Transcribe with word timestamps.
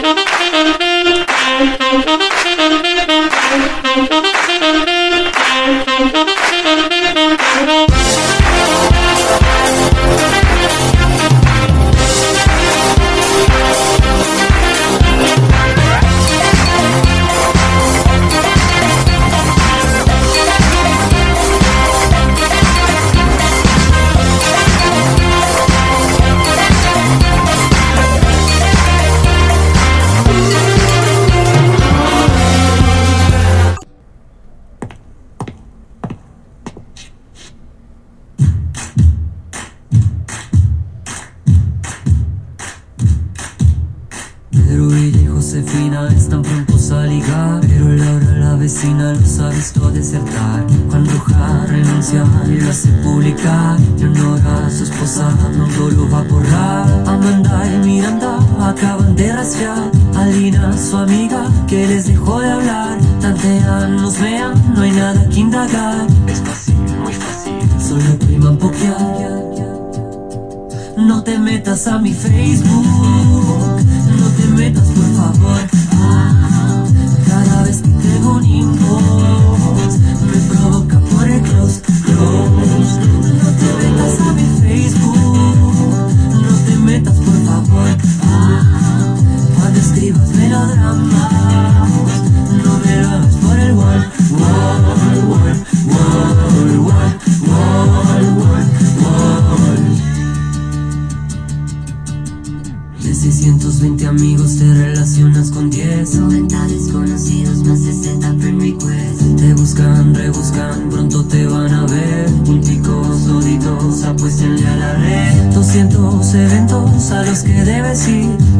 Thank 0.00 0.80
you. 0.80 0.81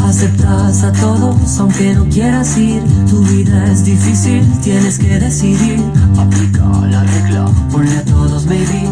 Aceptas 0.05 0.85
a 0.85 0.93
todos 0.93 1.59
aunque 1.59 1.95
no 1.95 2.05
quieras 2.09 2.57
ir 2.57 2.81
Tu 3.11 3.19
vida 3.25 3.73
es 3.73 3.85
difícil, 3.85 4.47
tienes 4.63 4.99
que 4.99 5.19
decidir 5.19 5.81
Aplica 6.17 6.65
la 6.89 7.03
regla, 7.03 7.47
ponle 7.71 7.97
a 7.97 8.05
todos 8.05 8.47
maybe 8.47 8.89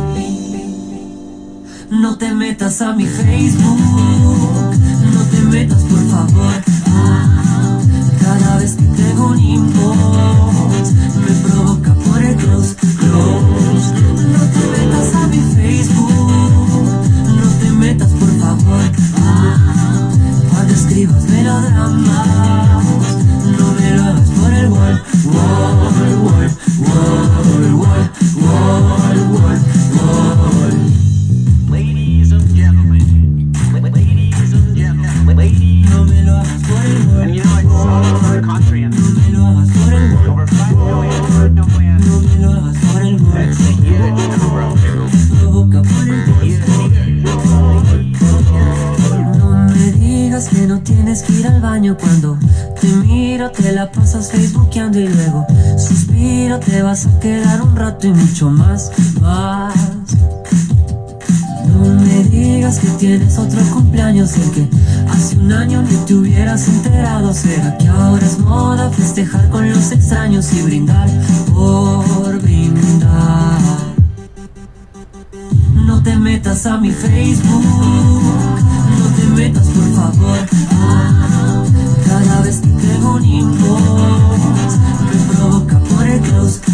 no 1.90 2.16
te 2.16 2.32
metas 2.32 2.80
a 2.82 2.92
mi 2.92 3.04
Facebook, 3.04 3.80
no 5.12 5.22
te 5.24 5.42
metas 5.42 5.82
por 5.82 5.98
favor. 6.08 6.54
Cada 8.20 8.58
vez 8.58 8.74
que 8.74 8.84
tengo 8.84 9.26
un 9.26 9.40
inbox, 9.40 10.92
me 11.16 11.48
provoca 11.48 11.92
por 11.94 12.22
el 12.22 12.36
close, 12.36 12.76
close. 12.76 13.92
No 14.32 14.44
te 14.54 14.78
metas 14.78 15.14
a 15.16 15.26
mi 15.26 15.38
Facebook, 15.56 16.32
no 17.26 17.48
te 17.60 17.72
metas 17.72 18.10
por 18.12 18.30
favor. 18.38 19.09
Escribas 20.70 21.24
melodramas, 21.24 22.06
no 23.58 23.72
me 23.72 23.90
lo 23.96 24.02
hagas 24.02 24.30
por 24.30 24.52
el 24.52 24.68
wall, 24.68 25.02
wall, 25.24 25.92
wall, 26.22 26.50
wall, 26.78 27.39
ir 51.40 51.46
al 51.46 51.60
baño 51.60 51.96
cuando 51.98 52.36
te 52.80 52.86
miro, 52.86 53.50
te 53.50 53.72
la 53.72 53.90
pasas 53.90 54.30
facebookeando 54.30 55.00
y 55.00 55.08
luego 55.08 55.46
suspiro, 55.78 56.58
te 56.58 56.82
vas 56.82 57.06
a 57.06 57.18
quedar 57.18 57.62
un 57.62 57.74
rato 57.74 58.06
y 58.06 58.12
mucho 58.12 58.50
más, 58.50 58.90
más. 59.20 59.74
No 61.68 61.94
me 61.94 62.24
digas 62.24 62.78
que 62.78 62.88
tienes 62.98 63.38
otro 63.38 63.60
cumpleaños 63.72 64.36
el 64.36 64.50
que 64.50 64.68
hace 65.08 65.38
un 65.38 65.52
año 65.52 65.82
ni 65.82 65.96
te 66.04 66.14
hubieras 66.14 66.68
enterado. 66.68 67.32
¿Será 67.32 67.76
que 67.78 67.88
ahora 67.88 68.26
es 68.26 68.38
moda 68.38 68.90
festejar 68.90 69.48
con 69.48 69.70
los 69.70 69.92
extraños 69.92 70.52
y 70.52 70.62
brindar 70.62 71.08
por 71.54 72.38
brindar? 72.42 73.60
No 75.86 76.02
te 76.02 76.16
metas 76.16 76.66
a 76.66 76.76
mi 76.76 76.90
Facebook, 76.90 77.64
no 78.98 79.06
te 79.16 79.24
metas 79.34 79.68
por 79.68 79.94
favor. 79.94 81.09
Me 83.80 85.34
provoca 85.34 85.78
por 85.80 86.06
el 86.06 86.20
close. 86.20 86.69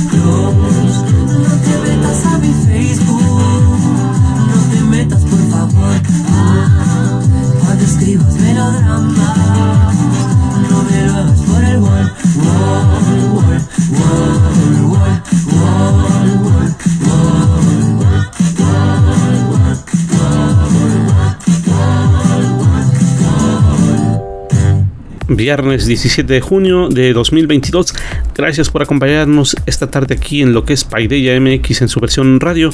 Viernes 25.28 25.86
17 25.86 26.32
de 26.32 26.40
junio 26.40 26.88
de 26.88 27.12
2022. 27.12 27.94
Gracias 28.34 28.70
por 28.70 28.82
acompañarnos 28.82 29.56
esta 29.66 29.90
tarde 29.90 30.14
aquí 30.14 30.42
en 30.42 30.52
lo 30.52 30.64
que 30.64 30.72
es 30.72 30.84
Paideia 30.84 31.38
MX 31.40 31.82
en 31.82 31.88
su 31.88 32.00
versión 32.00 32.38
radio. 32.38 32.70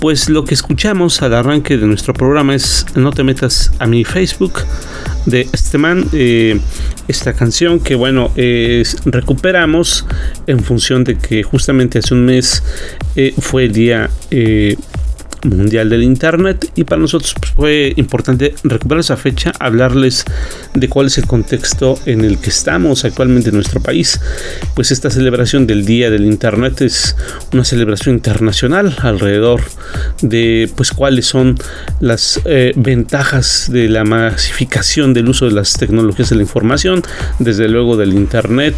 Pues 0.00 0.28
lo 0.28 0.44
que 0.44 0.54
escuchamos 0.54 1.22
al 1.22 1.34
arranque 1.34 1.78
de 1.78 1.86
nuestro 1.86 2.12
programa 2.12 2.54
es 2.54 2.86
No 2.94 3.12
te 3.12 3.24
metas 3.24 3.72
a 3.78 3.86
mi 3.86 4.04
Facebook 4.04 4.60
de 5.26 5.48
este 5.52 5.78
man. 5.78 6.04
eh, 6.12 6.60
esta 7.08 7.34
canción 7.34 7.80
que 7.80 7.94
bueno, 7.94 8.32
recuperamos 9.04 10.06
en 10.46 10.60
función 10.60 11.04
de 11.04 11.16
que 11.18 11.42
justamente 11.42 11.98
hace 11.98 12.14
un 12.14 12.24
mes 12.24 12.62
eh, 13.16 13.34
fue 13.38 13.64
el 13.64 13.72
día... 13.72 14.10
mundial 15.44 15.88
del 15.88 16.02
internet. 16.02 16.70
Y 16.74 16.84
para 16.84 17.00
nosotros 17.00 17.34
pues, 17.38 17.52
fue 17.52 17.92
importante 17.96 18.54
recuperar 18.64 19.00
esa 19.00 19.16
fecha 19.16 19.52
hablarles 19.60 20.24
de 20.74 20.88
cuál 20.88 21.06
es 21.06 21.18
el 21.18 21.26
contexto 21.26 21.98
en 22.06 22.24
el 22.24 22.38
que 22.38 22.50
estamos 22.50 23.04
actualmente 23.04 23.50
en 23.50 23.54
nuestro 23.54 23.80
país. 23.80 24.20
Pues 24.74 24.90
esta 24.90 25.10
celebración 25.10 25.66
del 25.66 25.84
día 25.84 26.10
del 26.10 26.24
internet 26.24 26.80
es 26.80 27.16
una 27.52 27.64
celebración 27.64 28.16
internacional 28.16 28.96
alrededor 29.00 29.60
de 30.22 30.70
pues 30.74 30.90
cuáles 30.90 31.26
son 31.26 31.56
las 32.00 32.40
eh, 32.44 32.72
ventajas 32.76 33.68
de 33.70 33.88
la 33.88 34.04
masificación 34.04 35.14
del 35.14 35.28
uso 35.28 35.46
de 35.46 35.52
las 35.52 35.74
tecnologías 35.74 36.30
de 36.30 36.36
la 36.36 36.42
información 36.42 37.02
desde 37.38 37.68
luego 37.68 37.96
del 37.96 38.14
internet 38.14 38.74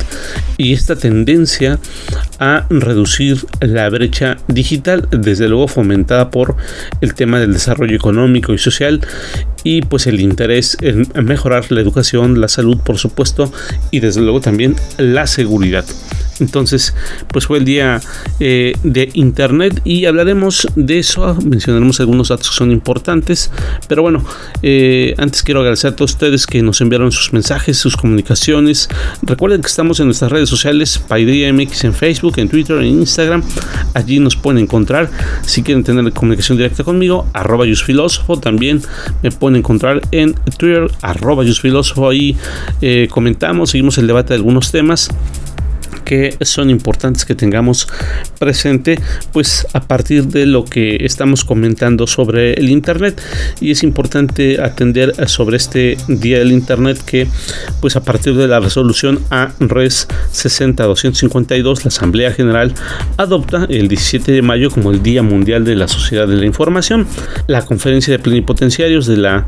y 0.57 0.73
esta 0.73 0.97
tendencia 0.97 1.79
a 2.39 2.67
reducir 2.69 3.47
la 3.61 3.89
brecha 3.89 4.37
digital 4.49 5.09
desde 5.11 5.49
luego 5.49 5.69
fomentada 5.69 6.31
por 6.31 6.56
el 7.01 7.15
tema 7.15 7.41
del 7.41 7.53
desarrollo 7.53 7.97
económico 7.97 8.53
y 8.53 8.59
social 8.59 9.01
y 9.65 9.83
pues 9.83 10.07
el 10.07 10.21
interés 10.21 10.77
en 10.81 11.07
mejorar 11.25 11.71
la 11.71 11.81
educación, 11.81 12.41
la 12.41 12.49
salud 12.49 12.79
por 12.79 12.99
supuesto 12.99 13.53
y 13.91 14.01
desde 14.01 14.21
luego 14.21 14.41
también 14.41 14.77
la 14.99 15.27
seguridad. 15.27 15.85
Entonces, 16.41 16.95
pues 17.29 17.47
fue 17.47 17.59
el 17.59 17.65
día 17.65 18.01
eh, 18.41 18.75
de 18.83 19.11
Internet 19.15 19.81
y 19.85 20.05
hablaremos 20.05 20.67
de 20.77 20.99
eso, 20.99 21.37
mencionaremos 21.45 22.01
algunos 22.01 22.29
datos 22.29 22.51
que 22.51 22.57
son 22.57 22.71
importantes, 22.71 23.51
pero 23.89 24.03
bueno, 24.03 24.25
eh, 24.63 25.15
antes 25.19 25.43
quiero 25.43 25.61
agradecer 25.61 25.93
a 25.93 25.97
todos 25.97 26.13
ustedes 26.13 26.47
que 26.47 26.63
nos 26.63 26.81
enviaron 26.81 27.13
sus 27.13 27.33
mensajes, 27.33 27.79
sus 27.79 27.97
comunicaciones. 27.97 28.89
Recuerden 29.23 29.63
que 29.63 29.69
estamos 29.69 30.01
en 30.01 30.07
nuestras 30.07 30.31
redes 30.31 30.49
sociales, 30.49 30.99
Paideia 30.99 31.53
MX 31.53 31.85
en 31.85 31.95
Facebook, 31.95 32.35
en 32.39 32.49
Twitter, 32.49 32.79
en 32.79 32.87
Instagram. 32.87 33.43
Allí 33.95 34.19
nos 34.19 34.37
pueden 34.37 34.63
encontrar. 34.63 35.11
Si 35.43 35.63
quieren 35.63 35.85
tener 35.85 36.13
comunicación 36.13 36.59
directa 36.59 36.85
conmigo, 36.85 37.27
arroba 37.33 37.65
Filósofo. 37.67 38.39
También 38.39 38.83
me 39.23 39.31
pueden 39.31 39.57
encontrar 39.57 40.03
en 40.11 40.35
Twitter, 40.59 40.91
arroba 41.03 41.45
Filósofo. 41.45 42.09
Ahí 42.09 42.37
eh, 42.81 43.09
comentamos, 43.11 43.71
seguimos 43.71 43.99
el 43.99 44.07
debate 44.07 44.31
de 44.31 44.35
algunos 44.37 44.71
temas 44.71 45.11
que 46.07 46.37
son 46.41 46.71
importantes 46.71 47.27
que 47.27 47.35
tengamos 47.35 47.89
presente 48.39 48.99
pues 49.33 49.67
a 49.75 49.81
partir 49.81 50.29
de 50.29 50.47
lo 50.47 50.65
que 50.65 51.05
estamos 51.05 51.45
comentando 51.45 52.07
sobre 52.07 52.55
el 52.55 52.71
internet. 52.71 53.21
Y 53.61 53.73
es 53.73 53.83
importante 53.83 54.63
atender 54.63 55.29
sobre 55.29 55.57
este 55.59 55.99
día 56.09 56.39
del 56.39 56.53
internet 56.53 56.99
que 57.05 57.27
pues 57.81 57.97
a 57.97 58.03
partir 58.03 58.35
de 58.37 58.47
la 58.49 58.61
resolución 58.61 59.19
a 59.31 59.53
res 59.59 60.07
60252 60.31 61.85
la 61.85 61.89
asamblea 61.89 62.31
general 62.33 62.73
adopta 63.17 63.67
el 63.69 63.89
17 63.89 64.31
de 64.31 64.43
mayo 64.43 64.71
como 64.71 64.93
el 64.93 65.03
día 65.03 65.23
mundial 65.23 65.65
de 65.65 65.75
la 65.75 65.89
sociedad 65.89 66.29
de 66.29 66.37
la 66.37 66.47
información. 66.47 67.07
La 67.49 67.63
conferencia 67.63 68.13
de 68.13 68.21
plenipotenciarios 68.21 69.07
de 69.07 69.17
la 69.17 69.47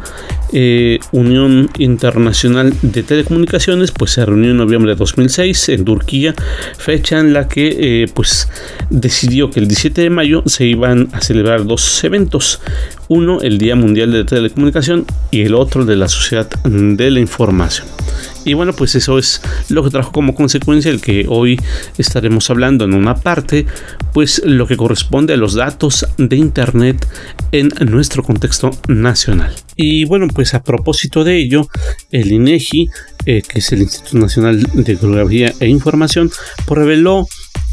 eh, 0.53 0.99
Unión 1.12 1.71
Internacional 1.79 2.75
de 2.83 3.03
Telecomunicaciones 3.03 3.93
pues 3.93 4.12
se 4.12 4.25
reunió 4.25 4.50
en 4.50 4.56
noviembre 4.56 4.93
de 4.93 4.97
2006 4.97 5.69
en 5.71 5.85
Turquía 5.85 6.35
fecha 6.77 7.19
en 7.19 7.33
la 7.33 7.49
que 7.49 8.03
eh, 8.03 8.06
pues 8.12 8.49
decidió 8.91 9.50
que 9.50 9.61
el 9.61 9.69
17 9.69 10.03
de 10.03 10.11
mayo 10.11 10.43
se 10.47 10.65
iban 10.65 11.09
a 11.12 11.21
celebrar 11.21 11.65
dos 11.65 12.03
eventos, 12.05 12.61
uno 13.09 13.41
el 13.41 13.59
Día 13.59 13.77
Mundial 13.77 14.12
de 14.12 14.25
Telecomunicación 14.25 15.06
y 15.31 15.43
el 15.43 15.55
otro 15.55 15.85
de 15.85 15.97
la 15.97 16.09
Sociedad 16.09 16.49
de 16.65 17.11
la 17.11 17.21
Información. 17.21 17.87
Y 18.44 18.55
bueno, 18.55 18.73
pues 18.73 18.94
eso 18.94 19.19
es 19.19 19.41
lo 19.69 19.82
que 19.85 19.91
trajo 19.91 20.12
como 20.12 20.35
consecuencia 20.35 20.91
el 20.91 21.00
que 21.00 21.26
hoy 21.29 21.59
estaremos 21.99 22.50
hablando 22.50 22.85
en 22.85 22.94
una 22.94 23.15
parte, 23.15 23.67
pues 24.12 24.43
lo 24.44 24.67
que 24.67 24.76
corresponde 24.76 25.35
a 25.35 25.37
los 25.37 25.55
datos 25.55 26.06
de 26.17 26.37
Internet 26.37 27.06
en 27.53 27.70
nuestro 27.87 28.23
contexto 28.23 28.70
nacional. 28.88 29.55
Y 29.76 30.05
bueno, 30.05 30.26
pues 30.35 30.55
a 30.55 30.62
propósito 30.62 31.25
de 31.25 31.37
ello, 31.37 31.69
el 32.11 32.32
INEGI, 32.32 32.88
eh, 33.26 33.43
que 33.43 33.61
es 33.61 33.73
el 33.73 33.82
Instituto 33.82 34.19
Nacional 34.19 34.62
de 34.73 34.97
Geografía 34.97 35.53
e 35.61 35.69
Información, 35.69 36.31
pues 36.67 36.79
reveló 36.79 37.26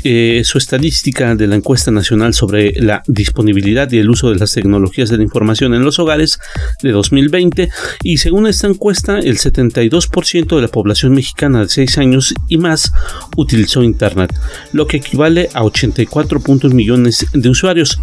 eh, 0.08 0.44
su 0.44 0.60
estadística 0.60 1.34
de 1.34 1.48
la 1.48 1.56
encuesta 1.56 1.90
nacional 1.90 2.36
sobre 2.36 2.74
la 2.80 3.02
disponibilidad 3.08 3.92
y 3.92 3.98
el 3.98 4.12
uso 4.12 4.30
de 4.30 4.36
las 4.36 4.52
tecnologías 4.52 5.10
de 5.10 5.18
la 5.18 5.24
información 5.24 5.74
en 5.74 5.84
los 5.84 5.98
hogares 5.98 6.38
de 6.84 6.92
2020 6.92 7.70
y 8.04 8.18
según 8.18 8.46
esta 8.46 8.68
encuesta 8.68 9.18
el 9.18 9.40
72% 9.40 10.56
de 10.56 10.62
la 10.62 10.68
población 10.68 11.16
mexicana 11.16 11.62
de 11.62 11.70
6 11.70 11.98
años 11.98 12.36
y 12.48 12.60
más 12.60 12.94
utilizó 13.36 13.82
internet, 13.82 14.32
lo 14.74 14.86
que 14.86 14.98
equivale 14.98 15.50
a 15.56 15.64
84 15.64 16.40
millones 16.72 17.26
de 17.34 17.50
usuarios. 17.50 18.00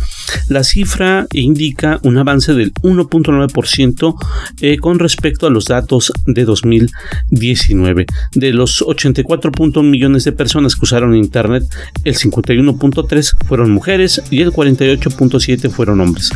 La 0.48 0.64
cifra 0.64 1.28
indica 1.32 2.00
un 2.02 2.18
avance 2.18 2.52
del 2.52 2.74
1.9% 2.74 4.16
eh, 4.60 4.76
con 4.78 4.98
respecto 4.98 5.46
a 5.46 5.50
los 5.50 5.66
datos 5.66 6.12
de 6.26 6.44
2019. 6.44 8.06
De 8.32 8.52
los 8.52 8.82
84 8.82 9.52
millones 9.84 10.24
de 10.24 10.32
personas 10.32 10.74
que 10.74 10.84
usaron 10.84 11.14
internet, 11.14 11.62
el 12.04 12.16
51.3 12.16 13.36
fueron 13.46 13.70
mujeres 13.70 14.22
y 14.30 14.42
el 14.42 14.52
48.7 14.52 15.70
fueron 15.70 16.00
hombres. 16.00 16.30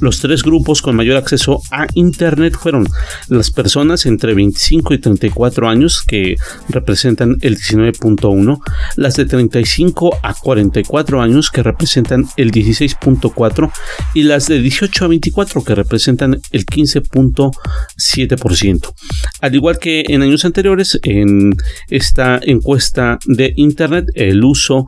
Los 0.00 0.20
tres 0.20 0.42
grupos 0.42 0.82
con 0.82 0.96
mayor 0.96 1.16
acceso 1.16 1.62
a 1.70 1.86
Internet 1.94 2.56
fueron 2.58 2.86
las 3.28 3.50
personas 3.50 4.06
entre 4.06 4.34
25 4.34 4.94
y 4.94 4.98
34 4.98 5.68
años, 5.68 6.02
que 6.06 6.36
representan 6.68 7.36
el 7.40 7.56
19.1, 7.56 8.60
las 8.96 9.16
de 9.16 9.24
35 9.24 10.18
a 10.22 10.34
44 10.34 11.20
años, 11.20 11.50
que 11.50 11.62
representan 11.62 12.28
el 12.36 12.52
16.4, 12.52 13.72
y 14.14 14.22
las 14.22 14.46
de 14.46 14.60
18 14.60 15.04
a 15.04 15.08
24, 15.08 15.64
que 15.64 15.74
representan 15.74 16.40
el 16.52 16.66
15.7%. 16.66 18.94
Al 19.40 19.54
igual 19.54 19.78
que 19.78 20.04
en 20.08 20.22
años 20.22 20.44
anteriores, 20.44 20.98
en 21.02 21.54
esta 21.88 22.38
encuesta 22.42 23.18
de 23.26 23.52
Internet, 23.56 24.10
el 24.14 24.44
uso 24.44 24.86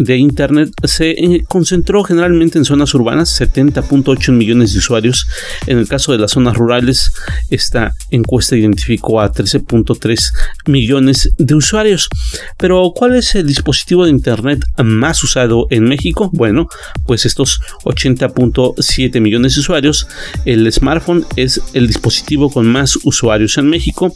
de 0.00 0.16
Internet 0.16 0.70
se 0.84 1.10
eh, 1.10 1.44
concentró 1.46 2.02
generalmente 2.04 2.58
en 2.58 2.64
zonas 2.64 2.94
urbanas, 2.94 3.38
70.8 3.40 4.32
millones 4.32 4.72
de 4.72 4.78
usuarios. 4.78 5.26
En 5.66 5.78
el 5.78 5.88
caso 5.88 6.12
de 6.12 6.18
las 6.18 6.32
zonas 6.32 6.56
rurales, 6.56 7.12
esta 7.50 7.92
encuesta 8.10 8.56
identificó 8.56 9.20
a 9.20 9.30
13.3 9.30 10.32
millones 10.66 11.32
de 11.36 11.54
usuarios. 11.54 12.08
Pero, 12.56 12.92
¿cuál 12.94 13.16
es 13.16 13.34
el 13.34 13.46
dispositivo 13.46 14.04
de 14.04 14.10
Internet 14.10 14.64
más 14.82 15.22
usado 15.22 15.66
en 15.70 15.84
México? 15.84 16.30
Bueno, 16.32 16.68
pues 17.06 17.26
estos 17.26 17.60
80.7 17.84 19.20
millones 19.20 19.54
de 19.54 19.60
usuarios, 19.60 20.08
el 20.46 20.70
smartphone 20.72 21.26
es 21.36 21.60
el 21.74 21.86
dispositivo 21.86 22.50
con 22.50 22.66
más 22.66 22.96
usuarios 23.04 23.58
en 23.58 23.68
México 23.68 24.14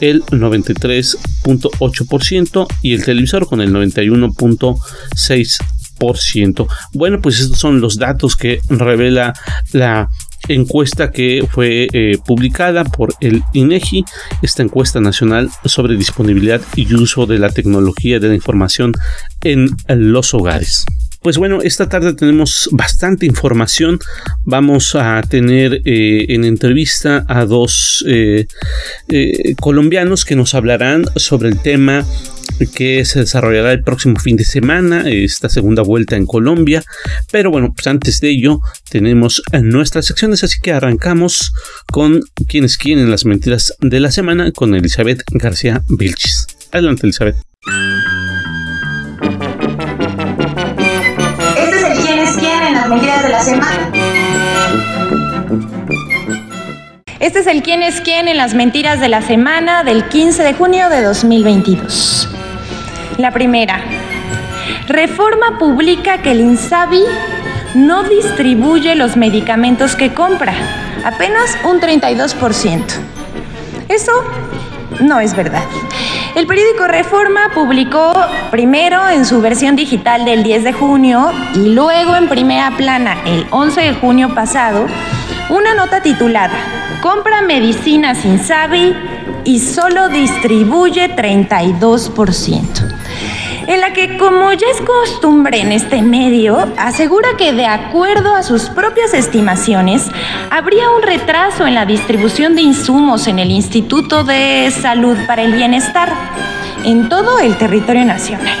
el 0.00 0.15
93.8% 0.24 2.66
y 2.82 2.94
el 2.94 3.04
televisor 3.04 3.46
con 3.46 3.60
el 3.60 3.72
91.6%. 3.72 6.66
Bueno, 6.92 7.20
pues 7.20 7.40
estos 7.40 7.58
son 7.58 7.80
los 7.80 7.98
datos 7.98 8.36
que 8.36 8.60
revela 8.68 9.34
la 9.72 10.08
encuesta 10.48 11.10
que 11.10 11.44
fue 11.50 11.88
eh, 11.92 12.18
publicada 12.24 12.84
por 12.84 13.12
el 13.20 13.42
INEGI, 13.52 14.04
esta 14.42 14.62
encuesta 14.62 15.00
nacional 15.00 15.50
sobre 15.64 15.96
disponibilidad 15.96 16.60
y 16.76 16.94
uso 16.94 17.26
de 17.26 17.38
la 17.38 17.50
tecnología 17.50 18.20
de 18.20 18.28
la 18.28 18.34
información 18.34 18.92
en 19.42 19.70
los 19.88 20.34
hogares. 20.34 20.86
Pues 21.26 21.38
bueno, 21.38 21.60
esta 21.60 21.88
tarde 21.88 22.14
tenemos 22.14 22.68
bastante 22.70 23.26
información. 23.26 23.98
Vamos 24.44 24.94
a 24.94 25.20
tener 25.22 25.82
eh, 25.84 26.26
en 26.28 26.44
entrevista 26.44 27.24
a 27.26 27.44
dos 27.46 28.04
eh, 28.06 28.46
colombianos 29.58 30.24
que 30.24 30.36
nos 30.36 30.54
hablarán 30.54 31.04
sobre 31.16 31.48
el 31.48 31.60
tema 31.60 32.06
que 32.76 33.04
se 33.04 33.18
desarrollará 33.18 33.72
el 33.72 33.82
próximo 33.82 34.20
fin 34.20 34.36
de 34.36 34.44
semana, 34.44 35.10
esta 35.10 35.48
segunda 35.48 35.82
vuelta 35.82 36.14
en 36.14 36.26
Colombia. 36.26 36.84
Pero 37.32 37.50
bueno, 37.50 37.72
pues 37.74 37.88
antes 37.88 38.20
de 38.20 38.30
ello 38.30 38.60
tenemos 38.88 39.42
nuestras 39.52 40.06
secciones, 40.06 40.44
así 40.44 40.60
que 40.62 40.74
arrancamos 40.74 41.52
con 41.90 42.20
quienes 42.46 42.76
quieren 42.76 43.10
las 43.10 43.24
mentiras 43.24 43.74
de 43.80 43.98
la 43.98 44.12
semana 44.12 44.52
con 44.52 44.76
Elizabeth 44.76 45.24
García 45.32 45.82
Vilchis. 45.88 46.46
Adelante, 46.70 47.04
Elizabeth. 47.04 47.34
Las 52.96 53.02
mentiras 53.02 53.22
de 53.22 53.28
la 53.28 53.40
semana. 53.42 53.90
Este 57.20 57.40
es 57.40 57.46
el 57.46 57.62
quién 57.62 57.82
es 57.82 58.00
quién 58.00 58.28
en 58.28 58.36
las 58.36 58.54
mentiras 58.54 59.00
de 59.00 59.08
la 59.08 59.22
semana 59.22 59.84
del 59.84 60.08
15 60.08 60.42
de 60.42 60.54
junio 60.54 60.88
de 60.88 61.02
2022. 61.02 62.28
La 63.18 63.32
primera, 63.32 63.80
Reforma 64.86 65.58
publica 65.58 66.22
que 66.22 66.30
el 66.30 66.40
INSABI 66.40 67.02
no 67.74 68.04
distribuye 68.04 68.94
los 68.94 69.16
medicamentos 69.16 69.96
que 69.96 70.14
compra, 70.14 70.54
apenas 71.04 71.58
un 71.64 71.80
32%. 71.80 72.82
Eso 73.88 74.12
no 75.00 75.20
es 75.20 75.34
verdad. 75.34 75.64
El 76.34 76.46
periódico 76.46 76.86
Reforma 76.86 77.50
publicó 77.54 78.12
primero 78.50 79.08
en 79.08 79.24
su 79.24 79.40
versión 79.40 79.74
digital 79.76 80.24
del 80.24 80.42
10 80.42 80.64
de 80.64 80.72
junio 80.72 81.32
y 81.54 81.70
luego 81.70 82.14
en 82.16 82.28
primera 82.28 82.76
plana 82.76 83.16
el 83.24 83.46
11 83.50 83.80
de 83.80 83.94
junio 83.94 84.34
pasado 84.34 84.86
una 85.48 85.74
nota 85.74 86.02
titulada 86.02 86.58
Compra 87.00 87.40
medicinas 87.42 88.24
Insabi 88.24 88.94
y 89.44 89.60
solo 89.60 90.08
distribuye 90.08 91.14
32% 91.14 92.64
en 93.66 93.80
la 93.80 93.92
que, 93.92 94.16
como 94.16 94.52
ya 94.52 94.66
es 94.68 94.80
costumbre 94.80 95.60
en 95.60 95.72
este 95.72 96.02
medio, 96.02 96.72
asegura 96.76 97.30
que 97.36 97.52
de 97.52 97.66
acuerdo 97.66 98.34
a 98.34 98.42
sus 98.42 98.68
propias 98.70 99.14
estimaciones, 99.14 100.10
habría 100.50 100.90
un 100.90 101.02
retraso 101.02 101.66
en 101.66 101.74
la 101.74 101.86
distribución 101.86 102.54
de 102.54 102.62
insumos 102.62 103.26
en 103.26 103.38
el 103.38 103.50
Instituto 103.50 104.24
de 104.24 104.70
Salud 104.70 105.16
para 105.26 105.42
el 105.42 105.52
Bienestar 105.52 106.12
en 106.84 107.08
todo 107.08 107.38
el 107.40 107.56
territorio 107.56 108.04
nacional. 108.04 108.56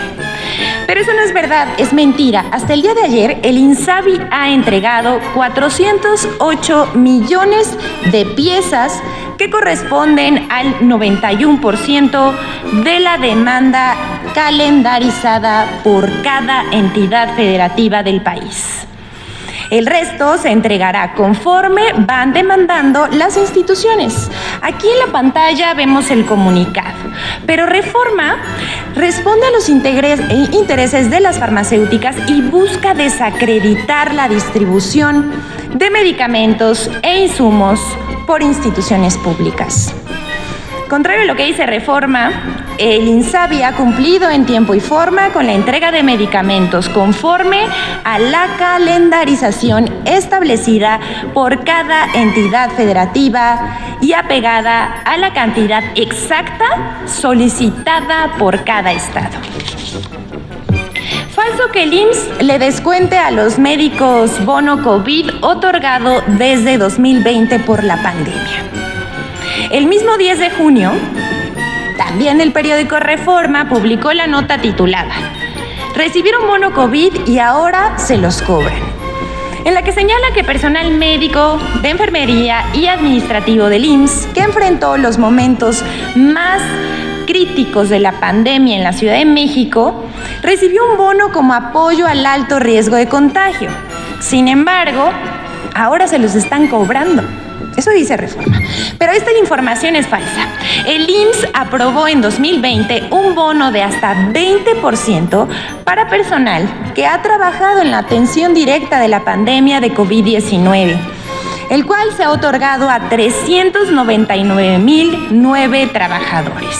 Pero 0.86 1.00
eso 1.00 1.12
no 1.12 1.22
es 1.22 1.32
verdad, 1.32 1.68
es 1.78 1.92
mentira. 1.92 2.44
Hasta 2.50 2.74
el 2.74 2.82
día 2.82 2.94
de 2.94 3.02
ayer, 3.02 3.40
el 3.42 3.58
INSABI 3.58 4.20
ha 4.30 4.50
entregado 4.50 5.20
408 5.34 6.90
millones 6.94 7.76
de 8.10 8.24
piezas 8.24 9.02
que 9.38 9.50
corresponden 9.50 10.46
al 10.50 10.80
91% 10.80 12.32
de 12.84 13.00
la 13.00 13.18
demanda 13.18 13.94
calendarizada 14.34 15.80
por 15.82 16.22
cada 16.22 16.64
entidad 16.72 17.34
federativa 17.34 18.02
del 18.02 18.22
país. 18.22 18.86
El 19.70 19.86
resto 19.86 20.38
se 20.38 20.50
entregará 20.50 21.14
conforme 21.14 21.82
van 21.98 22.32
demandando 22.32 23.08
las 23.08 23.36
instituciones. 23.36 24.30
Aquí 24.62 24.88
en 24.88 24.98
la 24.98 25.12
pantalla 25.12 25.74
vemos 25.74 26.10
el 26.10 26.24
comunicado, 26.24 26.98
pero 27.46 27.66
Reforma 27.66 28.36
responde 28.94 29.46
a 29.46 29.50
los 29.50 29.68
intereses 29.68 31.10
de 31.10 31.20
las 31.20 31.38
farmacéuticas 31.38 32.16
y 32.28 32.42
busca 32.42 32.94
desacreditar 32.94 34.14
la 34.14 34.28
distribución 34.28 35.32
de 35.74 35.90
medicamentos 35.90 36.90
e 37.02 37.24
insumos 37.24 37.80
por 38.26 38.42
instituciones 38.42 39.16
públicas. 39.18 39.94
Contrario 40.88 41.24
a 41.24 41.26
lo 41.26 41.34
que 41.34 41.46
dice 41.46 41.66
Reforma, 41.66 42.30
el 42.78 43.08
INSABI 43.08 43.62
ha 43.64 43.72
cumplido 43.72 44.30
en 44.30 44.46
tiempo 44.46 44.72
y 44.72 44.80
forma 44.80 45.32
con 45.32 45.46
la 45.46 45.52
entrega 45.52 45.90
de 45.90 46.04
medicamentos 46.04 46.88
conforme 46.88 47.66
a 48.04 48.18
la 48.20 48.46
calendarización 48.56 49.90
establecida 50.04 51.00
por 51.34 51.64
cada 51.64 52.06
entidad 52.14 52.70
federativa 52.70 53.96
y 54.00 54.12
apegada 54.12 55.02
a 55.04 55.16
la 55.16 55.32
cantidad 55.32 55.82
exacta 55.96 57.02
solicitada 57.06 58.34
por 58.38 58.62
cada 58.62 58.92
estado. 58.92 59.36
Falso 61.30 61.70
que 61.72 61.82
el 61.82 61.92
IMSS 61.92 62.42
le 62.42 62.58
descuente 62.60 63.18
a 63.18 63.32
los 63.32 63.58
médicos 63.58 64.44
bono 64.44 64.82
COVID 64.82 65.42
otorgado 65.42 66.22
desde 66.38 66.78
2020 66.78 67.58
por 67.60 67.82
la 67.82 67.96
pandemia. 68.02 68.95
El 69.70 69.86
mismo 69.86 70.16
10 70.16 70.38
de 70.38 70.50
junio, 70.50 70.92
también 71.96 72.40
el 72.40 72.52
periódico 72.52 72.98
Reforma 72.98 73.68
publicó 73.68 74.12
la 74.12 74.26
nota 74.26 74.58
titulada 74.58 75.14
Recibieron 75.96 76.46
bono 76.46 76.74
COVID 76.74 77.26
y 77.26 77.38
ahora 77.38 77.96
se 77.96 78.18
los 78.18 78.42
cobran, 78.42 78.78
en 79.64 79.72
la 79.72 79.80
que 79.80 79.92
señala 79.92 80.26
que 80.34 80.44
personal 80.44 80.90
médico, 80.90 81.58
de 81.80 81.88
enfermería 81.88 82.66
y 82.74 82.86
administrativo 82.86 83.70
del 83.70 83.86
IMSS, 83.86 84.26
que 84.34 84.40
enfrentó 84.40 84.98
los 84.98 85.16
momentos 85.16 85.82
más 86.14 86.60
críticos 87.26 87.88
de 87.88 87.98
la 87.98 88.20
pandemia 88.20 88.76
en 88.76 88.84
la 88.84 88.92
Ciudad 88.92 89.14
de 89.14 89.24
México, 89.24 90.04
recibió 90.42 90.84
un 90.84 90.98
bono 90.98 91.32
como 91.32 91.54
apoyo 91.54 92.06
al 92.06 92.26
alto 92.26 92.58
riesgo 92.58 92.96
de 92.96 93.08
contagio. 93.08 93.70
Sin 94.20 94.48
embargo, 94.48 95.10
ahora 95.74 96.06
se 96.08 96.18
los 96.18 96.34
están 96.34 96.68
cobrando. 96.68 97.22
Eso 97.76 97.90
dice 97.90 98.16
Reforma. 98.16 98.58
Pero 98.98 99.12
esta 99.12 99.30
información 99.38 99.96
es 99.96 100.06
falsa. 100.06 100.48
El 100.86 101.08
IMSS 101.08 101.48
aprobó 101.52 102.08
en 102.08 102.22
2020 102.22 103.08
un 103.10 103.34
bono 103.34 103.72
de 103.72 103.82
hasta 103.82 104.14
20% 104.14 105.48
para 105.84 106.08
personal 106.08 106.66
que 106.94 107.06
ha 107.06 107.20
trabajado 107.22 107.82
en 107.82 107.90
la 107.90 107.98
atención 107.98 108.54
directa 108.54 109.00
de 109.00 109.08
la 109.08 109.24
pandemia 109.24 109.80
de 109.80 109.92
COVID-19 109.92 110.96
el 111.70 111.84
cual 111.84 112.12
se 112.16 112.24
ha 112.24 112.30
otorgado 112.30 112.88
a 112.88 113.10
399.009 113.10 115.92
trabajadores. 115.92 116.78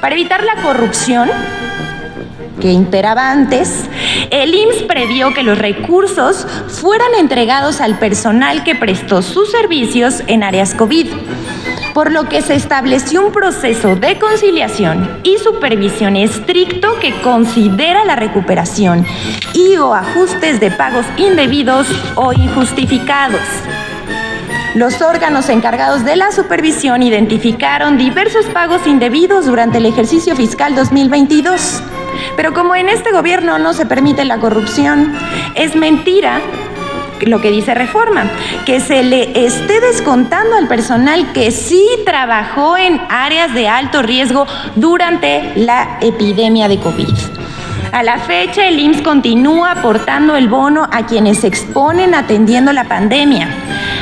Para 0.00 0.16
evitar 0.16 0.42
la 0.42 0.56
corrupción, 0.56 1.30
que 2.60 2.70
imperaba 2.70 3.30
antes, 3.30 3.88
el 4.30 4.54
IMSS 4.54 4.82
previó 4.84 5.34
que 5.34 5.42
los 5.42 5.58
recursos 5.58 6.46
fueran 6.68 7.14
entregados 7.18 7.80
al 7.80 7.98
personal 7.98 8.64
que 8.64 8.74
prestó 8.74 9.22
sus 9.22 9.50
servicios 9.50 10.22
en 10.26 10.42
áreas 10.42 10.74
COVID, 10.74 11.08
por 11.94 12.10
lo 12.10 12.28
que 12.28 12.42
se 12.42 12.54
estableció 12.54 13.24
un 13.24 13.32
proceso 13.32 13.96
de 13.96 14.18
conciliación 14.18 15.20
y 15.22 15.38
supervisión 15.38 16.16
estricto 16.16 16.98
que 17.00 17.12
considera 17.20 18.04
la 18.04 18.16
recuperación 18.16 19.06
y 19.54 19.76
o 19.76 19.94
ajustes 19.94 20.60
de 20.60 20.70
pagos 20.70 21.06
indebidos 21.16 21.86
o 22.14 22.32
injustificados. 22.32 23.40
Los 24.74 25.02
órganos 25.02 25.50
encargados 25.50 26.02
de 26.02 26.16
la 26.16 26.32
supervisión 26.32 27.02
identificaron 27.02 27.98
diversos 27.98 28.46
pagos 28.46 28.86
indebidos 28.86 29.44
durante 29.44 29.76
el 29.76 29.84
ejercicio 29.84 30.34
fiscal 30.34 30.74
2022. 30.74 31.82
Pero 32.36 32.52
como 32.52 32.74
en 32.74 32.88
este 32.88 33.12
gobierno 33.12 33.58
no 33.58 33.72
se 33.74 33.86
permite 33.86 34.24
la 34.24 34.38
corrupción, 34.38 35.12
es 35.54 35.76
mentira 35.76 36.40
lo 37.26 37.40
que 37.40 37.50
dice 37.50 37.74
Reforma, 37.74 38.24
que 38.66 38.80
se 38.80 39.02
le 39.02 39.46
esté 39.46 39.80
descontando 39.80 40.56
al 40.56 40.68
personal 40.68 41.32
que 41.32 41.50
sí 41.50 41.86
trabajó 42.04 42.76
en 42.76 43.00
áreas 43.08 43.54
de 43.54 43.68
alto 43.68 44.02
riesgo 44.02 44.46
durante 44.76 45.52
la 45.56 45.98
epidemia 46.00 46.68
de 46.68 46.78
COVID. 46.78 47.08
A 47.92 48.02
la 48.02 48.18
fecha, 48.18 48.66
el 48.66 48.80
IMSS 48.80 49.02
continúa 49.02 49.72
aportando 49.72 50.34
el 50.34 50.48
bono 50.48 50.88
a 50.90 51.04
quienes 51.04 51.40
se 51.40 51.46
exponen 51.46 52.14
atendiendo 52.14 52.72
la 52.72 52.84
pandemia. 52.84 53.48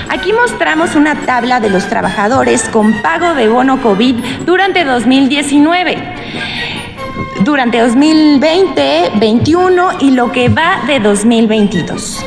Aquí 0.09 0.33
mostramos 0.33 0.95
una 0.95 1.17
tabla 1.26 1.59
de 1.59 1.71
los 1.71 1.88
trabajadores 1.88 2.69
con 2.69 3.02
pago 3.02 3.35
de 3.35 3.49
bono 3.49 3.83
COVID 3.83 4.17
durante 4.45 4.85
2019 4.85 6.79
durante 7.44 7.80
2020, 7.80 9.12
21 9.18 9.99
y 10.00 10.11
lo 10.12 10.32
que 10.32 10.49
va 10.49 10.82
de 10.87 11.00
2022. 11.00 12.25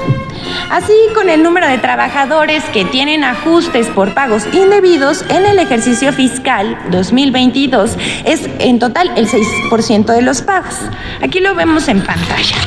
Así 0.70 0.93
con 1.13 1.29
el 1.29 1.43
número 1.43 1.67
de 1.67 1.77
trabajadores 1.77 2.63
que 2.65 2.86
tienen 2.86 3.24
ajustes 3.24 3.88
por 3.88 4.13
pagos 4.13 4.43
indebidos 4.53 5.24
en 5.29 5.46
el 5.46 5.60
ejercicio 5.60 6.12
fiscal 6.13 6.77
2022 6.89 7.98
es 8.25 8.50
en 8.60 8.79
total 8.79 9.12
el 9.15 9.27
6% 9.27 10.05
de 10.05 10.22
los 10.22 10.41
pagos. 10.41 10.75
Aquí 11.22 11.39
lo 11.39 11.55
vemos 11.55 11.88
en 11.88 12.01
pantalla. 12.01 12.58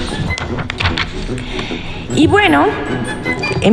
Y 2.15 2.27
bueno, 2.29 2.67
eh, 3.61 3.71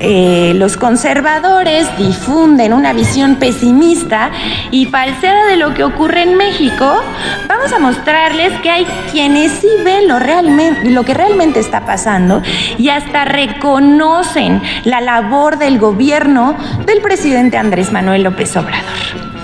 eh, 0.00 0.52
los 0.54 0.76
conservadores 0.76 1.86
difunden 1.98 2.72
una 2.72 2.92
visión 2.92 3.36
pesimista 3.36 4.30
y 4.70 4.86
falseada 4.86 5.46
de 5.46 5.56
lo 5.56 5.74
que 5.74 5.84
ocurre 5.84 6.22
en 6.22 6.36
México, 6.36 7.02
vamos 7.48 7.72
a 7.72 7.78
mostrarles 7.78 8.52
que 8.60 8.70
hay 8.70 8.86
quienes 9.10 9.52
sí 9.52 9.68
ven 9.84 10.08
lo, 10.08 10.18
realmente, 10.18 10.90
lo 10.90 11.04
que 11.04 11.14
realmente 11.14 11.60
está 11.60 11.84
pasando 11.84 12.42
y 12.78 12.88
hasta 12.88 13.24
reconocen 13.24 14.62
la 14.84 15.00
labor 15.00 15.58
del 15.58 15.78
gobierno 15.78 16.56
del 16.86 17.00
presidente 17.00 17.56
Andrés 17.56 17.92
Manuel 17.92 18.22
López 18.22 18.56
Obrador. 18.56 19.34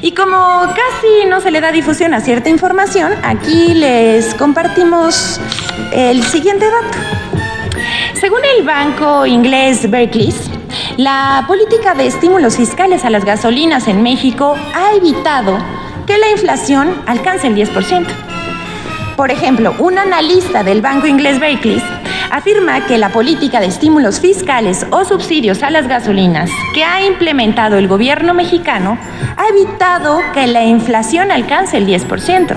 Y 0.00 0.12
como 0.12 0.60
casi 0.62 1.26
no 1.28 1.40
se 1.40 1.50
le 1.50 1.60
da 1.60 1.72
difusión 1.72 2.14
a 2.14 2.20
cierta 2.20 2.48
información, 2.48 3.12
aquí 3.22 3.74
les 3.74 4.34
compartimos 4.34 5.40
el 5.92 6.22
siguiente 6.24 6.66
dato. 6.66 7.37
Según 8.20 8.40
el 8.56 8.64
banco 8.64 9.26
inglés 9.26 9.88
Barclays, 9.88 10.50
la 10.96 11.44
política 11.46 11.94
de 11.94 12.08
estímulos 12.08 12.56
fiscales 12.56 13.04
a 13.04 13.10
las 13.10 13.24
gasolinas 13.24 13.86
en 13.86 14.02
México 14.02 14.56
ha 14.74 14.92
evitado 14.96 15.56
que 16.04 16.18
la 16.18 16.28
inflación 16.28 17.00
alcance 17.06 17.46
el 17.46 17.54
10%. 17.54 18.06
Por 19.16 19.30
ejemplo, 19.30 19.72
un 19.78 19.98
analista 19.98 20.64
del 20.64 20.82
banco 20.82 21.06
inglés 21.06 21.38
Barclays 21.38 21.82
afirma 22.30 22.86
que 22.86 22.98
la 22.98 23.10
política 23.10 23.60
de 23.60 23.66
estímulos 23.66 24.20
fiscales 24.20 24.86
o 24.90 25.04
subsidios 25.04 25.62
a 25.62 25.70
las 25.70 25.88
gasolinas 25.88 26.50
que 26.74 26.84
ha 26.84 27.04
implementado 27.04 27.78
el 27.78 27.88
gobierno 27.88 28.34
mexicano 28.34 28.98
ha 29.36 29.48
evitado 29.48 30.20
que 30.34 30.46
la 30.46 30.64
inflación 30.64 31.30
alcance 31.30 31.76
el 31.76 31.86
10%. 31.86 32.56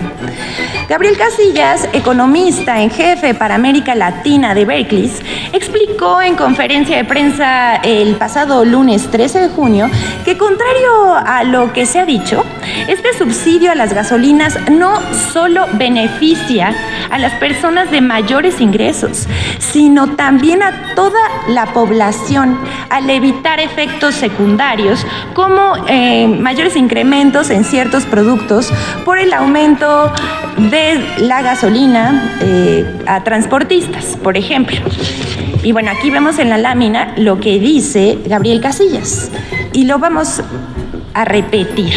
Gabriel 0.89 1.17
Casillas, 1.17 1.87
economista 1.93 2.81
en 2.81 2.89
jefe 2.89 3.33
para 3.33 3.55
América 3.55 3.95
Latina 3.95 4.53
de 4.53 4.65
Berkeley, 4.65 5.11
explicó 5.53 6.21
en 6.21 6.35
conferencia 6.35 6.97
de 6.97 7.05
prensa 7.05 7.75
el 7.77 8.15
pasado 8.15 8.65
lunes 8.65 9.09
13 9.09 9.39
de 9.39 9.49
junio 9.49 9.89
que 10.25 10.37
contrario 10.37 11.13
a 11.15 11.43
lo 11.43 11.71
que 11.71 11.85
se 11.85 11.99
ha 11.99 12.05
dicho, 12.05 12.43
este 12.87 13.13
subsidio 13.17 13.71
a 13.71 13.75
las 13.75 13.93
gasolinas 13.93 14.57
no 14.69 14.99
solo 15.31 15.67
beneficia 15.73 16.75
a 17.09 17.17
las 17.19 17.33
personas 17.33 17.89
de 17.91 18.01
mayores 18.01 18.59
ingresos, 18.59 19.27
sino 19.59 20.15
también 20.15 20.63
a 20.63 20.93
toda 20.95 21.19
la 21.47 21.67
población 21.73 22.57
al 22.89 23.09
evitar 23.09 23.59
efectos 23.59 24.15
secundarios 24.15 25.05
como 25.33 25.73
eh, 25.87 26.27
mayores 26.27 26.75
incrementos 26.75 27.49
en 27.49 27.63
ciertos 27.63 28.05
productos 28.05 28.71
por 29.05 29.17
el 29.17 29.33
aumento 29.33 30.11
de 30.57 31.03
la 31.19 31.41
gasolina 31.41 32.37
eh, 32.41 33.03
a 33.07 33.23
transportistas, 33.23 34.17
por 34.21 34.37
ejemplo. 34.37 34.79
Y 35.63 35.71
bueno, 35.71 35.91
aquí 35.91 36.09
vemos 36.09 36.39
en 36.39 36.49
la 36.49 36.57
lámina 36.57 37.13
lo 37.17 37.39
que 37.39 37.59
dice 37.59 38.17
Gabriel 38.25 38.61
Casillas 38.61 39.31
y 39.73 39.85
lo 39.85 39.99
vamos 39.99 40.41
a 41.13 41.25
repetir. 41.25 41.93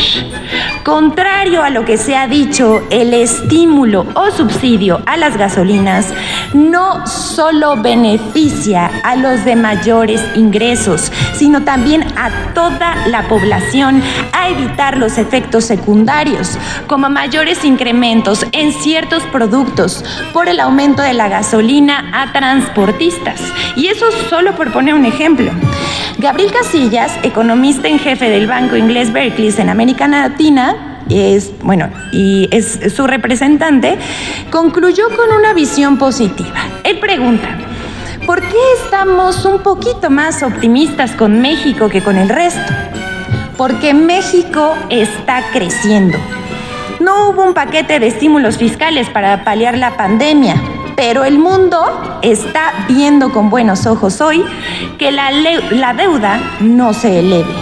Contrario 0.84 1.62
a 1.62 1.70
lo 1.70 1.84
que 1.84 1.96
se 1.96 2.16
ha 2.16 2.26
dicho, 2.26 2.82
el 2.90 3.14
estímulo 3.14 4.06
o 4.14 4.30
subsidio 4.30 5.00
a 5.06 5.16
las 5.16 5.36
gasolinas 5.36 6.12
no 6.52 7.06
solo 7.34 7.76
beneficia 7.76 8.90
a 9.02 9.16
los 9.16 9.44
de 9.44 9.56
mayores 9.56 10.22
ingresos, 10.36 11.10
sino 11.34 11.64
también 11.64 12.04
a 12.16 12.30
toda 12.54 13.06
la 13.08 13.26
población 13.28 14.02
a 14.32 14.48
evitar 14.48 14.98
los 14.98 15.18
efectos 15.18 15.64
secundarios, 15.64 16.56
como 16.86 17.10
mayores 17.10 17.64
incrementos 17.64 18.46
en 18.52 18.72
ciertos 18.72 19.22
productos 19.24 20.04
por 20.32 20.48
el 20.48 20.60
aumento 20.60 21.02
de 21.02 21.14
la 21.14 21.28
gasolina 21.28 22.10
a 22.12 22.32
transportistas. 22.32 23.40
Y 23.74 23.88
eso 23.88 24.06
solo 24.30 24.54
por 24.54 24.72
poner 24.72 24.94
un 24.94 25.04
ejemplo. 25.04 25.50
Gabriel 26.18 26.52
Casillas, 26.52 27.12
economista 27.24 27.88
en 27.88 27.98
jefe 27.98 28.28
del 28.28 28.46
Banco 28.46 28.76
Inglés 28.76 29.12
Barclays 29.12 29.58
en 29.58 29.68
América 29.68 30.06
Latina, 30.06 30.93
es, 31.10 31.52
bueno, 31.62 31.90
y 32.12 32.48
es 32.50 32.80
su 32.94 33.06
representante, 33.06 33.98
concluyó 34.50 35.08
con 35.08 35.30
una 35.36 35.52
visión 35.52 35.98
positiva. 35.98 36.60
Él 36.84 36.98
pregunta, 36.98 37.58
¿por 38.26 38.40
qué 38.40 38.58
estamos 38.82 39.44
un 39.44 39.60
poquito 39.60 40.10
más 40.10 40.42
optimistas 40.42 41.12
con 41.12 41.40
México 41.40 41.88
que 41.88 42.02
con 42.02 42.16
el 42.16 42.28
resto? 42.28 42.72
Porque 43.56 43.94
México 43.94 44.74
está 44.90 45.42
creciendo. 45.52 46.18
No 47.00 47.28
hubo 47.28 47.44
un 47.44 47.54
paquete 47.54 48.00
de 48.00 48.06
estímulos 48.06 48.56
fiscales 48.56 49.10
para 49.10 49.44
paliar 49.44 49.76
la 49.76 49.96
pandemia, 49.96 50.56
pero 50.96 51.24
el 51.24 51.38
mundo 51.38 52.18
está 52.22 52.86
viendo 52.88 53.32
con 53.32 53.50
buenos 53.50 53.86
ojos 53.86 54.20
hoy 54.20 54.44
que 54.98 55.10
la, 55.10 55.30
la 55.30 55.92
deuda 55.92 56.40
no 56.60 56.94
se 56.94 57.18
eleve. 57.18 57.52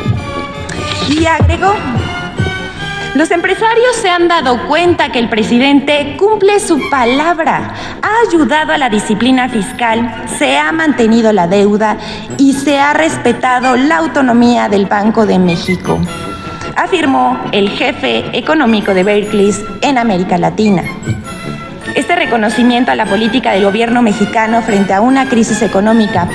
Y 1.09 1.26
agregó, 1.26 1.74
los 3.14 3.31
empresarios 3.31 3.96
se 3.96 4.09
han 4.09 4.27
dado 4.27 4.66
cuenta 4.66 5.12
que 5.12 5.18
el 5.18 5.29
presidente 5.29 6.16
cumple 6.18 6.59
su 6.61 6.81
palabra, 6.90 7.75
ha 8.01 8.29
ayudado 8.29 8.72
a 8.72 8.79
la 8.79 8.88
disciplina 8.88 9.48
fiscal, 9.48 10.25
se 10.38 10.57
ha 10.57 10.72
mantenido 10.72 11.33
la 11.33 11.46
deuda 11.46 11.98
y 12.38 12.55
se 12.55 12.79
ha 12.79 12.94
respetado 12.94 13.77
la 13.77 13.98
autonomía 13.98 14.68
del 14.68 14.87
Banco 14.87 15.27
de 15.27 15.38
México, 15.38 15.98
afirmó 16.75 17.38
el 17.53 17.68
jefe 17.70 18.25
económico 18.37 18.94
de 18.94 19.05
Berkeley 19.05 19.55
en 19.83 19.98
América 19.98 20.38
Latina. 20.38 20.83
Este 21.94 22.16
reconocimiento 22.16 22.90
a 22.90 22.94
la 22.94 23.05
política 23.05 23.53
del 23.53 23.64
gobierno 23.64 24.01
mexicano 24.01 24.62
frente 24.62 24.94
a 24.94 25.03
una 25.03 25.29
crisis 25.29 25.61
económica 25.61 26.27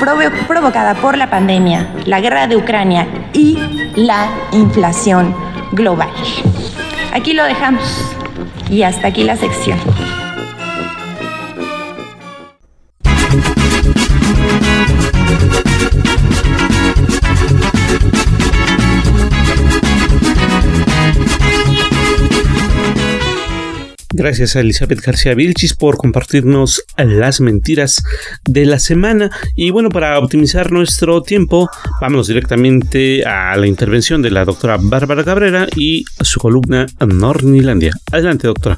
provocada 0.48 0.94
por 0.94 1.18
la 1.18 1.32
pandemia, 1.32 1.88
la 2.06 2.22
guerra 2.22 2.46
de 2.46 2.56
Ucrania 2.56 3.08
y 3.34 3.58
la 3.96 4.28
inflación 4.52 5.34
global. 5.72 6.10
Aquí 7.13 7.34
lo 7.34 7.43
dejamos 7.43 7.84
y 8.70 8.84
hasta 8.84 9.08
aquí 9.08 9.24
la 9.24 9.36
sección. 9.36 9.78
Gracias 24.28 24.58
a 24.58 24.60
Elizabeth 24.60 25.00
García 25.00 25.36
Vilchis 25.36 25.74
por 25.74 25.96
compartirnos 25.96 26.84
las 26.98 27.40
mentiras 27.40 28.04
de 28.44 28.66
la 28.66 28.78
semana. 28.78 29.32
Y 29.56 29.70
bueno, 29.70 29.88
para 29.88 30.20
optimizar 30.20 30.70
nuestro 30.70 31.22
tiempo, 31.22 31.70
vámonos 32.02 32.28
directamente 32.28 33.24
a 33.26 33.56
la 33.56 33.68
intervención 33.68 34.22
de 34.22 34.32
la 34.32 34.44
doctora 34.44 34.80
Bárbara 34.82 35.24
Cabrera 35.24 35.68
y 35.78 36.04
su 36.20 36.42
columna 36.42 36.88
Nornilandia. 37.00 37.94
Adelante, 38.12 38.48
doctora. 38.48 38.78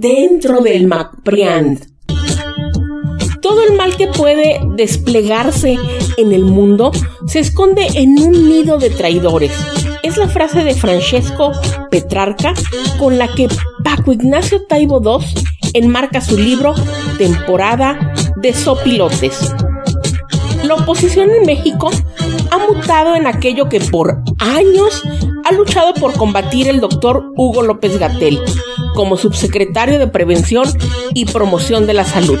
dentro 0.00 0.62
del 0.62 0.86
MacPriand. 0.86 1.86
Todo 3.42 3.62
el 3.68 3.76
mal 3.76 3.96
que 3.98 4.06
puede 4.06 4.58
desplegarse 4.74 5.76
en 6.16 6.32
el 6.32 6.46
mundo 6.46 6.90
se 7.26 7.40
esconde 7.40 7.86
en 7.94 8.18
un 8.18 8.48
nido 8.48 8.78
de 8.78 8.88
traidores. 8.88 9.52
Es 10.02 10.16
la 10.16 10.26
frase 10.26 10.64
de 10.64 10.74
Francesco 10.74 11.52
Petrarca 11.90 12.54
con 12.98 13.18
la 13.18 13.28
que 13.28 13.48
Paco 13.84 14.14
Ignacio 14.14 14.62
Taibo 14.66 15.02
II 15.04 15.26
enmarca 15.74 16.22
su 16.22 16.38
libro 16.38 16.74
Temporada 17.18 18.14
de 18.36 18.54
Sopilotes. 18.54 19.54
La 20.64 20.76
oposición 20.76 21.30
en 21.30 21.44
México 21.44 21.90
ha 22.50 22.58
mutado 22.72 23.16
en 23.16 23.26
aquello 23.26 23.68
que 23.68 23.80
por 23.80 24.22
años 24.38 25.02
ha 25.44 25.52
luchado 25.52 25.92
por 25.92 26.14
combatir 26.14 26.68
el 26.68 26.80
doctor 26.80 27.32
Hugo 27.36 27.62
López 27.62 27.98
Gatel 27.98 28.40
como 28.94 29.16
subsecretario 29.16 29.98
de 29.98 30.08
Prevención 30.08 30.66
y 31.14 31.26
Promoción 31.26 31.86
de 31.86 31.94
la 31.94 32.04
Salud 32.04 32.38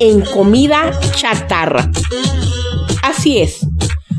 en 0.00 0.22
comida 0.22 0.98
chatarra. 1.14 1.90
Así 3.02 3.38
es, 3.38 3.66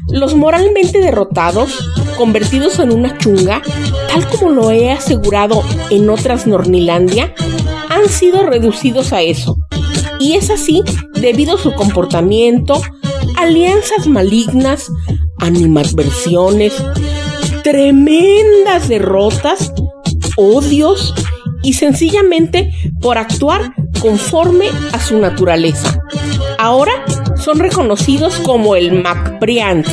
Los 0.09 0.35
moralmente 0.35 0.99
derrotados, 0.99 1.89
convertidos 2.17 2.79
en 2.79 2.91
una 2.91 3.17
chunga, 3.17 3.61
tal 4.07 4.27
como 4.27 4.51
lo 4.51 4.71
he 4.71 4.91
asegurado 4.91 5.63
en 5.89 6.09
otras 6.09 6.45
Nornilandia, 6.45 7.33
han 7.89 8.09
sido 8.09 8.45
reducidos 8.45 9.13
a 9.13 9.21
eso. 9.21 9.57
Y 10.19 10.33
es 10.33 10.49
así 10.49 10.83
debido 11.15 11.55
a 11.55 11.59
su 11.59 11.73
comportamiento, 11.73 12.81
alianzas 13.37 14.07
malignas, 14.07 14.91
animadversiones, 15.39 16.73
tremendas 17.63 18.89
derrotas, 18.89 19.73
odios 20.37 21.13
y 21.63 21.73
sencillamente 21.73 22.71
por 23.01 23.17
actuar 23.17 23.73
conforme 23.99 24.69
a 24.91 24.99
su 24.99 25.17
naturaleza. 25.17 25.99
Ahora 26.59 27.05
son 27.37 27.59
reconocidos 27.59 28.35
como 28.39 28.75
el 28.75 29.01
MacPriant. 29.01 29.87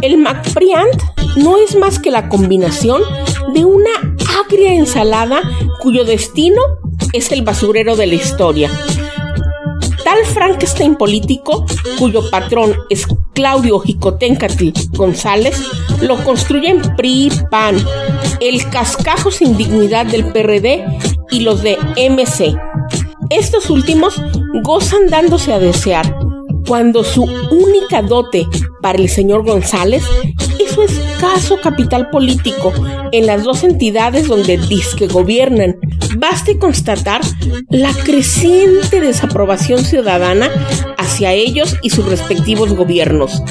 El 0.00 0.18
MacPriant 0.18 1.02
no 1.36 1.58
es 1.58 1.76
más 1.76 1.98
que 1.98 2.10
la 2.10 2.28
combinación 2.28 3.02
de 3.52 3.64
una 3.64 3.90
agria 4.44 4.74
ensalada 4.74 5.42
cuyo 5.80 6.04
destino 6.04 6.60
es 7.12 7.30
el 7.32 7.42
basurero 7.42 7.96
de 7.96 8.06
la 8.06 8.14
historia. 8.14 8.70
Frankenstein 10.34 10.96
político, 10.96 11.66
cuyo 11.98 12.28
patrón 12.30 12.76
es 12.90 13.06
Claudio 13.34 13.80
Jicotencatl 13.80 14.68
González, 14.92 15.62
lo 16.00 16.22
construyen 16.24 16.80
PRI 16.96 17.30
PAN, 17.50 17.76
el 18.40 18.68
cascajo 18.70 19.30
sin 19.30 19.56
dignidad 19.56 20.06
del 20.06 20.26
PRD 20.26 20.84
y 21.30 21.40
los 21.40 21.62
de 21.62 21.76
MC. 21.96 22.56
Estos 23.30 23.70
últimos 23.70 24.20
gozan 24.62 25.08
dándose 25.08 25.52
a 25.52 25.58
desear, 25.58 26.16
cuando 26.66 27.04
su 27.04 27.24
única 27.50 28.02
dote 28.02 28.46
para 28.80 28.98
el 28.98 29.08
señor 29.08 29.44
González 29.44 30.04
su 30.72 30.82
escaso 30.82 31.60
capital 31.60 32.10
político 32.10 32.72
en 33.12 33.26
las 33.26 33.44
dos 33.44 33.62
entidades 33.62 34.28
donde 34.28 34.58
disque 34.58 35.06
gobiernan. 35.06 35.76
Baste 36.16 36.58
constatar 36.58 37.20
la 37.68 37.92
creciente 37.92 39.00
desaprobación 39.00 39.84
ciudadana 39.84 40.50
hacia 40.98 41.32
ellos 41.32 41.76
y 41.82 41.90
sus 41.90 42.06
respectivos 42.06 42.72
gobiernos. 42.74 43.42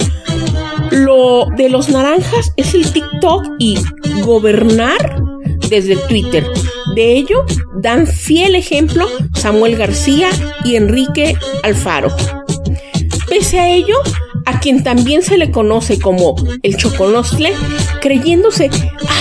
Lo 0.92 1.48
de 1.56 1.70
los 1.70 1.90
naranjas 1.90 2.52
es 2.58 2.74
el 2.74 2.92
TikTok 2.92 3.46
y 3.60 3.78
gobernar 4.24 5.22
desde 5.70 5.96
Twitter. 5.96 6.46
De 6.96 7.14
ello 7.14 7.46
dan 7.76 8.08
fiel 8.08 8.56
ejemplo 8.56 9.08
Samuel 9.34 9.78
García 9.78 10.30
y 10.66 10.76
Enrique 10.76 11.36
Alfaro. 11.64 12.10
Pese 13.30 13.60
a 13.60 13.70
ello, 13.70 13.96
a 14.46 14.60
quien 14.60 14.84
también 14.84 15.24
se 15.24 15.38
le 15.38 15.52
conoce 15.52 16.00
como 16.00 16.36
el 16.64 16.78
Choconostle, 16.78 17.54
creyéndose 18.02 18.70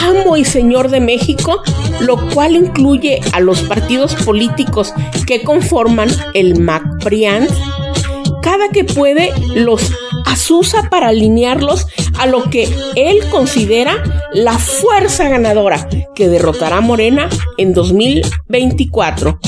amo 0.03 0.37
y 0.37 0.45
señor 0.45 0.91
de 0.91 1.01
México, 1.01 1.63
lo 2.01 2.17
cual 2.31 2.57
incluye 2.57 3.21
a 3.33 3.41
los 3.41 3.63
partidos 3.63 4.15
políticos 4.15 4.95
que 5.27 5.43
conforman 5.43 6.09
el 6.35 6.61
MacPriant, 6.61 7.51
cada 8.43 8.69
que 8.71 8.85
puede 8.85 9.31
los 9.55 9.93
asusa 10.27 10.89
para 10.91 11.09
alinearlos 11.09 11.87
a 12.19 12.27
lo 12.27 12.51
que 12.51 12.69
él 12.97 13.19
considera 13.31 14.03
la 14.33 14.59
fuerza 14.59 15.29
ganadora 15.29 15.89
que 16.15 16.29
derrotará 16.29 16.79
a 16.79 16.81
Morena 16.81 17.29
en 17.57 17.75
2024. 17.75 19.39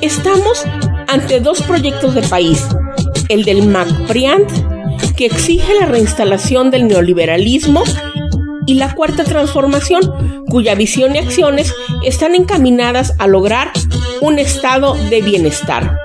Estamos 0.00 0.64
ante 1.08 1.40
dos 1.40 1.62
proyectos 1.62 2.14
de 2.14 2.22
país, 2.22 2.64
el 3.30 3.44
del 3.44 3.66
MacPriant, 3.66 4.50
que 5.16 5.26
exige 5.26 5.72
la 5.80 5.86
reinstalación 5.86 6.70
del 6.70 6.86
neoliberalismo, 6.88 7.82
y 8.66 8.74
la 8.74 8.94
cuarta 8.94 9.24
transformación, 9.24 10.44
cuya 10.48 10.74
visión 10.74 11.16
y 11.16 11.18
acciones 11.18 11.74
están 12.04 12.36
encaminadas 12.36 13.14
a 13.18 13.26
lograr 13.26 13.72
un 14.20 14.38
estado 14.38 14.94
de 15.08 15.22
bienestar. 15.22 15.96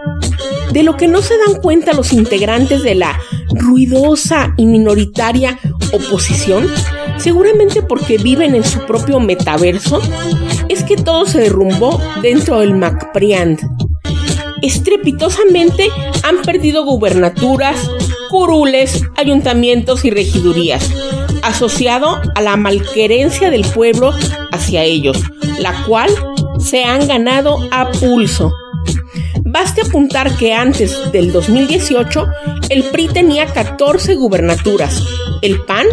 De 0.71 0.81
lo 0.81 0.97
que 0.97 1.07
no 1.07 1.21
se 1.21 1.35
dan 1.37 1.61
cuenta 1.61 1.93
los 1.93 2.11
integrantes 2.11 2.81
de 2.81 2.95
la 2.95 3.19
ruidosa 3.51 4.53
y 4.57 4.65
minoritaria 4.65 5.59
oposición, 5.93 6.67
seguramente 7.17 7.81
porque 7.83 8.17
viven 8.17 8.55
en 8.55 8.63
su 8.63 8.79
propio 8.85 9.19
metaverso, 9.19 10.01
es 10.67 10.83
que 10.83 10.95
todo 10.95 11.25
se 11.25 11.41
derrumbó 11.41 12.01
dentro 12.21 12.59
del 12.61 12.73
MacPriant. 12.73 13.61
Estrepitosamente 14.65 15.89
han 16.23 16.41
perdido 16.41 16.83
gubernaturas, 16.85 17.77
curules, 18.31 19.03
ayuntamientos 19.15 20.03
y 20.05 20.09
regidurías, 20.09 20.89
asociado 21.43 22.19
a 22.33 22.41
la 22.41 22.57
malquerencia 22.57 23.51
del 23.51 23.63
pueblo 23.63 24.11
hacia 24.51 24.81
ellos, 24.81 25.21
la 25.59 25.85
cual 25.85 26.09
se 26.57 26.83
han 26.83 27.07
ganado 27.07 27.59
a 27.69 27.91
pulso. 27.91 28.51
Baste 29.43 29.81
apuntar 29.81 30.35
que 30.35 30.55
antes 30.55 31.11
del 31.11 31.31
2018 31.31 32.25
el 32.69 32.85
PRI 32.85 33.09
tenía 33.09 33.45
14 33.45 34.15
gubernaturas, 34.15 35.03
el 35.43 35.61
PAN 35.61 35.85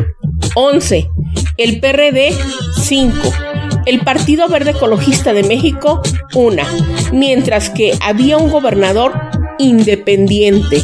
11, 0.55 1.11
el 1.59 1.79
PRD 1.79 2.35
5, 2.81 3.19
el 3.87 4.01
Partido 4.01 4.49
Verde 4.49 4.71
Ecologista 4.71 5.33
de 5.33 5.42
México 5.42 6.03
1, 6.35 6.62
mientras 7.12 7.71
que 7.71 7.97
había 8.01 8.38
un 8.38 8.51
gobernador 8.51 9.12
independiente. 9.59 10.83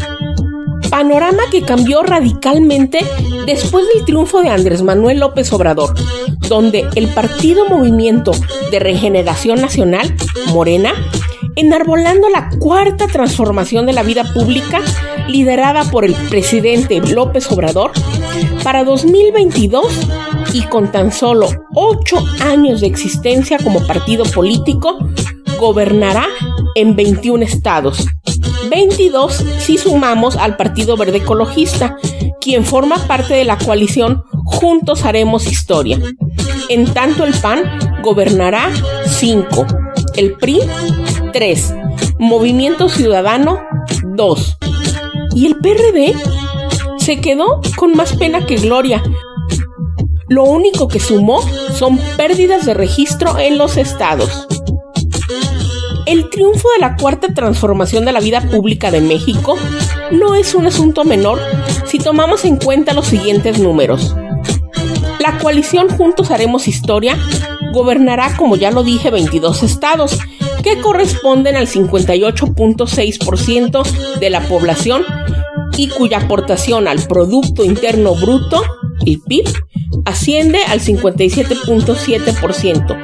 Panorama 0.90 1.42
que 1.50 1.62
cambió 1.62 2.02
radicalmente 2.02 3.00
después 3.46 3.84
del 3.94 4.04
triunfo 4.04 4.40
de 4.40 4.48
Andrés 4.48 4.82
Manuel 4.82 5.20
López 5.20 5.52
Obrador, 5.52 5.94
donde 6.48 6.87
el 6.94 7.08
Partido 7.08 7.66
Movimiento 7.66 8.32
de 8.70 8.78
Regeneración 8.78 9.61
Nacional, 9.61 10.14
Morena, 10.48 10.92
enarbolando 11.56 12.28
la 12.28 12.48
cuarta 12.58 13.06
transformación 13.06 13.84
de 13.87 13.92
la 13.92 14.02
vida 14.02 14.32
pública 14.32 14.80
liderada 15.28 15.84
por 15.90 16.04
el 16.04 16.14
presidente 16.14 17.00
López 17.00 17.50
Obrador, 17.50 17.92
para 18.62 18.84
2022 18.84 19.87
y 20.52 20.62
con 20.62 20.90
tan 20.90 21.12
solo 21.12 21.48
ocho 21.74 22.24
años 22.40 22.80
de 22.80 22.87
existencia 22.87 23.58
como 23.58 23.87
partido 23.87 24.24
político, 24.24 24.98
gobernará 25.58 26.26
en 26.74 26.96
21 26.96 27.44
estados. 27.44 28.06
22 28.70 29.44
si 29.58 29.78
sumamos 29.78 30.37
al 30.37 30.56
Partido 30.56 30.96
Verde 30.96 31.18
Ecologista, 31.18 31.96
quien 32.40 32.64
forma 32.64 32.96
parte 33.06 33.34
de 33.34 33.44
la 33.44 33.58
coalición 33.58 34.22
Juntos 34.44 35.04
Haremos 35.04 35.46
Historia. 35.46 35.98
En 36.68 36.92
tanto 36.92 37.24
el 37.24 37.34
PAN 37.34 37.62
gobernará 38.02 38.70
5, 39.06 39.66
el 40.16 40.34
PRI 40.34 40.61
3, 41.32 41.74
Movimiento 42.18 42.88
Ciudadano 42.88 43.61
2 44.02 44.58
y 45.34 45.46
el 45.46 45.56
PRD 45.56 46.14
se 46.98 47.20
quedó 47.20 47.61
con 47.76 47.94
más 47.94 48.16
pena 48.16 48.44
que 48.44 48.56
gloria. 48.56 49.02
Lo 50.28 50.44
único 50.44 50.88
que 50.88 51.00
sumó 51.00 51.40
son 51.74 51.98
pérdidas 52.16 52.66
de 52.66 52.74
registro 52.74 53.38
en 53.38 53.58
los 53.58 53.76
estados. 53.76 54.46
El 56.06 56.30
triunfo 56.30 56.68
de 56.74 56.80
la 56.80 56.96
cuarta 56.96 57.28
transformación 57.34 58.04
de 58.04 58.12
la 58.12 58.20
vida 58.20 58.40
pública 58.40 58.90
de 58.90 59.00
México 59.00 59.56
no 60.10 60.34
es 60.34 60.54
un 60.54 60.66
asunto 60.66 61.04
menor 61.04 61.38
si 61.86 61.98
tomamos 61.98 62.44
en 62.44 62.56
cuenta 62.56 62.94
los 62.94 63.06
siguientes 63.06 63.58
números. 63.58 64.14
La 65.20 65.38
coalición 65.38 65.88
Juntos 65.88 66.30
Haremos 66.30 66.68
Historia 66.68 67.18
gobernará, 67.72 68.36
como 68.36 68.56
ya 68.56 68.70
lo 68.70 68.84
dije, 68.84 69.10
22 69.10 69.62
estados, 69.62 70.18
que 70.62 70.80
corresponden 70.80 71.56
al 71.56 71.66
58.6% 71.66 74.18
de 74.18 74.30
la 74.30 74.40
población 74.48 75.04
y 75.76 75.88
cuya 75.88 76.18
aportación 76.18 76.86
al 76.88 77.02
Producto 77.02 77.62
Interno 77.64 78.14
Bruto, 78.14 78.62
el 79.06 79.20
PIB, 79.20 79.44
asciende 80.09 80.59
al 80.64 80.81
57.7%. 80.81 82.97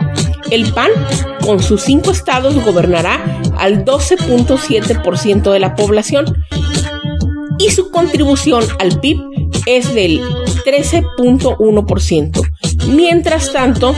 El 0.51 0.73
PAN, 0.73 0.90
con 1.45 1.62
sus 1.62 1.83
cinco 1.83 2.11
estados, 2.11 2.57
gobernará 2.64 3.23
al 3.59 3.85
12.7% 3.85 5.53
de 5.53 5.61
la 5.61 5.77
población 5.77 6.25
y 7.59 7.69
su 7.71 7.90
contribución 7.90 8.64
al 8.79 8.99
PIB 9.01 9.19
es 9.67 9.95
del 9.95 10.23
13.1%. 10.64 12.40
Mientras 12.88 13.53
tanto, 13.53 13.95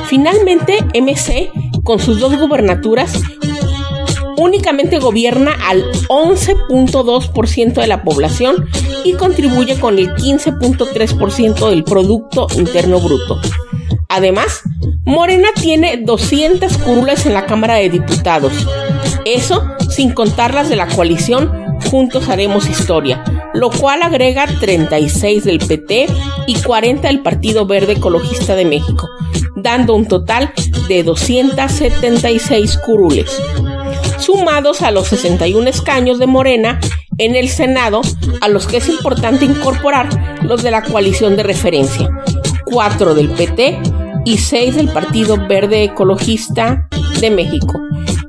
Finalmente, 0.06 0.78
MC, 0.94 1.50
con 1.82 1.98
sus 1.98 2.20
dos 2.20 2.36
gubernaturas, 2.38 3.20
únicamente 4.36 4.98
gobierna 4.98 5.52
al 5.66 5.84
11.2% 6.08 7.74
de 7.74 7.86
la 7.86 8.02
población 8.02 8.68
y 9.04 9.14
contribuye 9.14 9.78
con 9.78 9.98
el 9.98 10.14
15.3% 10.14 11.70
del 11.70 11.84
Producto 11.84 12.46
Interno 12.56 13.00
Bruto. 13.00 13.40
Además, 14.08 14.62
Morena 15.04 15.48
tiene 15.60 15.96
200 15.98 16.78
curules 16.78 17.26
en 17.26 17.34
la 17.34 17.46
Cámara 17.46 17.74
de 17.74 17.90
Diputados. 17.90 18.52
Eso 19.24 19.62
sin 19.90 20.12
contar 20.12 20.54
las 20.54 20.68
de 20.68 20.76
la 20.76 20.88
coalición 20.88 21.50
Juntos 21.90 22.28
Haremos 22.28 22.68
Historia, 22.68 23.22
lo 23.52 23.70
cual 23.70 24.02
agrega 24.02 24.46
36 24.46 25.44
del 25.44 25.58
PT 25.58 26.06
y 26.46 26.54
40 26.62 27.08
del 27.08 27.20
Partido 27.20 27.66
Verde 27.66 27.94
Ecologista 27.94 28.54
de 28.54 28.64
México, 28.64 29.08
dando 29.64 29.94
un 29.94 30.06
total 30.06 30.52
de 30.88 31.02
276 31.02 32.76
curules. 32.78 33.42
Sumados 34.18 34.82
a 34.82 34.92
los 34.92 35.08
61 35.08 35.68
escaños 35.68 36.18
de 36.18 36.26
Morena 36.26 36.78
en 37.18 37.34
el 37.34 37.48
Senado, 37.48 38.02
a 38.42 38.48
los 38.48 38.66
que 38.66 38.76
es 38.76 38.88
importante 38.88 39.44
incorporar 39.44 40.42
los 40.42 40.62
de 40.62 40.70
la 40.70 40.82
coalición 40.82 41.34
de 41.36 41.42
referencia, 41.42 42.10
4 42.66 43.14
del 43.14 43.30
PT 43.30 43.80
y 44.26 44.38
6 44.38 44.76
del 44.76 44.88
Partido 44.88 45.38
Verde 45.48 45.84
Ecologista 45.84 46.88
de 47.20 47.30
México, 47.30 47.80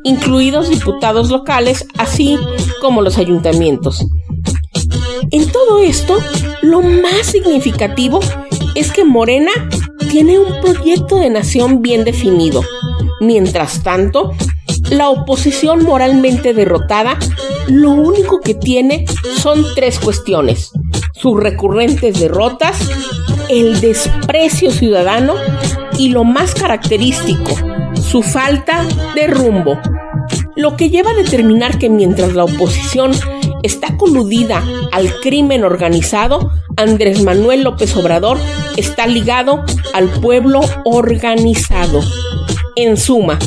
incluidos 0.03 0.69
diputados 0.69 1.29
locales, 1.29 1.85
así 1.97 2.39
como 2.79 3.01
los 3.01 3.17
ayuntamientos. 3.17 4.05
En 5.31 5.51
todo 5.51 5.79
esto, 5.79 6.17
lo 6.61 6.81
más 6.81 7.25
significativo 7.25 8.21
es 8.75 8.91
que 8.91 9.03
Morena 9.03 9.51
tiene 10.15 10.39
un 10.39 10.61
proyecto 10.61 11.17
de 11.17 11.29
nación 11.29 11.81
bien 11.81 12.05
definido. 12.05 12.63
Mientras 13.19 13.83
tanto, 13.83 14.31
la 14.89 15.09
oposición 15.09 15.83
moralmente 15.83 16.53
derrotada 16.53 17.19
lo 17.67 17.91
único 17.91 18.39
que 18.39 18.53
tiene 18.53 19.03
son 19.41 19.65
tres 19.75 19.99
cuestiones. 19.99 20.71
Sus 21.11 21.37
recurrentes 21.37 22.17
derrotas, 22.17 22.77
el 23.49 23.81
desprecio 23.81 24.71
ciudadano 24.71 25.33
y 25.97 26.07
lo 26.07 26.23
más 26.23 26.53
característico, 26.55 27.51
su 28.01 28.23
falta 28.23 28.87
de 29.15 29.27
rumbo. 29.27 29.77
Lo 30.55 30.77
que 30.77 30.89
lleva 30.89 31.11
a 31.11 31.15
determinar 31.15 31.77
que 31.77 31.89
mientras 31.89 32.31
la 32.35 32.45
oposición 32.45 33.11
está 33.63 33.97
coludida 33.97 34.63
al 34.93 35.19
crimen 35.19 35.65
organizado, 35.65 36.53
Andrés 36.77 37.21
Manuel 37.21 37.63
López 37.63 37.93
Obrador 37.97 38.37
está 38.77 39.07
ligado 39.07 39.63
al 39.93 40.09
pueblo 40.09 40.61
organizado. 40.83 42.01
En 42.75 42.97
suma, 42.97 43.39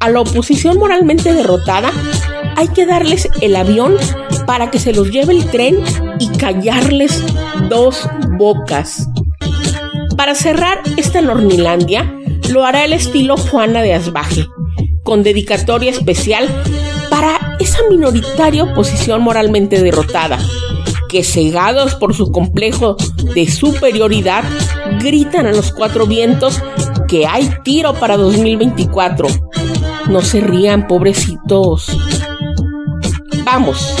a 0.00 0.10
la 0.10 0.20
oposición 0.20 0.78
moralmente 0.78 1.32
derrotada 1.32 1.92
hay 2.56 2.68
que 2.68 2.86
darles 2.86 3.28
el 3.40 3.54
avión 3.54 3.94
para 4.46 4.70
que 4.70 4.78
se 4.78 4.92
los 4.92 5.10
lleve 5.10 5.34
el 5.34 5.46
tren 5.50 5.78
y 6.18 6.28
callarles 6.38 7.22
dos 7.68 8.08
bocas. 8.38 9.08
Para 10.16 10.34
cerrar 10.34 10.80
esta 10.96 11.20
Nornilandia, 11.20 12.14
lo 12.50 12.64
hará 12.64 12.84
el 12.84 12.92
estilo 12.92 13.36
Juana 13.36 13.82
de 13.82 13.94
Asbaje, 13.94 14.46
con 15.02 15.22
dedicatoria 15.22 15.90
especial 15.90 16.48
para 17.10 17.56
esa 17.60 17.78
minoritaria 17.90 18.64
oposición 18.64 19.22
moralmente 19.22 19.82
derrotada, 19.82 20.38
que 21.08 21.22
cegados 21.22 21.94
por 21.94 22.14
su 22.14 22.30
complejo 22.30 22.96
de 23.34 23.50
superioridad, 23.50 24.44
gritan 25.00 25.46
a 25.46 25.52
los 25.52 25.72
cuatro 25.72 26.06
vientos 26.06 26.62
que 27.08 27.26
hay 27.26 27.50
tiro 27.64 27.94
para 27.94 28.16
2024. 28.16 29.28
No 30.08 30.22
se 30.22 30.40
rían, 30.40 30.86
pobrecitos. 30.86 31.96
Vamos. 33.44 33.94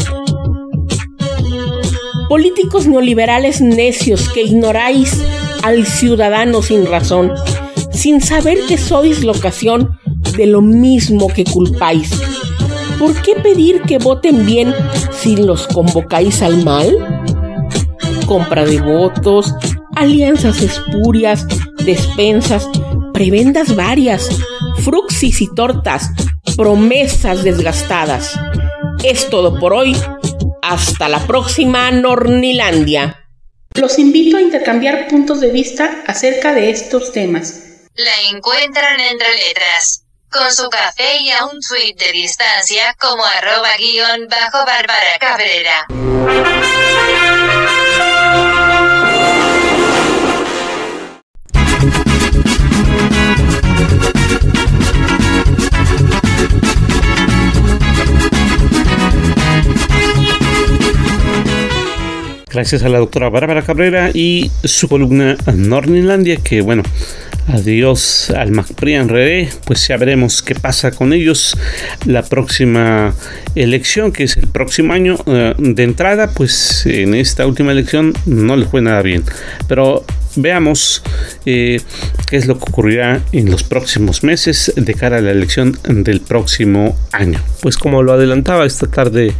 Políticos 2.28 2.86
neoliberales 2.86 3.60
necios 3.60 4.28
que 4.30 4.42
ignoráis 4.42 5.22
al 5.62 5.86
ciudadano 5.86 6.62
sin 6.62 6.86
razón, 6.86 7.32
sin 7.92 8.20
saber 8.20 8.58
que 8.68 8.78
sois 8.78 9.22
la 9.24 9.32
de 10.36 10.46
lo 10.46 10.60
mismo 10.60 11.28
que 11.28 11.44
culpáis. 11.44 12.10
¿Por 12.98 13.20
qué 13.22 13.34
pedir 13.34 13.82
que 13.82 13.98
voten 13.98 14.46
bien 14.46 14.74
si 15.12 15.36
los 15.36 15.66
convocáis 15.66 16.40
al 16.40 16.64
mal? 16.64 16.96
Compra 18.26 18.64
de 18.64 18.80
votos, 18.80 19.54
alianzas 19.94 20.62
espurias, 20.62 21.46
despensas, 21.84 22.68
prebendas 23.12 23.76
varias, 23.76 24.28
fruxis 24.78 25.42
y 25.42 25.54
tortas, 25.54 26.10
promesas 26.56 27.44
desgastadas. 27.44 28.34
Es 29.04 29.28
todo 29.28 29.58
por 29.58 29.74
hoy. 29.74 29.94
Hasta 30.62 31.08
la 31.08 31.24
próxima 31.26 31.90
Nornilandia. 31.90 33.28
Los 33.74 33.98
invito 33.98 34.38
a 34.38 34.40
intercambiar 34.40 35.06
puntos 35.06 35.40
de 35.40 35.52
vista 35.52 36.02
acerca 36.06 36.54
de 36.54 36.70
estos 36.70 37.12
temas. 37.12 37.88
La 37.94 38.36
encuentran 38.36 38.98
entre 39.00 39.28
letras, 39.48 40.05
con 40.36 40.52
su 40.52 40.68
café 40.68 41.18
y 41.20 41.30
a 41.30 41.46
un 41.46 41.60
tweet 41.60 41.94
de 41.96 42.12
distancia 42.12 42.94
como 42.98 43.24
arroba 43.24 43.70
guion 43.78 44.28
bajo 44.28 44.66
Bárbara 44.66 45.18
Cabrera. 45.18 45.86
Gracias 62.50 62.82
a 62.84 62.88
la 62.88 62.98
doctora 62.98 63.28
Bárbara 63.28 63.62
Cabrera 63.62 64.10
y 64.14 64.50
su 64.64 64.88
columna 64.88 65.36
Norninlandia, 65.54 66.36
que 66.36 66.62
bueno, 66.62 66.82
adiós 67.46 68.30
al 68.30 68.50
MacPrian 68.50 69.08
Rere, 69.08 69.48
pues 69.64 69.86
ya 69.88 69.96
veremos 69.96 70.42
qué 70.42 70.54
pasa 70.54 70.90
con 70.90 71.12
ellos 71.12 71.56
la 72.04 72.22
próxima 72.22 73.14
elección, 73.54 74.12
que 74.12 74.24
es 74.24 74.36
el 74.36 74.48
próximo 74.48 74.92
año. 74.92 75.16
Eh, 75.26 75.54
de 75.58 75.82
entrada, 75.82 76.30
pues 76.30 76.86
en 76.86 77.14
esta 77.14 77.46
última 77.46 77.72
elección 77.72 78.12
no 78.26 78.56
le 78.56 78.66
fue 78.66 78.82
nada 78.82 79.02
bien, 79.02 79.24
pero 79.68 80.04
veamos 80.36 81.02
eh, 81.44 81.80
qué 82.28 82.36
es 82.36 82.46
lo 82.46 82.58
que 82.58 82.64
ocurrirá 82.68 83.22
en 83.32 83.50
los 83.50 83.64
próximos 83.64 84.22
meses 84.22 84.72
de 84.76 84.94
cara 84.94 85.18
a 85.18 85.20
la 85.20 85.30
elección 85.30 85.78
del 85.84 86.20
próximo 86.20 86.96
año. 87.12 87.40
Pues 87.60 87.76
como 87.76 88.02
lo 88.02 88.12
adelantaba 88.12 88.66
esta 88.66 88.86
tarde, 88.86 89.32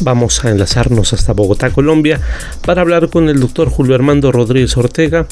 vamos 0.00 0.44
a 0.44 0.50
enlazarnos 0.50 1.12
hasta 1.12 1.32
Bogotá, 1.32 1.70
Colombia, 1.70 2.20
para 2.64 2.82
hablar 2.82 3.08
con 3.08 3.28
el 3.28 3.40
doctor 3.40 3.68
Julio 3.68 3.94
Armando 3.94 4.32
Rodríguez 4.32 4.76
Ortega, 4.76 5.26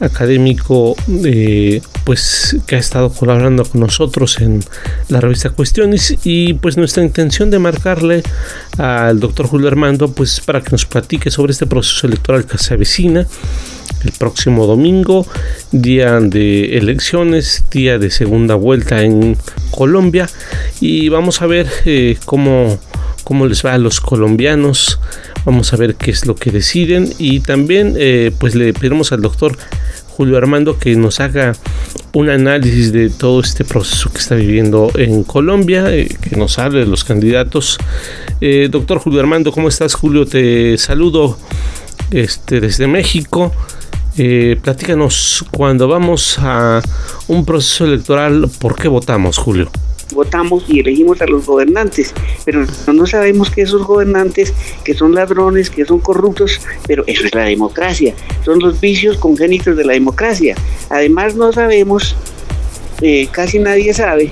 académico 0.00 0.96
eh, 1.24 1.80
pues 2.04 2.56
que 2.66 2.76
ha 2.76 2.78
estado 2.78 3.12
colaborando 3.12 3.64
con 3.64 3.80
nosotros 3.80 4.40
en 4.40 4.62
la 5.08 5.20
revista 5.20 5.50
Cuestiones 5.50 6.16
y 6.24 6.54
pues 6.54 6.76
nuestra 6.76 7.02
intención 7.02 7.50
de 7.50 7.58
marcarle 7.58 8.22
al 8.78 9.20
doctor 9.20 9.46
Julio 9.46 9.68
Armando 9.68 10.12
pues 10.12 10.40
para 10.40 10.60
que 10.60 10.70
nos 10.72 10.86
platique 10.86 11.30
sobre 11.30 11.52
este 11.52 11.66
proceso 11.66 12.06
electoral 12.06 12.46
que 12.46 12.58
se 12.58 12.74
avecina 12.74 13.26
el 14.04 14.12
próximo 14.12 14.66
domingo, 14.66 15.26
día 15.70 16.20
de 16.20 16.76
elecciones, 16.76 17.64
día 17.70 17.98
de 17.98 18.10
segunda 18.10 18.54
vuelta 18.54 19.02
en 19.02 19.36
Colombia 19.70 20.28
y 20.80 21.08
vamos 21.08 21.42
a 21.42 21.46
ver 21.46 21.68
eh, 21.84 22.16
cómo, 22.24 22.78
cómo 23.24 23.46
les 23.46 23.64
va 23.64 23.74
a 23.74 23.78
los 23.78 24.00
colombianos, 24.00 24.98
vamos 25.44 25.72
a 25.72 25.76
ver 25.76 25.94
qué 25.94 26.10
es 26.10 26.26
lo 26.26 26.34
que 26.34 26.50
deciden 26.50 27.12
y 27.18 27.40
también 27.40 27.94
eh, 27.96 28.32
pues 28.38 28.54
le 28.54 28.72
pedimos 28.72 29.12
al 29.12 29.22
doctor 29.22 29.56
Julio 30.08 30.36
Armando 30.36 30.78
que 30.78 30.94
nos 30.96 31.20
haga 31.20 31.54
un 32.12 32.28
análisis 32.28 32.92
de 32.92 33.08
todo 33.08 33.40
este 33.40 33.64
proceso 33.64 34.12
que 34.12 34.18
está 34.18 34.34
viviendo 34.34 34.92
en 34.96 35.24
Colombia, 35.24 35.94
eh, 35.94 36.14
que 36.20 36.36
nos 36.36 36.58
hable 36.58 36.80
de 36.80 36.86
los 36.86 37.04
candidatos. 37.04 37.78
doctor 38.70 38.98
Julio 38.98 39.20
Armando, 39.20 39.52
¿cómo 39.52 39.68
estás 39.68 39.94
Julio? 39.94 40.26
Te 40.26 40.76
saludo 40.76 41.38
este, 42.10 42.60
desde 42.60 42.86
México. 42.86 43.52
Eh, 44.18 44.58
platícanos, 44.62 45.42
cuando 45.50 45.88
vamos 45.88 46.36
a 46.38 46.82
un 47.28 47.46
proceso 47.46 47.86
electoral, 47.86 48.46
¿por 48.60 48.76
qué 48.76 48.86
votamos, 48.86 49.38
Julio? 49.38 49.70
Votamos 50.12 50.64
y 50.68 50.80
elegimos 50.80 51.22
a 51.22 51.26
los 51.26 51.46
gobernantes, 51.46 52.12
pero 52.44 52.66
no 52.92 53.06
sabemos 53.06 53.50
que 53.50 53.62
esos 53.62 53.86
gobernantes, 53.86 54.52
que 54.84 54.92
son 54.92 55.14
ladrones, 55.14 55.70
que 55.70 55.86
son 55.86 56.00
corruptos, 56.00 56.60
pero 56.86 57.04
eso 57.06 57.24
es 57.24 57.34
la 57.34 57.44
democracia, 57.44 58.14
son 58.44 58.58
los 58.58 58.78
vicios 58.78 59.16
congénitos 59.16 59.78
de 59.78 59.84
la 59.86 59.94
democracia. 59.94 60.56
Además 60.90 61.34
no 61.34 61.50
sabemos, 61.50 62.14
eh, 63.00 63.28
casi 63.32 63.58
nadie 63.60 63.94
sabe, 63.94 64.30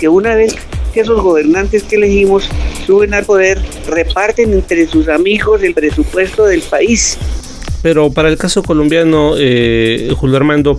que 0.00 0.08
una 0.08 0.34
vez 0.34 0.56
que 0.94 1.00
esos 1.00 1.20
gobernantes 1.22 1.82
que 1.82 1.96
elegimos 1.96 2.48
suben 2.86 3.12
al 3.12 3.26
poder, 3.26 3.60
reparten 3.86 4.54
entre 4.54 4.86
sus 4.86 5.08
amigos 5.08 5.62
el 5.62 5.74
presupuesto 5.74 6.46
del 6.46 6.62
país 6.62 7.18
pero 7.88 8.10
para 8.10 8.28
el 8.28 8.36
caso 8.36 8.62
colombiano, 8.62 9.32
eh, 9.38 10.12
Julio 10.14 10.36
Armando, 10.36 10.78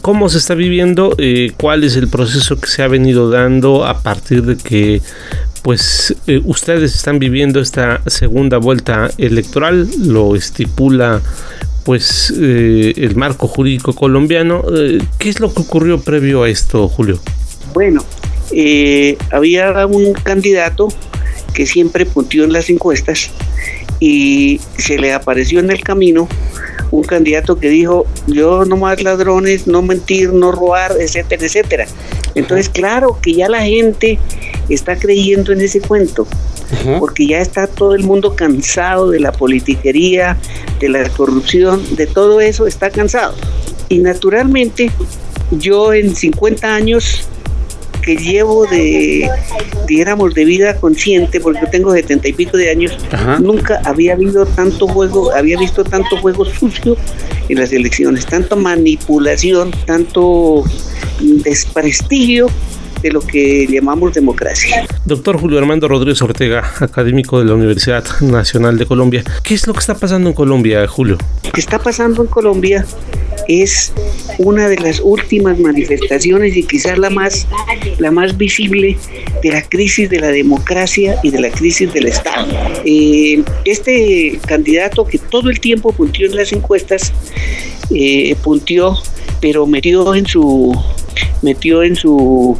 ¿cómo 0.00 0.30
se 0.30 0.38
está 0.38 0.54
viviendo? 0.54 1.14
Eh, 1.18 1.52
¿Cuál 1.58 1.84
es 1.84 1.94
el 1.96 2.08
proceso 2.08 2.58
que 2.58 2.68
se 2.68 2.82
ha 2.82 2.88
venido 2.88 3.28
dando 3.28 3.84
a 3.84 4.00
partir 4.00 4.42
de 4.44 4.56
que 4.56 5.02
pues 5.60 6.16
eh, 6.26 6.40
ustedes 6.46 6.94
están 6.94 7.18
viviendo 7.18 7.60
esta 7.60 8.00
segunda 8.06 8.56
vuelta 8.56 9.10
electoral, 9.18 9.90
lo 10.02 10.34
estipula 10.36 11.20
pues 11.84 12.32
eh, 12.40 12.94
el 12.96 13.14
marco 13.14 13.46
jurídico 13.46 13.92
colombiano. 13.92 14.64
¿Qué 15.18 15.28
es 15.28 15.40
lo 15.40 15.52
que 15.52 15.60
ocurrió 15.60 16.00
previo 16.00 16.44
a 16.44 16.48
esto, 16.48 16.88
Julio? 16.88 17.20
Bueno, 17.74 18.02
había 19.32 19.86
un 19.86 20.14
candidato 20.14 20.88
que 21.52 21.66
siempre 21.66 22.06
puntió 22.06 22.44
en 22.44 22.54
las 22.54 22.70
encuestas 22.70 23.32
y 24.00 24.60
se 24.76 24.98
le 24.98 25.12
apareció 25.12 25.60
en 25.60 25.70
el 25.70 25.82
camino 25.82 26.28
un 26.90 27.04
candidato 27.04 27.58
que 27.58 27.68
dijo 27.68 28.06
yo 28.26 28.64
no 28.64 28.76
más 28.76 29.02
ladrones, 29.02 29.66
no 29.66 29.82
mentir, 29.82 30.32
no 30.32 30.52
robar, 30.52 30.92
etcétera, 30.98 31.44
etcétera. 31.44 31.86
Entonces, 32.34 32.68
claro 32.68 33.18
que 33.20 33.34
ya 33.34 33.48
la 33.48 33.62
gente 33.62 34.18
está 34.68 34.96
creyendo 34.96 35.52
en 35.52 35.60
ese 35.60 35.80
cuento, 35.80 36.26
porque 36.98 37.26
ya 37.26 37.40
está 37.40 37.66
todo 37.66 37.94
el 37.94 38.04
mundo 38.04 38.36
cansado 38.36 39.10
de 39.10 39.20
la 39.20 39.32
politiquería, 39.32 40.36
de 40.80 40.88
la 40.88 41.08
corrupción, 41.10 41.82
de 41.96 42.06
todo 42.06 42.40
eso 42.40 42.66
está 42.66 42.90
cansado. 42.90 43.34
Y 43.88 43.98
naturalmente, 43.98 44.90
yo 45.50 45.92
en 45.92 46.14
50 46.14 46.74
años 46.74 47.28
que 48.08 48.16
llevo 48.16 48.64
de, 48.64 49.28
digamos, 49.86 50.32
de 50.32 50.46
vida 50.46 50.74
consciente, 50.76 51.40
porque 51.40 51.60
yo 51.60 51.70
tengo 51.70 51.92
setenta 51.92 52.26
y 52.26 52.32
pico 52.32 52.56
de 52.56 52.70
años, 52.70 52.96
nunca 53.38 53.82
había 53.84 54.14
habido 54.14 54.46
tanto 54.46 54.88
juego, 54.88 55.30
había 55.34 55.58
visto 55.58 55.84
tanto 55.84 56.16
juego 56.16 56.46
sucio 56.46 56.96
en 57.50 57.58
las 57.58 57.70
elecciones, 57.70 58.24
tanto 58.24 58.56
manipulación, 58.56 59.72
tanto 59.84 60.64
desprestigio 61.20 62.48
de 63.02 63.10
lo 63.10 63.20
que 63.20 63.66
llamamos 63.66 64.14
democracia. 64.14 64.86
Doctor 65.04 65.38
Julio 65.38 65.58
Armando 65.58 65.88
Rodríguez 65.88 66.20
Ortega, 66.22 66.72
académico 66.80 67.38
de 67.38 67.46
la 67.46 67.54
Universidad 67.54 68.04
Nacional 68.20 68.78
de 68.78 68.86
Colombia, 68.86 69.24
¿qué 69.42 69.54
es 69.54 69.66
lo 69.66 69.72
que 69.72 69.80
está 69.80 69.94
pasando 69.96 70.28
en 70.28 70.34
Colombia, 70.34 70.86
Julio? 70.86 71.18
Lo 71.44 71.52
que 71.52 71.60
está 71.60 71.78
pasando 71.78 72.22
en 72.22 72.28
Colombia 72.28 72.84
es 73.48 73.92
una 74.38 74.68
de 74.68 74.76
las 74.76 75.00
últimas 75.00 75.58
manifestaciones 75.58 76.56
y 76.56 76.64
quizás 76.64 76.98
la 76.98 77.10
más, 77.10 77.46
la 77.98 78.10
más 78.10 78.36
visible 78.36 78.96
de 79.42 79.50
la 79.50 79.62
crisis 79.62 80.10
de 80.10 80.20
la 80.20 80.28
democracia 80.28 81.16
y 81.22 81.30
de 81.30 81.40
la 81.40 81.50
crisis 81.50 81.92
del 81.92 82.06
Estado. 82.06 82.46
Eh, 82.84 83.42
este 83.64 84.38
candidato 84.46 85.06
que 85.06 85.18
todo 85.18 85.48
el 85.50 85.60
tiempo 85.60 85.92
puntió 85.92 86.26
en 86.26 86.36
las 86.36 86.52
encuestas, 86.52 87.12
eh, 87.90 88.36
puntió, 88.42 88.96
pero 89.40 89.66
metió 89.66 90.14
en 90.14 90.26
su 90.26 90.76
metió 91.42 91.82
en 91.82 91.96
su 91.96 92.58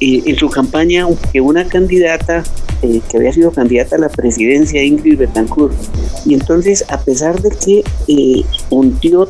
en 0.00 0.36
su 0.36 0.48
campaña 0.48 1.06
que 1.32 1.40
una 1.40 1.66
candidata 1.66 2.44
eh, 2.80 3.00
que 3.10 3.16
había 3.16 3.32
sido 3.32 3.50
candidata 3.50 3.96
a 3.96 3.98
la 3.98 4.08
presidencia, 4.08 4.82
Ingrid 4.84 5.18
Betancourt. 5.18 5.74
Y 6.24 6.34
entonces, 6.34 6.84
a 6.88 7.00
pesar 7.00 7.40
de 7.42 7.50
que 7.50 7.82
eh, 8.06 8.44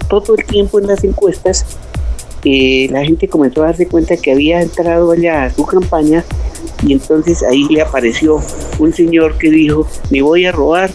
todo 0.09 0.35
el 0.37 0.45
tiempo 0.45 0.79
en 0.79 0.87
las 0.87 1.03
encuestas, 1.03 1.65
eh, 2.45 2.89
la 2.91 3.05
gente 3.05 3.27
comenzó 3.27 3.63
a 3.63 3.67
darse 3.67 3.89
cuenta 3.89 4.19
que 4.19 4.33
había 4.33 4.61
entrado 4.61 5.11
allá 5.13 5.45
a 5.45 5.51
su 5.51 5.65
campaña 5.65 6.25
y 6.87 6.93
entonces 6.93 7.43
ahí 7.43 7.65
le 7.71 7.81
apareció 7.81 8.41
un 8.79 8.93
señor 8.93 9.39
que 9.39 9.51
dijo, 9.51 9.87
ni 10.11 10.21
voy 10.21 10.45
a 10.45 10.53
robar, 10.53 10.91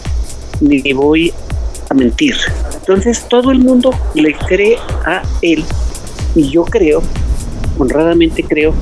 ni 0.60 0.80
voy 0.92 1.34
a 1.90 1.94
mentir. 1.94 2.36
Entonces 2.74 3.26
todo 3.28 3.50
el 3.50 3.58
mundo 3.58 3.90
le 4.14 4.32
cree 4.32 4.76
a 5.04 5.22
él 5.42 5.64
y 6.36 6.50
yo 6.50 6.64
creo, 6.64 7.02
honradamente 7.78 8.42
creo, 8.44 8.74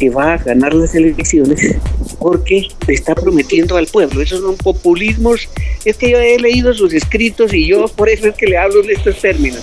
que 0.00 0.08
va 0.08 0.34
a 0.34 0.38
ganar 0.38 0.72
las 0.72 0.94
elecciones 0.94 1.76
porque 2.18 2.68
le 2.88 2.94
está 2.94 3.14
prometiendo 3.14 3.76
al 3.76 3.86
pueblo. 3.86 4.22
Esos 4.22 4.40
son 4.40 4.56
populismos. 4.56 5.48
Es 5.84 5.96
que 5.96 6.10
yo 6.10 6.18
he 6.18 6.38
leído 6.38 6.72
sus 6.72 6.94
escritos 6.94 7.52
y 7.52 7.66
yo 7.66 7.86
por 7.88 8.08
eso 8.08 8.28
es 8.28 8.34
que 8.34 8.46
le 8.46 8.56
hablo 8.56 8.82
en 8.82 8.90
estos 8.90 9.20
términos. 9.20 9.60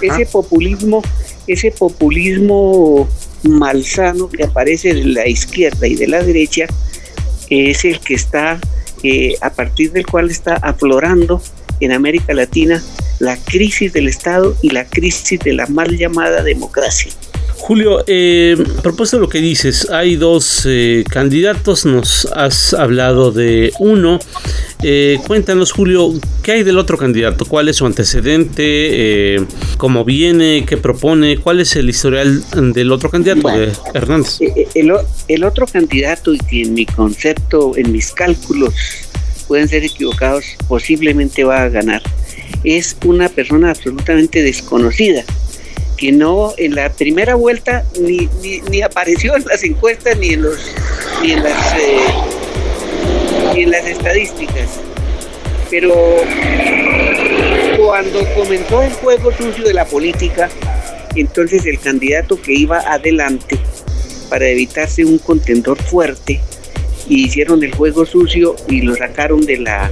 Ese 0.00 0.24
populismo, 0.26 1.02
ese 1.48 1.72
populismo 1.72 3.08
malsano 3.42 4.30
que 4.30 4.44
aparece 4.44 4.94
de 4.94 5.04
la 5.04 5.26
izquierda 5.26 5.88
y 5.88 5.96
de 5.96 6.06
la 6.06 6.22
derecha 6.22 6.66
es 7.50 7.84
el 7.84 7.98
que 7.98 8.14
está, 8.14 8.60
eh, 9.02 9.34
a 9.40 9.50
partir 9.50 9.90
del 9.90 10.06
cual 10.06 10.30
está 10.30 10.54
aflorando 10.54 11.42
en 11.80 11.90
América 11.90 12.32
Latina 12.32 12.80
la 13.18 13.36
crisis 13.36 13.92
del 13.92 14.06
Estado 14.06 14.56
y 14.62 14.70
la 14.70 14.84
crisis 14.84 15.40
de 15.40 15.54
la 15.54 15.66
mal 15.66 15.98
llamada 15.98 16.44
democracia. 16.44 17.10
Julio, 17.62 18.02
eh, 18.08 18.56
a 18.76 18.82
propósito 18.82 19.18
de 19.18 19.20
lo 19.20 19.28
que 19.28 19.38
dices, 19.38 19.88
hay 19.88 20.16
dos 20.16 20.66
eh, 20.68 21.04
candidatos, 21.08 21.86
nos 21.86 22.26
has 22.34 22.74
hablado 22.74 23.30
de 23.30 23.72
uno. 23.78 24.18
Eh, 24.82 25.20
cuéntanos, 25.28 25.70
Julio, 25.70 26.12
¿qué 26.42 26.52
hay 26.52 26.62
del 26.64 26.76
otro 26.76 26.98
candidato? 26.98 27.44
¿Cuál 27.44 27.68
es 27.68 27.76
su 27.76 27.86
antecedente? 27.86 28.64
Eh, 29.36 29.44
¿Cómo 29.76 30.04
viene? 30.04 30.64
¿Qué 30.66 30.76
propone? 30.76 31.38
¿Cuál 31.38 31.60
es 31.60 31.76
el 31.76 31.88
historial 31.88 32.42
del 32.74 32.90
otro 32.90 33.10
candidato, 33.10 33.48
Hernández? 33.94 34.40
El, 34.74 34.92
el 35.28 35.44
otro 35.44 35.68
candidato, 35.68 36.34
y 36.34 36.38
que 36.38 36.62
en 36.62 36.74
mi 36.74 36.84
concepto, 36.84 37.76
en 37.76 37.92
mis 37.92 38.10
cálculos, 38.10 38.74
pueden 39.46 39.68
ser 39.68 39.84
equivocados, 39.84 40.46
posiblemente 40.66 41.44
va 41.44 41.62
a 41.62 41.68
ganar, 41.68 42.02
es 42.64 42.96
una 43.04 43.28
persona 43.28 43.70
absolutamente 43.70 44.42
desconocida 44.42 45.24
que 46.02 46.10
no 46.10 46.52
en 46.56 46.74
la 46.74 46.90
primera 46.90 47.36
vuelta 47.36 47.84
ni, 48.00 48.28
ni, 48.68 48.82
apareció 48.82 49.36
en 49.36 49.44
las 49.44 49.62
encuestas 49.62 50.18
ni 50.18 50.30
en 50.30 50.42
los 50.42 50.58
ni 51.22 51.30
en 51.30 51.44
las 51.44 51.74
eh, 51.74 52.06
ni 53.54 53.62
en 53.62 53.70
las 53.70 53.86
estadísticas. 53.86 54.80
Pero 55.70 55.94
cuando 57.78 58.18
comenzó 58.34 58.82
el 58.82 58.92
juego 58.94 59.30
sucio 59.30 59.62
de 59.62 59.74
la 59.74 59.84
política 59.84 60.50
entonces 61.14 61.66
el 61.66 61.78
candidato 61.78 62.42
que 62.42 62.52
iba 62.52 62.80
adelante 62.80 63.56
para 64.28 64.48
evitarse 64.48 65.04
un 65.04 65.18
contendor 65.18 65.80
fuerte 65.80 66.40
hicieron 67.08 67.62
el 67.62 67.76
juego 67.76 68.04
sucio 68.06 68.56
y 68.68 68.80
lo 68.80 68.96
sacaron 68.96 69.42
de 69.42 69.58
la 69.58 69.88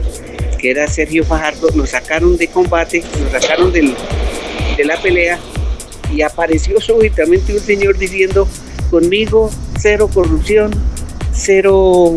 que 0.58 0.72
era 0.72 0.88
Sergio 0.88 1.22
Fajardo 1.24 1.68
lo 1.76 1.86
sacaron 1.86 2.36
de 2.36 2.48
combate 2.48 3.04
lo 3.22 3.40
sacaron 3.40 3.72
del, 3.72 3.94
de 4.76 4.84
la 4.84 5.00
pelea 5.00 5.38
y 6.12 6.22
apareció 6.22 6.80
súbitamente 6.80 7.52
un 7.52 7.60
señor 7.60 7.98
diciendo, 7.98 8.48
conmigo 8.90 9.50
cero 9.78 10.10
corrupción, 10.12 10.70
cero, 11.32 12.14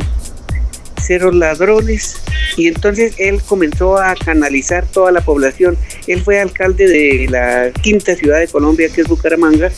cero 1.01 1.32
ladrones. 1.32 2.17
Y 2.58 2.67
entonces 2.67 3.15
él 3.17 3.41
comenzó 3.41 3.97
a 3.97 4.15
canalizar 4.15 4.86
toda 4.86 5.12
la 5.12 5.21
población. 5.21 5.77
Él 6.08 6.21
fue 6.21 6.39
alcalde 6.39 6.88
de 6.88 7.27
la 7.29 7.71
quinta 7.82 8.15
ciudad 8.15 8.39
de 8.39 8.47
Colombia, 8.47 8.89
que 8.89 9.01
es 9.01 9.08
Bucaramanga. 9.08 9.71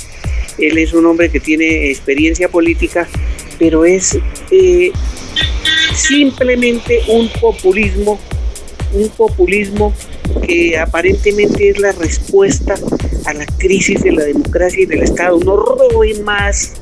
Él 0.58 0.78
es 0.78 0.94
un 0.94 1.06
hombre 1.06 1.30
que 1.30 1.40
tiene 1.40 1.90
experiencia 1.90 2.50
política, 2.50 3.08
pero 3.60 3.86
es 3.86 4.18
eh, 4.52 4.92
simplemente 5.96 7.02
un 7.08 7.30
populismo, 7.30 8.20
un 8.94 9.10
populismo 9.10 9.94
que 10.48 10.78
aparentemente 10.78 11.70
es 11.70 11.80
la 11.80 11.92
respuesta 11.94 12.76
a 13.26 13.34
la 13.34 13.46
crisis 13.58 14.02
de 14.04 14.12
la 14.12 14.24
democracia 14.24 14.84
y 14.84 14.86
del 14.86 15.04
Estado. 15.04 15.40
No 15.40 15.58
roben 15.58 16.24
más, 16.24 16.74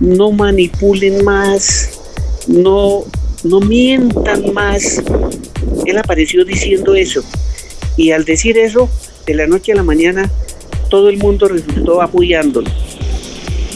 no 0.00 0.32
manipulen 0.32 1.24
más, 1.24 1.90
no, 2.46 3.04
no 3.42 3.60
mientan 3.60 4.52
más. 4.52 5.02
Él 5.86 5.98
apareció 5.98 6.44
diciendo 6.44 6.94
eso. 6.94 7.22
Y 7.96 8.10
al 8.10 8.24
decir 8.24 8.58
eso, 8.58 8.90
de 9.26 9.34
la 9.34 9.46
noche 9.46 9.72
a 9.72 9.76
la 9.76 9.82
mañana, 9.82 10.30
todo 10.90 11.08
el 11.08 11.18
mundo 11.18 11.48
resultó 11.48 12.02
apoyándolo. 12.02 12.70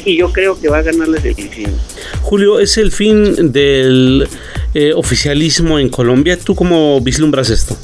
Y 0.04 0.16
yo 0.16 0.32
creo 0.32 0.58
que 0.60 0.68
va 0.68 0.78
a 0.78 0.82
ganar 0.82 1.08
la 1.08 1.18
elecciones. 1.18 1.76
Julio, 2.22 2.60
¿es 2.60 2.78
el 2.78 2.92
fin 2.92 3.52
del 3.52 4.28
eh, 4.74 4.92
oficialismo 4.94 5.78
en 5.78 5.88
Colombia? 5.88 6.38
¿Tú 6.38 6.54
cómo 6.54 7.00
vislumbras 7.00 7.50
esto? 7.50 7.76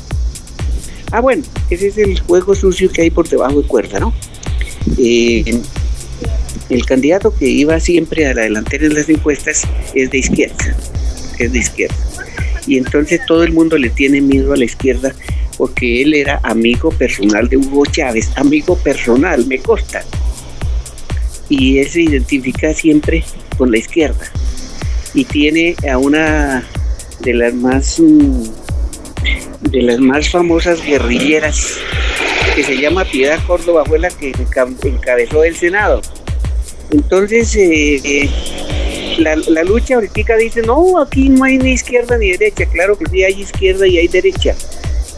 Ah, 1.15 1.21
bueno, 1.21 1.45
ese 1.71 1.87
es 1.87 1.99
el 1.99 2.19
juego 2.19 2.57
sucio 2.57 2.91
que 2.91 3.03
hay 3.03 3.11
por 3.11 3.29
debajo 3.29 3.63
de 3.63 3.69
cuerda, 3.69 4.01
¿no? 4.01 4.13
Eh, 4.99 5.61
el 6.69 6.85
candidato 6.87 7.33
que 7.33 7.47
iba 7.47 7.79
siempre 7.79 8.27
a 8.27 8.35
la 8.35 8.43
delantera 8.43 8.87
en 8.87 8.95
las 8.95 9.09
encuestas 9.09 9.63
es 9.95 10.11
de 10.11 10.19
izquierda, 10.19 10.77
es 11.39 11.53
de 11.53 11.59
izquierda. 11.61 11.95
Y 12.67 12.79
entonces 12.79 13.21
todo 13.29 13.45
el 13.45 13.53
mundo 13.53 13.79
le 13.79 13.91
tiene 13.91 14.21
miedo 14.21 14.55
a 14.55 14.57
la 14.57 14.65
izquierda 14.65 15.15
porque 15.57 16.03
él 16.03 16.15
era 16.15 16.41
amigo 16.43 16.91
personal 16.91 17.49
de 17.49 17.59
Hugo 17.59 17.87
Chávez, 17.87 18.33
amigo 18.35 18.77
personal, 18.77 19.47
me 19.47 19.61
consta. 19.61 20.03
Y 21.49 21.79
él 21.79 21.89
se 21.91 22.03
identifica 22.03 22.75
siempre 22.75 23.23
con 23.57 23.71
la 23.71 23.79
izquierda. 23.79 24.33
Y 25.15 25.25
tiene 25.27 25.77
a 25.89 25.97
una 25.97 26.69
de 27.21 27.35
las 27.35 27.55
más... 27.55 28.01
Mm, 28.01 28.64
de 29.61 29.83
las 29.83 29.99
más 29.99 30.31
famosas 30.31 30.85
guerrilleras, 30.85 31.79
que 32.55 32.63
se 32.63 32.77
llama 32.77 33.05
Piedad 33.05 33.39
Córdoba, 33.47 33.85
fue 33.85 33.99
la 33.99 34.11
que 34.11 34.33
encabezó 34.85 35.45
el 35.45 35.57
Senado. 35.57 36.01
Entonces, 36.91 37.57
eh, 37.57 38.29
la, 39.19 39.37
la 39.37 39.65
lucha 39.65 39.97
ahorita 39.97 40.37
dice, 40.37 40.63
no, 40.63 41.01
aquí 41.01 41.29
no 41.29 41.45
hay 41.45 41.59
ni 41.59 41.73
izquierda 41.73 42.19
ni 42.19 42.33
derecha. 42.33 42.67
Claro 42.67 42.97
que 42.99 43.07
sí 43.11 43.25
hay 43.25 43.41
izquierda 43.41 43.87
y 43.87 43.99
hay 43.99 44.09
derecha. 44.09 44.55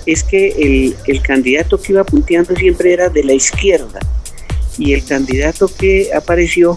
Es 0.06 0.22
que 0.22 0.48
el, 0.48 0.96
el 1.06 1.20
candidato 1.20 1.80
que 1.80 1.92
iba 1.92 2.04
punteando 2.04 2.54
siempre 2.54 2.92
era 2.92 3.08
de 3.08 3.24
la 3.24 3.32
izquierda. 3.32 4.00
Y 4.78 4.92
el 4.92 5.04
candidato 5.04 5.68
que 5.68 6.10
apareció, 6.14 6.74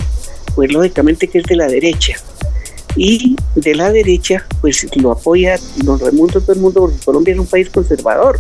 pues 0.56 0.72
lógicamente 0.72 1.28
que 1.28 1.40
es 1.40 1.44
de 1.46 1.56
la 1.56 1.68
derecha. 1.68 2.16
Y 2.96 3.36
de 3.56 3.76
la 3.76 3.92
derecha, 3.92 4.46
pues 4.62 4.86
lo 4.96 5.12
apoya, 5.12 5.58
lo 5.84 5.98
remonta 5.98 6.40
todo 6.40 6.54
el 6.54 6.60
mundo, 6.60 6.82
porque 6.82 6.98
Colombia 7.04 7.34
es 7.34 7.40
un 7.40 7.48
país 7.48 7.70
conservador, 7.70 8.40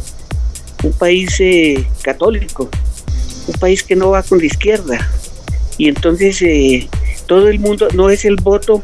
un 0.84 0.94
país 0.94 1.36
eh, 1.40 1.86
católico, 2.02 2.70
un 3.48 3.54
país 3.60 3.84
que 3.84 3.96
no 3.96 4.12
va 4.12 4.24
con 4.24 4.40
la 4.40 4.46
izquierda. 4.46 5.10
Y 5.78 5.88
entonces 5.88 6.42
eh, 6.42 6.90
todo 7.26 7.48
el 7.48 7.60
mundo, 7.60 7.88
no 7.94 8.10
es 8.10 8.26
el 8.26 8.36
voto, 8.36 8.82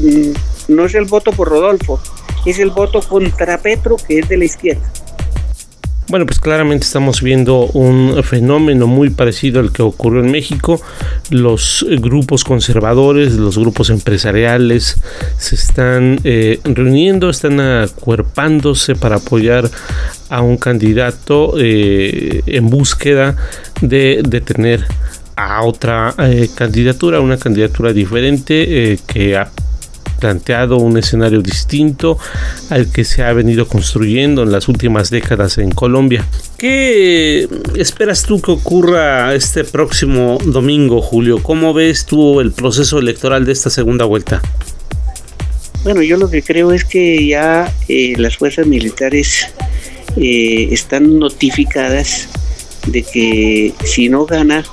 mm, 0.00 0.32
no 0.68 0.84
es 0.84 0.94
el 0.94 1.06
voto 1.06 1.32
por 1.32 1.48
Rodolfo, 1.48 2.00
es 2.44 2.58
el 2.58 2.70
voto 2.70 3.00
contra 3.00 3.58
Petro, 3.58 3.96
que 3.96 4.20
es 4.20 4.28
de 4.28 4.36
la 4.36 4.44
izquierda. 4.44 4.92
Bueno, 6.08 6.24
pues 6.24 6.40
claramente 6.40 6.86
estamos 6.86 7.20
viendo 7.20 7.66
un 7.66 8.22
fenómeno 8.24 8.86
muy 8.86 9.10
parecido 9.10 9.60
al 9.60 9.72
que 9.72 9.82
ocurrió 9.82 10.24
en 10.24 10.30
México. 10.30 10.80
Los 11.28 11.84
grupos 12.00 12.44
conservadores, 12.44 13.34
los 13.34 13.58
grupos 13.58 13.90
empresariales 13.90 14.96
se 15.36 15.54
están 15.54 16.18
eh, 16.24 16.60
reuniendo, 16.64 17.28
están 17.28 17.60
acuerpándose 17.60 18.94
para 18.94 19.16
apoyar 19.16 19.70
a 20.30 20.40
un 20.40 20.56
candidato 20.56 21.54
eh, 21.58 22.42
en 22.46 22.70
búsqueda 22.70 23.36
de 23.82 24.22
detener 24.26 24.86
a 25.36 25.62
otra 25.62 26.14
eh, 26.18 26.48
candidatura, 26.54 27.20
una 27.20 27.36
candidatura 27.36 27.92
diferente 27.92 28.92
eh, 28.92 28.98
que 29.06 29.38
planteado 30.18 30.76
un 30.76 30.98
escenario 30.98 31.40
distinto 31.40 32.18
al 32.70 32.90
que 32.90 33.04
se 33.04 33.22
ha 33.22 33.32
venido 33.32 33.68
construyendo 33.68 34.42
en 34.42 34.52
las 34.52 34.68
últimas 34.68 35.10
décadas 35.10 35.58
en 35.58 35.70
Colombia. 35.70 36.24
¿Qué 36.58 37.48
esperas 37.76 38.24
tú 38.24 38.40
que 38.40 38.50
ocurra 38.50 39.34
este 39.34 39.64
próximo 39.64 40.38
domingo, 40.44 41.00
Julio? 41.00 41.42
¿Cómo 41.42 41.72
ves 41.72 42.04
tú 42.04 42.40
el 42.40 42.52
proceso 42.52 42.98
electoral 42.98 43.44
de 43.44 43.52
esta 43.52 43.70
segunda 43.70 44.04
vuelta? 44.04 44.42
Bueno, 45.84 46.02
yo 46.02 46.16
lo 46.16 46.28
que 46.28 46.42
creo 46.42 46.72
es 46.72 46.84
que 46.84 47.26
ya 47.26 47.72
eh, 47.88 48.14
las 48.16 48.36
fuerzas 48.36 48.66
militares 48.66 49.46
eh, 50.16 50.68
están 50.72 51.18
notificadas 51.18 52.28
de 52.86 53.02
que 53.02 53.74
si 53.84 54.08
no 54.08 54.26
gana 54.26 54.64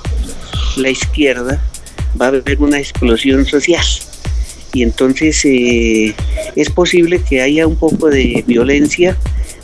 la 0.76 0.90
izquierda 0.90 1.62
va 2.20 2.26
a 2.26 2.28
haber 2.28 2.58
una 2.58 2.78
explosión 2.78 3.46
social 3.46 3.84
y 4.72 4.82
entonces 4.82 5.44
eh, 5.44 6.14
es 6.54 6.70
posible 6.70 7.22
que 7.22 7.42
haya 7.42 7.66
un 7.66 7.76
poco 7.76 8.08
de 8.08 8.44
violencia, 8.46 9.16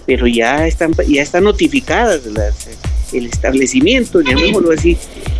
pero 0.07 0.27
ya 0.27 0.67
están 0.67 0.93
ya 1.09 1.23
están 1.23 1.45
notificadas 1.45 2.23
el 3.13 3.27
establecimiento, 3.27 4.21
llamémoslo 4.21 4.73
así, 4.73 4.97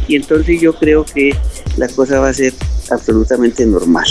y 0.09 0.17
entonces 0.17 0.61
yo 0.61 0.75
creo 0.75 1.05
que 1.05 1.35
la 1.77 1.89
cosa 1.89 2.21
va 2.21 2.29
a 2.29 2.35
ser 2.35 2.53
absolutamente 2.91 3.65
normal. 3.65 4.07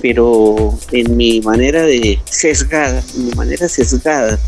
Pero 0.00 0.78
en 0.92 1.16
mi 1.16 1.40
manera 1.40 1.82
de 1.82 2.20
sesgada, 2.24 3.02
en 3.16 3.26
mi 3.26 3.32
manera 3.32 3.68
sesgada 3.68 4.38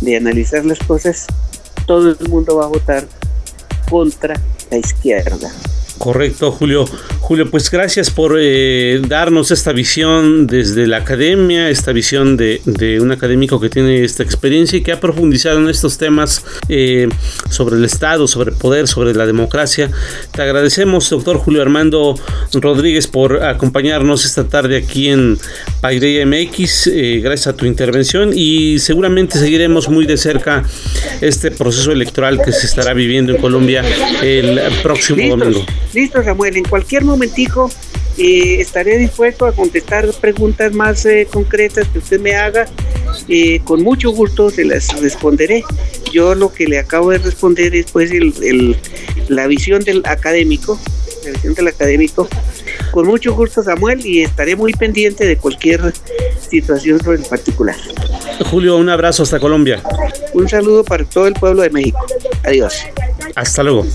de 0.00 0.16
analizar 0.16 0.64
las 0.64 0.78
cosas, 0.78 1.26
todo 1.86 2.16
el 2.18 2.28
mundo 2.28 2.56
va 2.56 2.64
a 2.64 2.68
votar 2.68 3.06
contra 3.90 4.40
la 4.70 4.78
izquierda. 4.78 5.52
Correcto, 6.04 6.52
Julio. 6.52 6.84
Julio, 7.20 7.50
pues 7.50 7.70
gracias 7.70 8.10
por 8.10 8.36
eh, 8.38 9.00
darnos 9.08 9.50
esta 9.50 9.72
visión 9.72 10.46
desde 10.46 10.86
la 10.86 10.98
academia, 10.98 11.70
esta 11.70 11.92
visión 11.92 12.36
de, 12.36 12.60
de, 12.66 13.00
un 13.00 13.10
académico 13.10 13.58
que 13.58 13.70
tiene 13.70 14.04
esta 14.04 14.22
experiencia 14.22 14.76
y 14.76 14.82
que 14.82 14.92
ha 14.92 15.00
profundizado 15.00 15.58
en 15.60 15.70
estos 15.70 15.96
temas 15.96 16.44
eh, 16.68 17.08
sobre 17.48 17.76
el 17.76 17.84
Estado, 17.86 18.28
sobre 18.28 18.50
el 18.50 18.58
poder, 18.58 18.86
sobre 18.86 19.14
la 19.14 19.24
democracia. 19.24 19.90
Te 20.30 20.42
agradecemos, 20.42 21.08
doctor 21.08 21.38
Julio 21.38 21.62
Armando 21.62 22.20
Rodríguez, 22.52 23.06
por 23.06 23.42
acompañarnos 23.42 24.26
esta 24.26 24.44
tarde 24.44 24.76
aquí 24.76 25.08
en 25.08 25.38
Paideia 25.80 26.26
MX. 26.26 26.88
Eh, 26.88 27.20
gracias 27.22 27.46
a 27.46 27.56
tu 27.56 27.64
intervención 27.64 28.32
y 28.34 28.78
seguramente 28.78 29.38
seguiremos 29.38 29.88
muy 29.88 30.04
de 30.04 30.18
cerca 30.18 30.64
este 31.22 31.50
proceso 31.50 31.92
electoral 31.92 32.42
que 32.44 32.52
se 32.52 32.66
estará 32.66 32.92
viviendo 32.92 33.34
en 33.34 33.40
Colombia 33.40 33.82
el 34.22 34.60
próximo 34.82 35.34
domingo. 35.34 35.64
Listo, 35.94 36.22
Samuel. 36.22 36.56
En 36.56 36.64
cualquier 36.64 37.04
momentico 37.04 37.70
eh, 38.18 38.56
estaré 38.60 38.98
dispuesto 38.98 39.46
a 39.46 39.52
contestar 39.52 40.06
preguntas 40.20 40.72
más 40.72 41.06
eh, 41.06 41.26
concretas 41.32 41.86
que 41.88 41.98
usted 41.98 42.20
me 42.20 42.34
haga. 42.34 42.66
Eh, 43.28 43.60
con 43.64 43.82
mucho 43.82 44.10
gusto 44.10 44.50
se 44.50 44.64
las 44.64 45.00
responderé. 45.00 45.62
Yo 46.12 46.34
lo 46.34 46.52
que 46.52 46.66
le 46.66 46.78
acabo 46.78 47.10
de 47.10 47.18
responder 47.18 47.74
es 47.74 47.86
pues 47.90 48.10
el, 48.10 48.34
el- 48.42 48.76
la 49.28 49.46
visión 49.46 49.82
del 49.82 50.02
académico, 50.04 50.78
la 51.24 51.30
visión 51.30 51.54
del 51.54 51.68
académico. 51.68 52.28
Con 52.90 53.06
mucho 53.06 53.34
gusto, 53.34 53.62
Samuel, 53.62 54.04
y 54.04 54.22
estaré 54.22 54.54
muy 54.56 54.72
pendiente 54.72 55.24
de 55.26 55.36
cualquier 55.38 55.92
situación 56.50 57.00
sobre 57.02 57.18
el 57.18 57.24
particular. 57.24 57.76
Julio, 58.50 58.76
un 58.76 58.88
abrazo 58.88 59.22
hasta 59.22 59.40
Colombia. 59.40 59.82
Un 60.34 60.48
saludo 60.48 60.84
para 60.84 61.04
todo 61.04 61.26
el 61.26 61.34
pueblo 61.34 61.62
de 61.62 61.70
México. 61.70 61.98
Adiós. 62.44 62.74
Hasta 63.34 63.62
luego. 63.62 63.86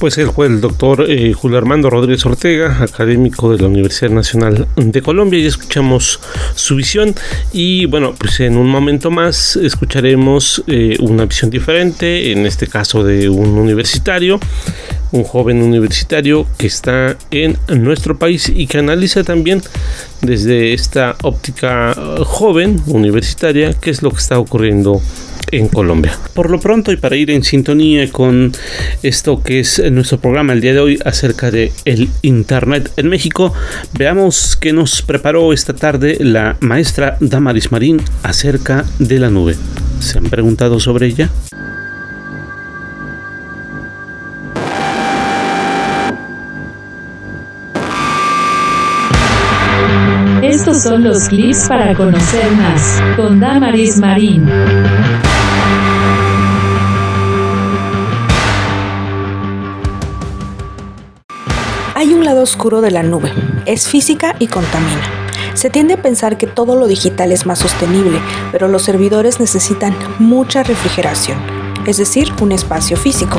Pues 0.00 0.16
él 0.16 0.30
fue 0.34 0.46
el 0.46 0.62
doctor 0.62 1.04
eh, 1.10 1.34
Julio 1.34 1.58
Armando 1.58 1.90
Rodríguez 1.90 2.24
Ortega, 2.24 2.82
académico 2.82 3.52
de 3.52 3.58
la 3.58 3.68
Universidad 3.68 4.10
Nacional 4.10 4.66
de 4.74 5.02
Colombia, 5.02 5.38
y 5.38 5.44
escuchamos 5.44 6.20
su 6.54 6.74
visión. 6.76 7.14
Y 7.52 7.84
bueno, 7.84 8.14
pues 8.16 8.40
en 8.40 8.56
un 8.56 8.66
momento 8.66 9.10
más 9.10 9.56
escucharemos 9.56 10.64
eh, 10.68 10.96
una 11.00 11.26
visión 11.26 11.50
diferente, 11.50 12.32
en 12.32 12.46
este 12.46 12.66
caso 12.66 13.04
de 13.04 13.28
un 13.28 13.58
universitario, 13.58 14.40
un 15.12 15.24
joven 15.24 15.60
universitario 15.60 16.46
que 16.56 16.68
está 16.68 17.18
en 17.30 17.58
nuestro 17.68 18.18
país 18.18 18.48
y 18.48 18.66
que 18.66 18.78
analiza 18.78 19.22
también 19.22 19.60
desde 20.22 20.72
esta 20.72 21.14
óptica 21.22 21.92
eh, 21.92 22.22
joven 22.24 22.82
universitaria 22.86 23.74
qué 23.74 23.90
es 23.90 24.00
lo 24.00 24.10
que 24.10 24.18
está 24.18 24.38
ocurriendo 24.38 25.02
en 25.52 25.68
Colombia. 25.68 26.16
Por 26.34 26.50
lo 26.50 26.60
pronto 26.60 26.92
y 26.92 26.96
para 26.96 27.16
ir 27.16 27.30
en 27.30 27.42
sintonía 27.42 28.10
con 28.10 28.52
esto 29.02 29.42
que 29.42 29.60
es 29.60 29.82
nuestro 29.90 30.18
programa 30.18 30.52
el 30.52 30.60
día 30.60 30.74
de 30.74 30.80
hoy 30.80 30.98
acerca 31.04 31.50
de 31.50 31.72
el 31.84 32.08
internet 32.22 32.92
en 32.96 33.08
México, 33.08 33.52
veamos 33.98 34.56
qué 34.56 34.72
nos 34.72 35.02
preparó 35.02 35.52
esta 35.52 35.74
tarde 35.74 36.16
la 36.20 36.56
maestra 36.60 37.16
Damaris 37.20 37.72
Marín 37.72 38.00
acerca 38.22 38.84
de 38.98 39.18
la 39.18 39.30
nube. 39.30 39.56
¿Se 40.00 40.18
han 40.18 40.24
preguntado 40.24 40.80
sobre 40.80 41.06
ella? 41.06 41.30
Estos 50.42 50.82
son 50.82 51.04
los 51.04 51.28
clips 51.28 51.68
para 51.68 51.94
conocer 51.94 52.50
más 52.52 53.02
con 53.16 53.40
Damaris 53.40 53.98
Marín. 53.98 54.48
Oscuro 62.42 62.80
de 62.80 62.90
la 62.90 63.02
nube, 63.02 63.32
es 63.66 63.88
física 63.88 64.34
y 64.38 64.46
contamina. 64.48 65.02
Se 65.54 65.70
tiende 65.70 65.94
a 65.94 66.02
pensar 66.02 66.38
que 66.38 66.46
todo 66.46 66.76
lo 66.76 66.86
digital 66.86 67.32
es 67.32 67.46
más 67.46 67.58
sostenible, 67.58 68.18
pero 68.52 68.68
los 68.68 68.82
servidores 68.82 69.40
necesitan 69.40 69.94
mucha 70.18 70.62
refrigeración, 70.62 71.38
es 71.86 71.96
decir, 71.96 72.32
un 72.40 72.52
espacio 72.52 72.96
físico. 72.96 73.38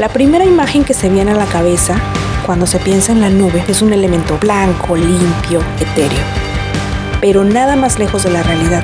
La 0.00 0.08
primera 0.08 0.44
imagen 0.44 0.84
que 0.84 0.94
se 0.94 1.08
viene 1.08 1.32
a 1.32 1.36
la 1.36 1.46
cabeza 1.46 1.96
cuando 2.46 2.66
se 2.66 2.78
piensa 2.78 3.12
en 3.12 3.20
la 3.20 3.30
nube 3.30 3.62
es 3.68 3.82
un 3.82 3.92
elemento 3.92 4.38
blanco, 4.38 4.96
limpio, 4.96 5.60
etéreo, 5.80 6.24
pero 7.20 7.44
nada 7.44 7.76
más 7.76 7.98
lejos 7.98 8.24
de 8.24 8.30
la 8.30 8.42
realidad. 8.42 8.82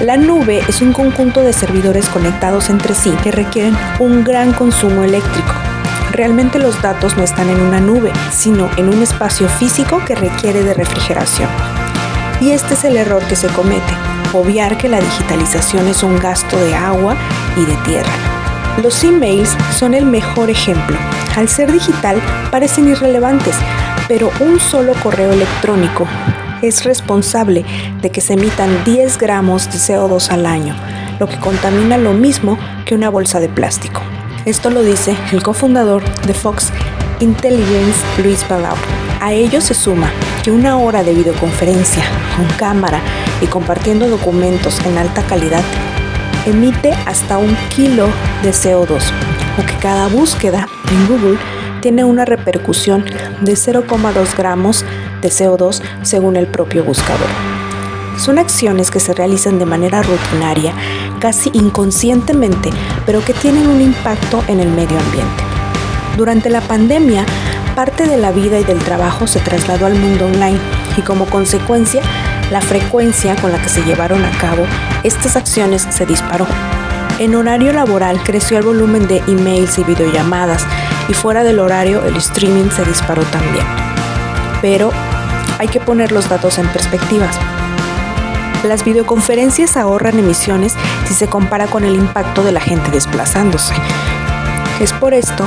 La 0.00 0.16
nube 0.16 0.62
es 0.68 0.82
un 0.82 0.92
conjunto 0.92 1.42
de 1.42 1.52
servidores 1.52 2.08
conectados 2.08 2.68
entre 2.68 2.94
sí 2.94 3.10
que 3.22 3.30
requieren 3.30 3.76
un 3.98 4.24
gran 4.24 4.52
consumo 4.52 5.04
eléctrico. 5.04 5.52
Realmente 6.14 6.60
los 6.60 6.80
datos 6.80 7.16
no 7.16 7.24
están 7.24 7.50
en 7.50 7.60
una 7.60 7.80
nube, 7.80 8.12
sino 8.30 8.70
en 8.76 8.88
un 8.88 9.02
espacio 9.02 9.48
físico 9.48 10.00
que 10.06 10.14
requiere 10.14 10.62
de 10.62 10.72
refrigeración. 10.72 11.48
Y 12.40 12.52
este 12.52 12.74
es 12.74 12.84
el 12.84 12.96
error 12.96 13.20
que 13.26 13.34
se 13.34 13.48
comete, 13.48 13.92
obviar 14.32 14.78
que 14.78 14.88
la 14.88 15.00
digitalización 15.00 15.88
es 15.88 16.04
un 16.04 16.16
gasto 16.20 16.56
de 16.56 16.72
agua 16.72 17.16
y 17.56 17.64
de 17.64 17.74
tierra. 17.78 18.12
Los 18.80 19.02
emails 19.02 19.56
son 19.76 19.92
el 19.92 20.06
mejor 20.06 20.50
ejemplo. 20.50 20.96
Al 21.34 21.48
ser 21.48 21.72
digital 21.72 22.22
parecen 22.52 22.86
irrelevantes, 22.88 23.56
pero 24.06 24.30
un 24.38 24.60
solo 24.60 24.92
correo 25.02 25.32
electrónico 25.32 26.06
es 26.62 26.84
responsable 26.84 27.64
de 28.02 28.10
que 28.10 28.20
se 28.20 28.34
emitan 28.34 28.84
10 28.84 29.18
gramos 29.18 29.66
de 29.66 29.78
CO2 29.78 30.30
al 30.30 30.46
año, 30.46 30.76
lo 31.18 31.26
que 31.26 31.40
contamina 31.40 31.98
lo 31.98 32.12
mismo 32.12 32.56
que 32.84 32.94
una 32.94 33.10
bolsa 33.10 33.40
de 33.40 33.48
plástico. 33.48 34.00
Esto 34.44 34.68
lo 34.68 34.82
dice 34.82 35.16
el 35.32 35.42
cofundador 35.42 36.02
de 36.26 36.34
Fox 36.34 36.70
Intelligence, 37.20 37.98
Luis 38.22 38.44
Palau. 38.44 38.76
A 39.22 39.32
ello 39.32 39.62
se 39.62 39.72
suma 39.72 40.12
que 40.42 40.50
una 40.50 40.76
hora 40.76 41.02
de 41.02 41.14
videoconferencia 41.14 42.04
con 42.36 42.46
cámara 42.58 43.00
y 43.40 43.46
compartiendo 43.46 44.06
documentos 44.06 44.78
en 44.84 44.98
alta 44.98 45.22
calidad 45.22 45.62
emite 46.44 46.92
hasta 47.06 47.38
un 47.38 47.56
kilo 47.74 48.08
de 48.42 48.50
CO2 48.50 49.00
o 49.58 49.64
que 49.64 49.78
cada 49.80 50.08
búsqueda 50.08 50.68
en 50.90 51.06
Google 51.06 51.38
tiene 51.80 52.04
una 52.04 52.26
repercusión 52.26 53.02
de 53.40 53.52
0,2 53.54 54.36
gramos 54.36 54.84
de 55.22 55.28
CO2 55.30 55.80
según 56.02 56.36
el 56.36 56.48
propio 56.48 56.84
buscador. 56.84 57.28
Son 58.18 58.38
acciones 58.38 58.90
que 58.90 59.00
se 59.00 59.14
realizan 59.14 59.58
de 59.58 59.64
manera 59.64 60.02
rutinaria, 60.02 60.74
casi 61.24 61.48
inconscientemente, 61.54 62.68
pero 63.06 63.24
que 63.24 63.32
tienen 63.32 63.66
un 63.66 63.80
impacto 63.80 64.44
en 64.46 64.60
el 64.60 64.68
medio 64.68 64.98
ambiente. 64.98 65.42
Durante 66.18 66.50
la 66.50 66.60
pandemia, 66.60 67.24
parte 67.74 68.06
de 68.06 68.18
la 68.18 68.30
vida 68.30 68.58
y 68.58 68.64
del 68.64 68.78
trabajo 68.80 69.26
se 69.26 69.40
trasladó 69.40 69.86
al 69.86 69.94
mundo 69.94 70.26
online 70.26 70.58
y 70.98 71.00
como 71.00 71.24
consecuencia, 71.24 72.02
la 72.50 72.60
frecuencia 72.60 73.36
con 73.36 73.52
la 73.52 73.62
que 73.62 73.70
se 73.70 73.82
llevaron 73.84 74.22
a 74.22 74.30
cabo 74.32 74.66
estas 75.02 75.34
acciones 75.36 75.88
se 75.88 76.04
disparó. 76.04 76.46
En 77.18 77.34
horario 77.34 77.72
laboral 77.72 78.22
creció 78.22 78.58
el 78.58 78.64
volumen 78.64 79.08
de 79.08 79.22
emails 79.26 79.78
y 79.78 79.84
videollamadas 79.84 80.66
y 81.08 81.14
fuera 81.14 81.42
del 81.42 81.58
horario 81.58 82.04
el 82.04 82.16
streaming 82.16 82.68
se 82.68 82.84
disparó 82.84 83.22
también. 83.22 83.64
Pero 84.60 84.90
hay 85.58 85.68
que 85.68 85.80
poner 85.80 86.12
los 86.12 86.28
datos 86.28 86.58
en 86.58 86.68
perspectivas. 86.68 87.40
Las 88.64 88.82
videoconferencias 88.82 89.76
ahorran 89.76 90.18
emisiones 90.18 90.74
si 91.06 91.12
se 91.12 91.26
compara 91.26 91.66
con 91.66 91.84
el 91.84 91.94
impacto 91.94 92.42
de 92.42 92.50
la 92.50 92.60
gente 92.60 92.90
desplazándose. 92.90 93.74
Es 94.80 94.92
por 94.94 95.12
esto 95.12 95.44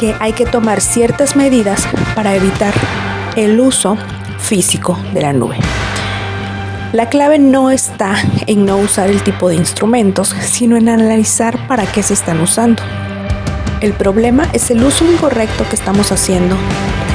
que 0.00 0.16
hay 0.18 0.32
que 0.32 0.44
tomar 0.44 0.80
ciertas 0.80 1.36
medidas 1.36 1.86
para 2.16 2.34
evitar 2.34 2.74
el 3.36 3.60
uso 3.60 3.96
físico 4.38 4.98
de 5.12 5.22
la 5.22 5.32
nube. 5.32 5.58
La 6.92 7.08
clave 7.08 7.38
no 7.38 7.70
está 7.70 8.16
en 8.46 8.66
no 8.66 8.78
usar 8.78 9.10
el 9.10 9.22
tipo 9.22 9.48
de 9.48 9.54
instrumentos, 9.54 10.34
sino 10.42 10.76
en 10.76 10.88
analizar 10.88 11.68
para 11.68 11.86
qué 11.86 12.02
se 12.02 12.14
están 12.14 12.40
usando. 12.40 12.82
El 13.80 13.92
problema 13.92 14.48
es 14.52 14.70
el 14.72 14.82
uso 14.82 15.04
incorrecto 15.04 15.64
que 15.68 15.76
estamos 15.76 16.10
haciendo 16.10 16.56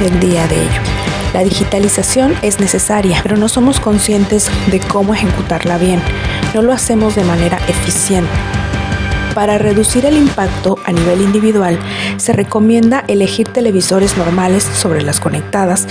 el 0.02 0.18
día 0.18 0.46
de 0.48 0.56
ello. 0.62 0.99
La 1.32 1.44
digitalización 1.44 2.34
es 2.42 2.58
necesaria, 2.58 3.20
pero 3.22 3.36
no 3.36 3.48
somos 3.48 3.78
conscientes 3.78 4.50
de 4.70 4.80
cómo 4.80 5.14
ejecutarla 5.14 5.78
bien. 5.78 6.02
No 6.54 6.62
lo 6.62 6.72
hacemos 6.72 7.14
de 7.14 7.22
manera 7.22 7.58
eficiente. 7.68 8.30
Para 9.34 9.58
reducir 9.58 10.06
el 10.06 10.16
impacto 10.16 10.76
a 10.84 10.90
nivel 10.90 11.20
individual, 11.20 11.78
se 12.16 12.32
recomienda 12.32 13.04
elegir 13.06 13.48
televisores 13.48 14.16
normales 14.16 14.64
sobre 14.64 15.02
las 15.02 15.20
conectadas, 15.20 15.86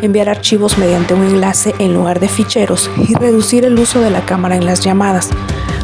enviar 0.00 0.28
archivos 0.28 0.78
mediante 0.78 1.12
un 1.12 1.24
enlace 1.24 1.74
en 1.80 1.92
lugar 1.92 2.20
de 2.20 2.28
ficheros 2.28 2.88
y 3.08 3.14
reducir 3.14 3.64
el 3.64 3.76
uso 3.78 4.00
de 4.00 4.10
la 4.10 4.24
cámara 4.24 4.54
en 4.54 4.64
las 4.64 4.80
llamadas. 4.80 5.30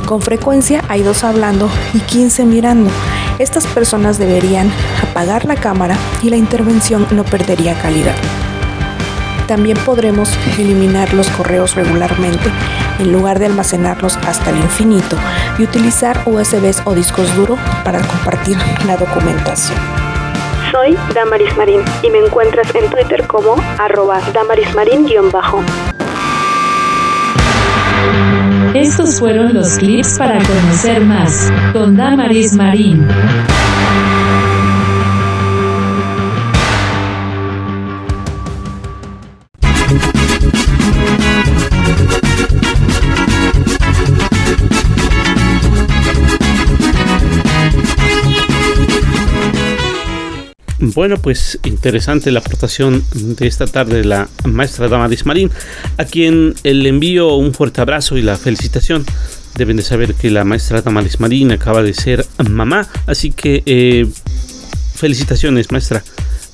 Con 0.06 0.22
frecuencia 0.22 0.84
hay 0.88 1.02
dos 1.02 1.24
hablando 1.24 1.68
y 1.94 1.98
15 1.98 2.44
mirando. 2.44 2.90
Estas 3.40 3.66
personas 3.66 4.18
deberían 4.18 4.70
apagar 5.02 5.46
la 5.46 5.56
cámara 5.56 5.96
y 6.22 6.30
la 6.30 6.36
intervención 6.36 7.06
no 7.10 7.24
perdería 7.24 7.74
calidad. 7.74 8.14
También 9.50 9.76
podremos 9.84 10.30
eliminar 10.60 11.12
los 11.12 11.28
correos 11.30 11.74
regularmente 11.74 12.48
en 13.00 13.10
lugar 13.10 13.40
de 13.40 13.46
almacenarlos 13.46 14.16
hasta 14.18 14.50
el 14.50 14.58
infinito 14.58 15.16
y 15.58 15.64
utilizar 15.64 16.22
USBs 16.24 16.82
o 16.84 16.94
discos 16.94 17.34
duros 17.34 17.58
para 17.84 18.00
compartir 18.00 18.56
la 18.86 18.96
documentación. 18.96 19.76
Soy 20.70 20.96
Damaris 21.16 21.56
Marín 21.56 21.80
y 22.00 22.10
me 22.10 22.18
encuentras 22.18 22.72
en 22.76 22.88
Twitter 22.90 23.26
como 23.26 23.56
arroba 23.76 24.20
damarismarín-bajo. 24.32 25.64
Estos 28.72 29.18
fueron 29.18 29.52
los 29.52 29.78
clips 29.78 30.16
para 30.16 30.38
conocer 30.38 31.04
más 31.04 31.52
con 31.72 31.96
Damaris 31.96 32.52
Marín. 32.52 33.04
Bueno, 51.00 51.16
pues 51.16 51.58
interesante 51.64 52.30
la 52.30 52.40
aportación 52.40 53.02
de 53.14 53.46
esta 53.46 53.66
tarde 53.66 53.96
de 53.96 54.04
la 54.04 54.28
maestra 54.44 54.86
Damaris 54.86 55.24
Marín, 55.24 55.50
a 55.96 56.04
quien 56.04 56.54
le 56.62 56.88
envío 56.90 57.36
un 57.36 57.54
fuerte 57.54 57.80
abrazo 57.80 58.18
y 58.18 58.22
la 58.22 58.36
felicitación. 58.36 59.06
Deben 59.56 59.78
de 59.78 59.82
saber 59.82 60.12
que 60.12 60.30
la 60.30 60.44
maestra 60.44 60.82
Damaris 60.82 61.18
Marín 61.18 61.52
acaba 61.52 61.82
de 61.82 61.94
ser 61.94 62.26
mamá, 62.50 62.86
así 63.06 63.30
que 63.30 63.62
eh, 63.64 64.08
felicitaciones 64.94 65.72
maestra, 65.72 66.04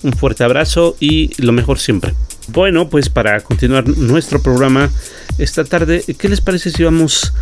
un 0.05 0.13
fuerte 0.13 0.45
abrazo 0.45 0.97
y 1.01 1.33
lo 1.43 1.51
mejor 1.51 1.81
siempre. 1.81 2.15
Bueno, 2.47 2.89
pues 2.89 3.09
para 3.09 3.41
continuar 3.41 3.89
nuestro 3.89 4.41
programa 4.41 4.91
esta 5.39 5.65
tarde, 5.65 6.05
¿qué 6.17 6.29
les 6.29 6.41
parece 6.41 6.71
si 6.71 6.85
vamos 6.85 7.33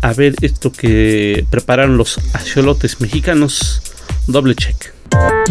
a 0.00 0.14
ver 0.14 0.34
esto 0.40 0.72
que 0.72 1.44
prepararon 1.50 1.98
los 1.98 2.18
axolotes 2.32 3.02
mexicanos? 3.02 3.82
Doble 4.26 4.54
check. 4.54 4.94
Pero 5.14 5.44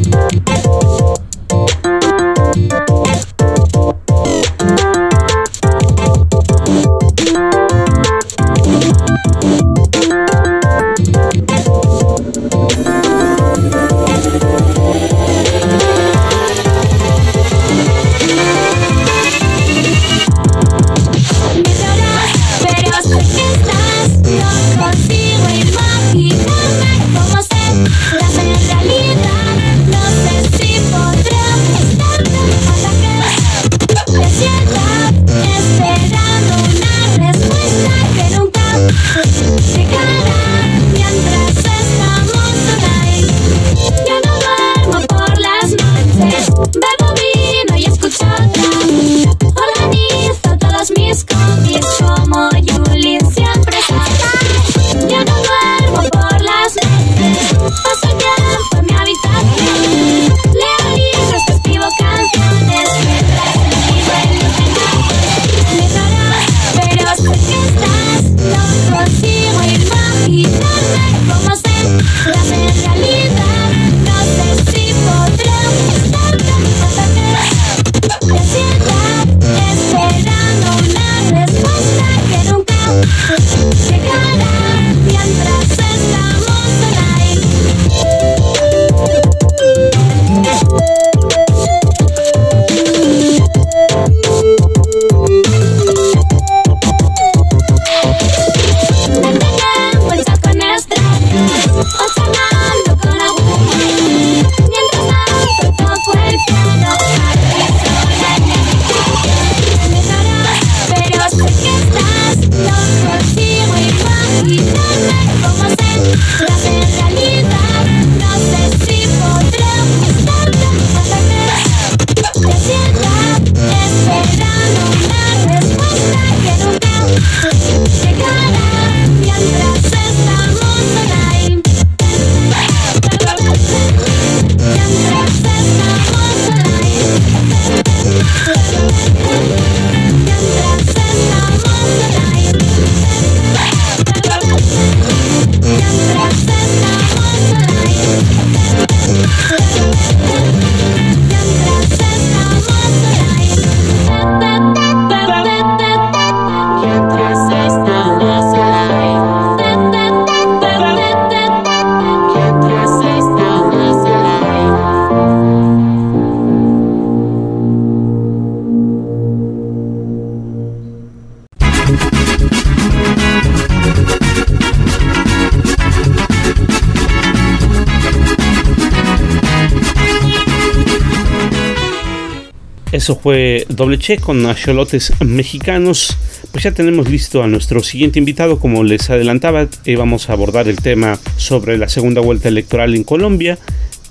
Eso 182.93 183.15
fue 183.15 183.65
doble 183.69 183.97
che 183.97 184.19
con 184.19 184.45
acholotes 184.45 185.13
mexicanos. 185.25 186.15
Pues 186.51 186.63
ya 186.63 186.73
tenemos 186.73 187.09
listo 187.09 187.41
a 187.41 187.47
nuestro 187.47 187.81
siguiente 187.81 188.19
invitado. 188.19 188.59
Como 188.59 188.83
les 188.83 189.09
adelantaba, 189.09 189.67
eh, 189.85 189.95
vamos 189.95 190.29
a 190.29 190.33
abordar 190.33 190.67
el 190.67 190.75
tema 190.75 191.17
sobre 191.35 191.79
la 191.79 191.89
segunda 191.89 192.21
vuelta 192.21 192.49
electoral 192.49 192.93
en 192.93 193.03
Colombia. 193.03 193.57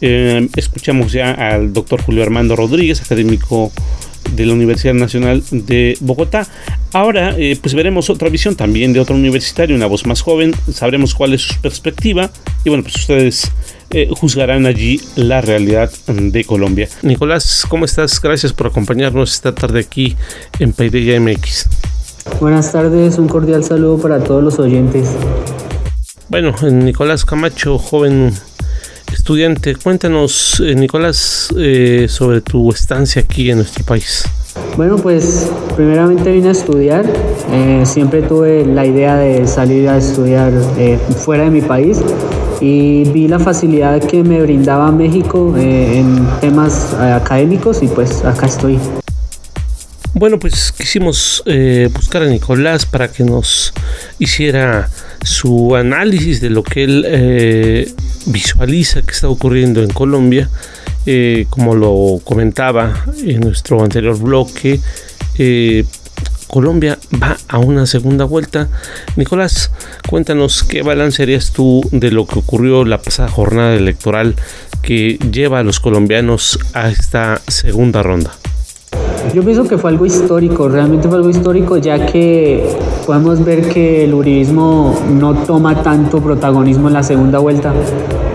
Eh, 0.00 0.48
escuchamos 0.56 1.12
ya 1.12 1.30
al 1.30 1.72
doctor 1.72 2.02
Julio 2.02 2.24
Armando 2.24 2.56
Rodríguez, 2.56 3.00
académico 3.00 3.70
de 4.34 4.46
la 4.46 4.54
Universidad 4.54 4.94
Nacional 4.94 5.44
de 5.52 5.96
Bogotá. 6.00 6.48
Ahora, 6.92 7.36
eh, 7.38 7.56
pues 7.60 7.74
veremos 7.74 8.10
otra 8.10 8.30
visión 8.30 8.56
también 8.56 8.92
de 8.92 8.98
otro 8.98 9.14
universitario, 9.14 9.76
una 9.76 9.86
voz 9.86 10.06
más 10.06 10.22
joven. 10.22 10.56
Sabremos 10.72 11.14
cuál 11.14 11.34
es 11.34 11.42
su 11.42 11.60
perspectiva. 11.60 12.32
Y 12.64 12.68
bueno, 12.68 12.82
pues 12.82 12.96
ustedes 12.96 13.52
eh, 13.92 14.08
juzgarán 14.10 14.66
allí 14.66 15.00
la 15.16 15.40
realidad 15.40 15.90
de 16.06 16.44
Colombia. 16.44 16.88
Nicolás, 17.02 17.66
¿cómo 17.68 17.84
estás? 17.84 18.20
Gracias 18.20 18.52
por 18.52 18.68
acompañarnos 18.68 19.34
esta 19.34 19.54
tarde 19.54 19.80
aquí 19.80 20.16
en 20.58 20.72
Paideia 20.72 21.20
MX. 21.20 21.68
Buenas 22.40 22.72
tardes, 22.72 23.18
un 23.18 23.28
cordial 23.28 23.64
saludo 23.64 23.98
para 23.98 24.22
todos 24.22 24.42
los 24.42 24.58
oyentes. 24.58 25.10
Bueno, 26.28 26.54
Nicolás 26.62 27.24
Camacho, 27.24 27.78
joven 27.78 28.32
estudiante, 29.12 29.76
cuéntanos, 29.76 30.62
eh, 30.64 30.74
Nicolás, 30.74 31.52
eh, 31.58 32.06
sobre 32.08 32.40
tu 32.40 32.70
estancia 32.70 33.22
aquí 33.22 33.50
en 33.50 33.58
nuestro 33.58 33.84
país. 33.84 34.24
Bueno, 34.76 34.96
pues 34.96 35.50
primeramente 35.76 36.30
vine 36.32 36.48
a 36.48 36.52
estudiar. 36.52 37.04
Eh, 37.50 37.82
siempre 37.84 38.22
tuve 38.22 38.64
la 38.64 38.86
idea 38.86 39.16
de 39.16 39.46
salir 39.46 39.88
a 39.88 39.98
estudiar 39.98 40.52
fuera 41.24 41.44
de 41.44 41.50
mi 41.50 41.60
país 41.60 41.98
y 42.62 43.02
vi 43.10 43.26
la 43.26 43.40
facilidad 43.40 44.00
que 44.00 44.22
me 44.22 44.40
brindaba 44.40 44.92
México 44.92 45.52
en 45.58 46.24
temas 46.40 46.94
académicos 46.94 47.82
y 47.82 47.88
pues 47.88 48.24
acá 48.24 48.46
estoy. 48.46 48.78
Bueno, 50.14 50.38
pues 50.38 50.70
quisimos 50.70 51.42
eh, 51.46 51.88
buscar 51.92 52.22
a 52.22 52.26
Nicolás 52.26 52.86
para 52.86 53.10
que 53.10 53.24
nos 53.24 53.72
hiciera 54.20 54.88
su 55.24 55.74
análisis 55.74 56.40
de 56.40 56.50
lo 56.50 56.62
que 56.62 56.84
él 56.84 57.04
eh, 57.08 57.92
visualiza 58.26 59.02
que 59.02 59.10
está 59.10 59.28
ocurriendo 59.28 59.82
en 59.82 59.90
Colombia. 59.90 60.48
Eh, 61.04 61.46
como 61.50 61.74
lo 61.74 62.20
comentaba 62.22 63.06
en 63.24 63.40
nuestro 63.40 63.82
anterior 63.82 64.16
bloque, 64.16 64.78
Colombia 66.52 66.98
va 67.14 67.38
a 67.48 67.56
una 67.56 67.86
segunda 67.86 68.26
vuelta. 68.26 68.68
Nicolás, 69.16 69.70
cuéntanos 70.06 70.62
qué 70.64 70.82
balance 70.82 71.22
harías 71.22 71.52
tú 71.52 71.80
de 71.92 72.10
lo 72.10 72.26
que 72.26 72.40
ocurrió 72.40 72.84
la 72.84 73.00
pasada 73.00 73.30
jornada 73.30 73.74
electoral 73.74 74.34
que 74.82 75.16
lleva 75.30 75.60
a 75.60 75.62
los 75.62 75.80
colombianos 75.80 76.58
a 76.74 76.90
esta 76.90 77.40
segunda 77.48 78.02
ronda. 78.02 78.34
Yo 79.34 79.42
pienso 79.42 79.64
que 79.64 79.78
fue 79.78 79.90
algo 79.90 80.04
histórico, 80.04 80.68
realmente 80.68 81.08
fue 81.08 81.16
algo 81.16 81.30
histórico, 81.30 81.78
ya 81.78 82.04
que 82.04 82.66
podemos 83.06 83.42
ver 83.42 83.68
que 83.68 84.04
el 84.04 84.12
uribismo 84.12 84.94
no 85.10 85.34
toma 85.34 85.82
tanto 85.82 86.20
protagonismo 86.20 86.88
en 86.88 86.94
la 86.94 87.02
segunda 87.02 87.38
vuelta. 87.38 87.72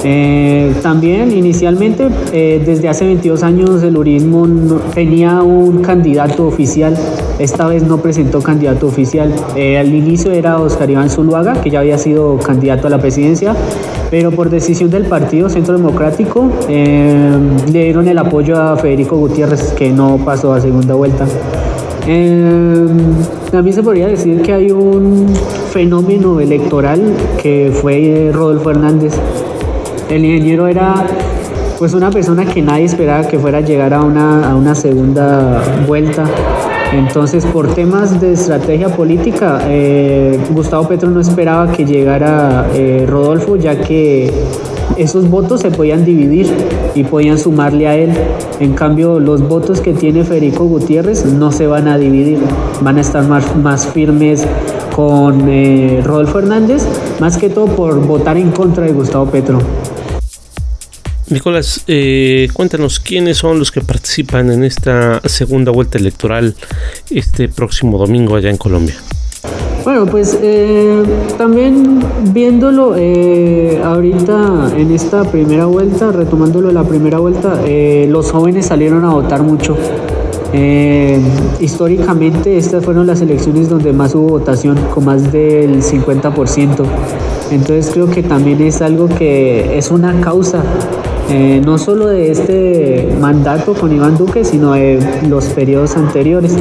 Eh, 0.03 0.74
también 0.82 1.32
inicialmente, 1.32 2.08
eh, 2.32 2.62
desde 2.66 2.88
hace 2.89 3.05
22 3.05 3.43
años, 3.43 3.84
el 3.84 3.97
uribismo 3.97 4.47
tenía 4.93 5.41
un 5.41 5.82
candidato 5.82 6.47
oficial, 6.47 6.97
esta 7.39 7.68
vez 7.68 7.84
no 7.84 7.97
presentó 7.97 8.41
candidato 8.41 8.88
oficial. 8.88 9.34
Eh, 9.55 9.78
al 9.78 9.93
inicio 9.93 10.32
era 10.32 10.60
Oscar 10.60 10.89
Iván 10.89 11.10
Zuluaga, 11.10 11.62
que 11.62 11.70
ya 11.70 11.80
había 11.80 11.97
sido 11.97 12.38
candidato 12.38 12.88
a 12.88 12.89
la 12.89 12.99
presidencia, 12.99 13.55
pero 14.10 14.32
por 14.32 14.49
decisión 14.49 14.89
del 14.89 15.05
Partido 15.05 15.49
Centro 15.49 15.78
Democrático 15.78 16.49
le 16.68 17.72
dieron 17.72 18.08
el 18.08 18.18
apoyo 18.18 18.60
a 18.60 18.78
Federico 18.78 19.18
Gutiérrez, 19.18 19.74
que 19.74 19.91
no 19.91 20.18
pasó 20.24 20.53
a 20.53 20.62
segunda 20.62 20.93
vuelta. 20.93 21.26
Eh, 22.10 22.88
también 23.51 23.76
se 23.76 23.84
podría 23.84 24.08
decir 24.08 24.41
que 24.41 24.53
hay 24.53 24.72
un 24.72 25.28
fenómeno 25.72 26.39
electoral 26.39 27.01
que 27.41 27.72
fue 27.74 28.32
Rodolfo 28.34 28.72
Hernández. 28.72 29.14
El 30.10 30.24
ingeniero 30.24 30.68
era 30.68 31.05
pues 31.78 31.93
una 31.93 32.10
persona 32.10 32.45
que 32.45 32.62
nadie 32.62 32.86
esperaba 32.86 33.28
que 33.28 33.38
fuera 33.38 33.58
a 33.58 33.62
llegar 33.62 33.93
a 33.93 34.01
una, 34.01 34.49
a 34.49 34.55
una 34.55 34.74
segunda 34.74 35.62
vuelta. 35.86 36.24
Entonces, 36.93 37.45
por 37.45 37.73
temas 37.73 38.19
de 38.21 38.33
estrategia 38.33 38.89
política, 38.89 39.59
eh, 39.67 40.39
Gustavo 40.51 40.88
Petro 40.88 41.09
no 41.09 41.19
esperaba 41.19 41.71
que 41.71 41.85
llegara 41.85 42.67
eh, 42.73 43.05
Rodolfo, 43.07 43.57
ya 43.57 43.79
que 43.81 44.31
esos 44.97 45.29
votos 45.29 45.61
se 45.61 45.69
podían 45.69 46.05
dividir 46.05 46.47
y 46.95 47.03
podían 47.03 47.38
sumarle 47.38 47.88
a 47.88 47.95
él. 47.95 48.11
En 48.59 48.73
cambio, 48.73 49.19
los 49.19 49.47
votos 49.47 49.81
que 49.81 49.93
tiene 49.93 50.23
Federico 50.23 50.65
Gutiérrez 50.65 51.25
no 51.25 51.51
se 51.51 51.67
van 51.67 51.88
a 51.88 51.97
dividir, 51.97 52.39
van 52.81 52.97
a 52.97 53.01
estar 53.01 53.23
más, 53.23 53.55
más 53.57 53.85
firmes 53.88 54.47
con 54.95 55.47
eh, 55.47 56.01
Rodolfo 56.03 56.39
Hernández, 56.39 56.88
más 57.19 57.38
que 57.38 57.49
todo 57.49 57.67
por 57.67 57.99
votar 58.07 58.38
en 58.38 58.51
contra 58.51 58.85
de 58.85 58.93
Gustavo 58.93 59.25
Petro. 59.27 59.59
Nicolás, 61.30 61.84
eh, 61.88 62.47
cuéntanos 62.53 63.01
quiénes 63.01 63.38
son 63.38 63.59
los 63.59 63.69
que 63.69 63.82
participan 63.82 64.49
en 64.49 64.63
esta 64.63 65.19
segunda 65.28 65.71
vuelta 65.71 65.97
electoral 65.97 66.55
este 67.09 67.49
próximo 67.49 67.97
domingo 67.97 68.38
allá 68.38 68.49
en 68.49 68.55
Colombia. 68.55 68.95
Bueno, 69.84 70.05
pues 70.05 70.38
eh, 70.41 71.03
también 71.38 71.99
viéndolo 72.34 72.95
eh, 72.97 73.82
ahorita 73.84 74.71
en 74.78 74.91
esta 74.91 75.30
primera 75.30 75.65
vuelta, 75.65 76.13
retomándolo 76.13 76.71
la 76.71 76.84
primera 76.84 77.19
vuelta, 77.19 77.61
los 78.07 78.32
jóvenes 78.32 78.67
salieron 78.67 79.03
a 79.03 79.09
votar 79.09 79.43
mucho. 79.43 79.75
históricamente 81.59 82.57
estas 82.57 82.86
fueron 82.86 83.05
las 83.05 83.19
elecciones 83.21 83.67
donde 83.67 83.91
más 83.91 84.15
hubo 84.15 84.30
votación, 84.30 84.78
con 84.93 85.03
más 85.03 85.30
del 85.32 85.84
50%. 85.84 86.86
Entonces 87.51 87.89
creo 87.93 88.09
que 88.09 88.23
también 88.23 88.61
es 88.61 88.82
algo 88.82 89.07
que 89.09 89.78
es 89.78 89.91
una 89.91 90.19
causa 90.21 90.63
eh, 91.30 91.61
no 91.63 91.78
solo 91.78 92.07
de 92.07 92.32
este 92.32 93.15
mandato 93.19 93.73
con 93.73 93.93
Iván 93.93 94.17
Duque, 94.17 94.45
sino 94.45 94.73
de 94.73 94.99
los 95.28 95.45
periodos 95.45 95.97
anteriores. 95.97 96.55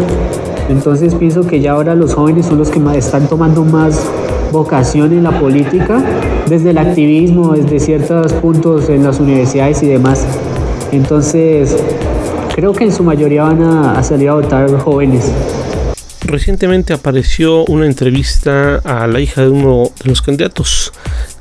Entonces 0.69 1.15
pienso 1.15 1.47
que 1.47 1.61
ya 1.61 1.73
ahora 1.73 1.95
los 1.95 2.15
jóvenes 2.15 2.47
son 2.47 2.59
los 2.59 2.71
que 2.71 2.81
están 2.97 3.29
tomando 3.29 3.65
más 3.65 4.05
vocación 4.51 5.13
en 5.13 5.23
la 5.23 5.39
política, 5.39 6.03
desde 6.49 6.71
el 6.71 6.79
activismo, 6.79 7.53
desde 7.53 7.79
ciertos 7.79 8.33
puntos 8.33 8.89
en 8.89 9.05
las 9.05 9.21
universidades 9.21 9.83
y 9.83 9.87
demás. 9.87 10.27
Entonces, 10.93 11.77
creo 12.55 12.73
que 12.73 12.85
en 12.85 12.93
su 12.93 13.05
mayoría 13.05 13.45
van 13.45 13.63
a 13.63 14.03
salir 14.03 14.31
a 14.31 14.35
votar 14.35 14.71
jóvenes. 14.79 15.31
Recientemente 16.27 16.93
apareció 16.93 17.65
una 17.67 17.87
entrevista 17.87 18.81
a 18.85 19.07
la 19.07 19.21
hija 19.21 19.43
de 19.43 19.49
uno 19.49 19.93
de 20.03 20.09
los 20.09 20.23
candidatos, 20.23 20.93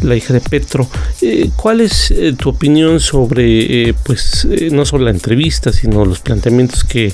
la 0.03 0.15
hija 0.15 0.31
de 0.31 0.41
Petro. 0.41 0.88
Eh, 1.23 1.49
¿Cuál 1.55 1.81
es 1.81 2.11
eh, 2.11 2.36
tu 2.38 2.49
opinión 2.49 2.99
sobre, 2.99 3.89
eh, 3.89 3.95
pues, 4.03 4.47
no 4.71 4.86
solo 4.86 5.05
la 5.05 5.09
entrevista, 5.09 5.73
sino 5.73 6.05
los 6.05 6.19
planteamientos 6.19 6.83
que, 6.83 7.11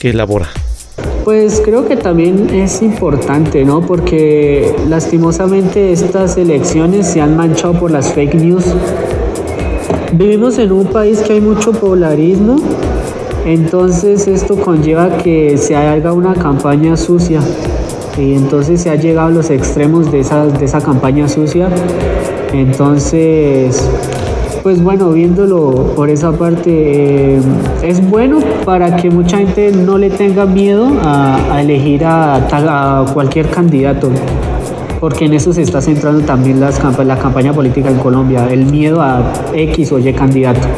que 0.00 0.10
elabora? 0.10 0.48
Pues 1.22 1.62
creo 1.64 1.86
que 1.86 1.96
también 1.96 2.50
es 2.50 2.82
importante, 2.82 3.64
¿no? 3.64 3.86
Porque 3.86 4.74
lastimosamente 4.88 5.92
estas 5.92 6.36
elecciones 6.36 7.06
se 7.06 7.20
han 7.20 7.36
manchado 7.36 7.78
por 7.78 7.92
las 7.92 8.12
fake 8.12 8.34
news. 8.34 8.64
Vivimos 10.14 10.58
en 10.58 10.72
un 10.72 10.86
país 10.86 11.20
que 11.20 11.34
hay 11.34 11.40
mucho 11.40 11.70
polarismo 11.70 12.56
entonces 13.44 14.28
esto 14.28 14.56
conlleva 14.56 15.18
que 15.18 15.58
se 15.58 15.74
haga 15.74 16.12
una 16.12 16.34
campaña 16.34 16.96
sucia 16.96 17.40
y 18.16 18.34
entonces 18.34 18.80
se 18.80 18.90
ha 18.90 18.96
llegado 18.96 19.28
a 19.28 19.30
los 19.30 19.50
extremos 19.50 20.12
de 20.12 20.20
esa, 20.20 20.46
de 20.46 20.64
esa 20.64 20.80
campaña 20.80 21.28
sucia. 21.28 21.68
Entonces, 22.52 23.88
pues 24.62 24.82
bueno, 24.82 25.10
viéndolo 25.10 25.92
por 25.96 26.10
esa 26.10 26.32
parte, 26.32 27.36
eh, 27.36 27.40
es 27.82 28.08
bueno 28.08 28.38
para 28.64 28.96
que 28.96 29.10
mucha 29.10 29.38
gente 29.38 29.72
no 29.72 29.98
le 29.98 30.10
tenga 30.10 30.44
miedo 30.44 30.88
a, 31.02 31.60
elegir 31.60 32.04
a, 32.04 33.04
cualquier 33.12 33.48
candidato, 33.48 34.10
porque 35.00 35.24
en 35.24 35.34
eso 35.34 35.52
se 35.52 35.62
está 35.62 35.80
centrando 35.80 36.20
también 36.24 36.60
las, 36.60 36.80
la 37.04 37.18
campaña 37.18 37.52
política 37.52 37.90
en 37.90 37.98
Colombia, 37.98 38.46
el 38.50 38.66
miedo 38.66 39.00
a 39.00 39.32
X 39.54 39.90
o 39.92 39.98
Y 39.98 40.12
candidato. 40.12 40.68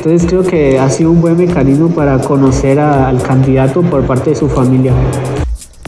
Entonces 0.00 0.26
creo 0.26 0.42
que 0.42 0.78
ha 0.78 0.88
sido 0.88 1.10
un 1.10 1.20
buen 1.20 1.36
mecanismo 1.36 1.94
para 1.94 2.18
conocer 2.20 2.78
al 2.80 3.22
candidato 3.22 3.82
por 3.82 4.06
parte 4.06 4.30
de 4.30 4.36
su 4.36 4.48
familia. 4.48 4.94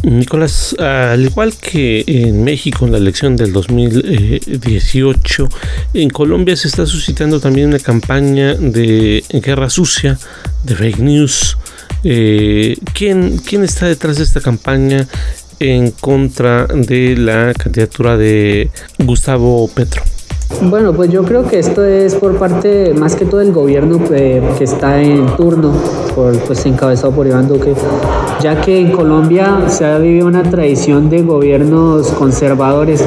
Nicolás, 0.03 0.77
al 0.79 1.25
igual 1.25 1.55
que 1.55 2.05
en 2.07 2.45
México 2.45 2.85
en 2.85 2.93
la 2.93 2.99
elección 2.99 3.37
del 3.37 3.55
2018, 3.55 5.49
en 5.95 6.11
Colombia 6.11 6.55
se 6.57 6.69
está 6.69 6.85
suscitando 6.85 7.41
también 7.41 7.69
una 7.69 7.79
campaña 7.79 8.53
de 8.53 9.25
guerra 9.31 9.71
sucia, 9.71 10.19
de 10.63 10.75
fake 10.75 10.99
news. 10.99 11.57
Eh, 12.05 12.77
¿quién, 12.93 13.39
¿Quién 13.39 13.65
está 13.65 13.87
detrás 13.87 14.19
de 14.19 14.25
esta 14.25 14.43
campaña 14.43 15.09
en 15.59 15.91
contra 15.91 16.67
de 16.67 17.17
la 17.17 17.55
candidatura 17.55 18.19
de 18.19 18.71
Gustavo 18.99 19.69
Petro? 19.69 20.03
Bueno, 20.61 20.93
pues 20.93 21.11
yo 21.11 21.25
creo 21.25 21.45
que 21.47 21.59
esto 21.59 21.85
es 21.85 22.15
por 22.15 22.37
parte 22.37 22.95
más 22.95 23.17
que 23.17 23.25
todo 23.25 23.41
del 23.41 23.53
gobierno 23.53 23.99
eh, 24.13 24.43
que 24.59 24.65
está 24.65 25.01
en 25.01 25.27
turno, 25.37 25.73
pues 26.15 26.65
encabezado 26.67 27.13
por 27.13 27.27
Iván 27.27 27.49
Duque, 27.49 27.75
ya 28.41 28.61
que 28.61 28.79
en 28.79 28.93
Colombia 28.93 29.65
se 29.69 29.85
ha 29.85 29.99
vivido 29.99 30.27
una 30.27 30.43
tradición 30.43 31.11
de 31.11 31.23
gobiernos 31.23 32.09
conservadores 32.13 33.05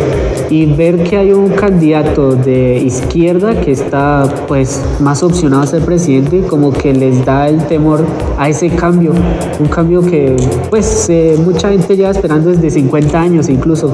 y 0.49 0.65
ver 0.65 1.03
que 1.03 1.17
hay 1.17 1.31
un 1.31 1.49
candidato 1.49 2.35
de 2.35 2.77
izquierda 2.77 3.59
que 3.61 3.71
está 3.71 4.27
pues 4.47 4.81
más 4.99 5.23
opcionado 5.23 5.63
a 5.63 5.67
ser 5.67 5.81
presidente, 5.83 6.41
como 6.41 6.71
que 6.71 6.93
les 6.93 7.25
da 7.25 7.47
el 7.47 7.65
temor 7.67 8.05
a 8.37 8.49
ese 8.49 8.69
cambio, 8.69 9.13
un 9.59 9.67
cambio 9.67 10.01
que 10.01 10.35
pues 10.69 11.07
eh, 11.09 11.37
mucha 11.43 11.69
gente 11.69 11.95
lleva 11.95 12.11
esperando 12.11 12.49
desde 12.49 12.69
50 12.69 13.19
años 13.19 13.49
incluso. 13.49 13.91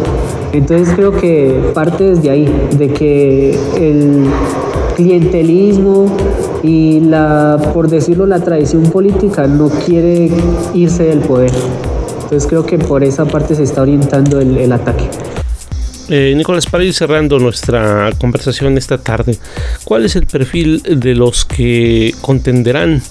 Entonces 0.54 0.94
creo 0.96 1.12
que 1.12 1.72
parte 1.74 2.04
desde 2.04 2.30
ahí, 2.30 2.54
de 2.78 2.90
que 2.90 3.52
el 3.78 4.26
clientelismo 4.96 6.16
y 6.62 7.00
la, 7.00 7.72
por 7.74 7.90
decirlo, 7.90 8.26
la 8.26 8.40
tradición 8.40 8.84
política 8.84 9.48
no 9.48 9.70
quiere 9.70 10.30
irse 10.74 11.04
del 11.04 11.20
poder. 11.20 11.52
Entonces 12.24 12.48
creo 12.48 12.66
que 12.66 12.78
por 12.78 13.04
esa 13.04 13.26
parte 13.26 13.56
se 13.56 13.64
está 13.64 13.82
orientando 13.82 14.40
el, 14.40 14.58
el 14.58 14.72
ataque. 14.74 15.10
Eh, 16.14 16.34
Nicolás, 16.36 16.66
para 16.66 16.84
ir 16.84 16.94
cerrando 16.94 17.40
nuestra 17.40 18.10
conversación 18.20 18.78
esta 18.78 18.98
tarde, 18.98 19.38
¿cuál 19.86 20.04
es 20.04 20.18
el 20.18 20.26
perfil 20.26 20.82
de 20.84 21.16
los 21.16 21.46
que 21.46 22.14
contenderán 22.20 23.02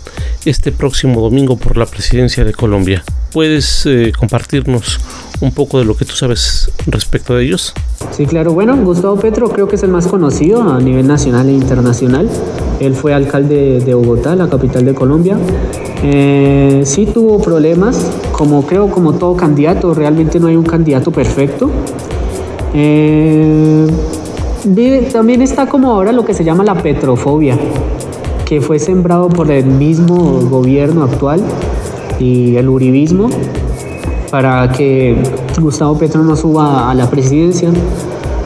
este 0.44 0.70
próximo 0.70 1.22
domingo 1.22 1.56
por 1.56 1.78
la 1.78 1.86
presidencia 1.86 2.44
de 2.44 2.52
Colombia? 2.52 3.02
¿Puedes 3.32 3.86
eh, 3.86 4.12
compartirnos 4.18 5.00
un 5.40 5.52
poco 5.52 5.78
de 5.78 5.84
lo 5.84 5.96
que 5.96 6.04
tú 6.04 6.14
sabes 6.14 6.70
respecto 6.86 7.34
de 7.34 7.44
ellos? 7.44 7.72
Sí, 8.10 8.26
claro. 8.26 8.52
Bueno, 8.52 8.76
Gustavo 8.76 9.16
Petro 9.16 9.48
creo 9.48 9.68
que 9.68 9.76
es 9.76 9.82
el 9.82 9.90
más 9.90 10.06
conocido 10.06 10.62
a 10.62 10.80
nivel 10.80 11.06
nacional 11.06 11.48
e 11.48 11.52
internacional. 11.52 12.28
Él 12.80 12.94
fue 12.94 13.14
alcalde 13.14 13.80
de 13.80 13.94
Bogotá, 13.94 14.36
la 14.36 14.48
capital 14.48 14.84
de 14.84 14.94
Colombia. 14.94 15.36
Eh, 16.02 16.82
sí 16.84 17.06
tuvo 17.06 17.40
problemas, 17.40 18.10
como 18.32 18.66
creo 18.66 18.90
como 18.90 19.14
todo 19.14 19.36
candidato, 19.36 19.92
realmente 19.94 20.40
no 20.40 20.46
hay 20.46 20.56
un 20.56 20.64
candidato 20.64 21.10
perfecto. 21.10 21.70
Eh, 22.74 23.86
también 25.12 25.42
está 25.42 25.66
como 25.66 25.90
ahora 25.90 26.12
lo 26.12 26.24
que 26.24 26.34
se 26.34 26.44
llama 26.44 26.64
la 26.64 26.74
petrofobia, 26.74 27.58
que 28.44 28.60
fue 28.60 28.78
sembrado 28.78 29.28
por 29.28 29.50
el 29.50 29.66
mismo 29.66 30.40
gobierno 30.48 31.04
actual 31.04 31.42
y 32.18 32.56
el 32.56 32.68
uribismo 32.68 33.30
para 34.30 34.70
que 34.72 35.16
Gustavo 35.60 35.98
Petro 35.98 36.22
no 36.22 36.36
suba 36.36 36.90
a 36.90 36.94
la 36.94 37.10
presidencia. 37.10 37.70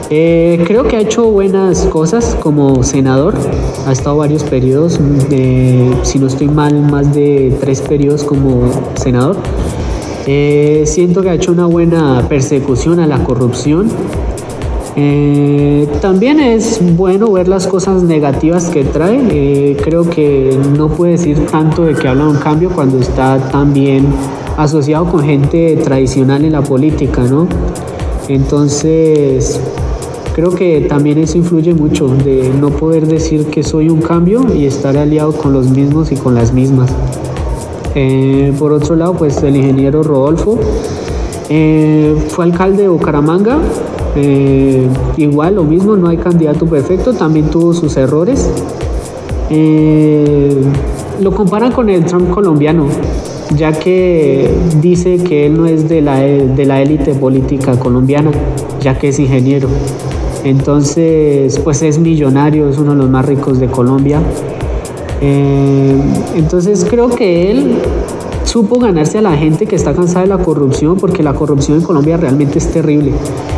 Eh, 0.09 0.63
creo 0.67 0.83
que 0.83 0.97
ha 0.97 0.99
hecho 0.99 1.25
buenas 1.25 1.85
cosas 1.85 2.37
como 2.39 2.83
senador, 2.83 3.33
ha 3.87 3.91
estado 3.91 4.17
varios 4.17 4.43
periodos, 4.43 4.99
de, 5.29 5.91
si 6.03 6.19
no 6.19 6.27
estoy 6.27 6.47
mal, 6.47 6.79
más 6.81 7.13
de 7.13 7.57
tres 7.59 7.81
periodos 7.81 8.23
como 8.23 8.69
senador. 8.95 9.37
Eh, 10.27 10.83
siento 10.85 11.21
que 11.21 11.29
ha 11.29 11.33
hecho 11.35 11.51
una 11.51 11.67
buena 11.67 12.25
persecución 12.27 12.99
a 12.99 13.07
la 13.07 13.23
corrupción. 13.23 13.89
Eh, 14.95 15.87
también 16.01 16.39
es 16.39 16.79
bueno 16.95 17.31
ver 17.31 17.47
las 17.47 17.67
cosas 17.67 18.01
negativas 18.03 18.69
que 18.69 18.83
trae. 18.83 19.19
Eh, 19.29 19.77
creo 19.83 20.09
que 20.09 20.57
no 20.77 20.87
puede 20.87 21.13
decir 21.13 21.45
tanto 21.47 21.83
de 21.83 21.93
que 21.93 22.07
habla 22.07 22.23
de 22.25 22.29
un 22.31 22.37
cambio 22.37 22.69
cuando 22.69 22.99
está 22.99 23.37
tan 23.51 23.73
bien 23.73 24.05
asociado 24.57 25.05
con 25.05 25.23
gente 25.23 25.77
tradicional 25.83 26.45
en 26.45 26.53
la 26.53 26.61
política, 26.61 27.23
¿no? 27.23 27.47
Entonces, 28.27 29.59
creo 30.33 30.51
que 30.51 30.81
también 30.81 31.17
eso 31.17 31.37
influye 31.37 31.73
mucho 31.73 32.07
de 32.07 32.51
no 32.59 32.69
poder 32.69 33.07
decir 33.07 33.45
que 33.45 33.63
soy 33.63 33.89
un 33.89 34.01
cambio 34.01 34.45
y 34.53 34.65
estar 34.65 34.97
aliado 34.97 35.31
con 35.33 35.53
los 35.53 35.69
mismos 35.69 36.11
y 36.11 36.15
con 36.15 36.35
las 36.35 36.53
mismas. 36.53 36.91
Eh, 37.95 38.53
por 38.59 38.73
otro 38.73 38.95
lado, 38.95 39.13
pues 39.13 39.41
el 39.43 39.55
ingeniero 39.55 40.03
Rodolfo 40.03 40.59
eh, 41.49 42.15
fue 42.29 42.45
alcalde 42.45 42.83
de 42.83 42.89
Bucaramanga. 42.89 43.57
Eh, 44.17 44.87
igual, 45.17 45.55
lo 45.55 45.63
mismo, 45.63 45.95
no 45.95 46.09
hay 46.09 46.17
candidato 46.17 46.65
perfecto, 46.65 47.13
también 47.13 47.49
tuvo 47.49 47.73
sus 47.73 47.95
errores. 47.95 48.49
lo 51.21 51.31
comparan 51.31 51.71
con 51.71 51.89
el 51.89 52.03
Trump 52.05 52.29
colombiano, 52.31 52.87
ya 53.55 53.71
que 53.71 54.49
dice 54.81 55.17
que 55.17 55.45
él 55.45 55.57
no 55.57 55.65
es 55.65 55.87
de 55.87 56.01
la, 56.01 56.19
de 56.19 56.65
la 56.65 56.81
élite 56.81 57.13
política 57.13 57.77
colombiana, 57.77 58.31
ya 58.81 58.97
que 58.97 59.09
es 59.09 59.19
ingeniero. 59.19 59.69
Entonces, 60.43 61.59
pues 61.59 61.81
es 61.81 61.97
millonario, 61.99 62.69
es 62.69 62.77
uno 62.77 62.91
de 62.91 62.97
los 62.97 63.09
más 63.09 63.25
ricos 63.25 63.59
de 63.59 63.67
Colombia. 63.67 64.21
Eh, 65.21 65.97
entonces 66.35 66.85
creo 66.87 67.09
que 67.09 67.49
él 67.49 67.77
supo 68.43 68.79
ganarse 68.79 69.17
a 69.17 69.21
la 69.21 69.35
gente 69.35 69.65
que 69.65 69.75
está 69.75 69.93
cansada 69.93 70.21
de 70.21 70.27
la 70.27 70.37
corrupción, 70.37 70.97
porque 70.97 71.23
la 71.23 71.33
corrupción 71.33 71.79
en 71.79 71.83
Colombia 71.83 72.17
realmente 72.17 72.59
es 72.59 72.71
terrible. 72.71 73.11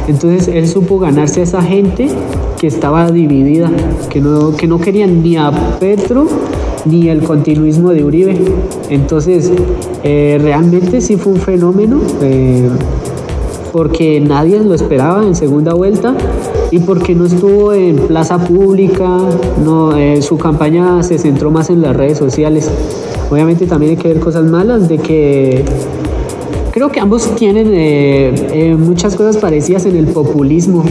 Entonces 0.08 0.48
él 0.48 0.68
supo 0.68 1.00
ganarse 1.00 1.42
a 1.42 1.44
esa 1.44 1.62
gente 1.62 2.10
que 2.58 2.68
estaba 2.68 3.12
dividida, 3.12 3.70
que 4.10 4.22
no, 4.22 4.56
que 4.56 4.68
no 4.68 4.80
querían 4.80 5.22
ni 5.22 5.38
a 5.38 5.52
Petro 5.80 6.28
ni 6.88 7.10
el 7.10 7.22
continuismo 7.24 7.92
de 7.92 8.04
Uribe. 8.04 8.38
Entonces 8.90 9.52
eh, 10.04 10.38
realmente 10.42 11.02
sí 11.02 11.18
fue 11.18 11.34
un 11.34 11.40
fenómeno. 11.40 12.00
Eh, 12.22 12.70
porque 13.72 14.20
nadie 14.20 14.60
lo 14.64 14.74
esperaba 14.74 15.24
en 15.24 15.36
segunda 15.36 15.74
vuelta 15.74 16.16
y 16.72 16.80
porque 16.80 17.14
no 17.14 17.26
estuvo 17.26 17.74
en 17.74 17.98
plaza 17.98 18.40
pública, 18.40 19.20
no, 19.64 19.96
eh, 19.96 20.22
su 20.22 20.38
campaña 20.38 21.04
se 21.04 21.20
centró 21.20 21.52
más 21.52 21.70
en 21.70 21.82
las 21.82 21.96
redes 21.96 22.18
sociales. 22.18 22.72
Obviamente 23.30 23.68
también 23.68 23.92
hay 23.92 23.98
que 23.98 24.08
ver 24.08 24.20
cosas 24.20 24.46
malas 24.46 24.88
de 24.88 24.98
que 24.98 25.66
creo 26.72 26.90
que 26.90 27.00
ambos 27.02 27.36
tienen 27.36 28.80
muchas 28.80 29.16
cosas 29.16 29.38
parecidas 29.38 29.86
en 29.86 29.98
el 29.98 30.08
populismo. 30.08 30.84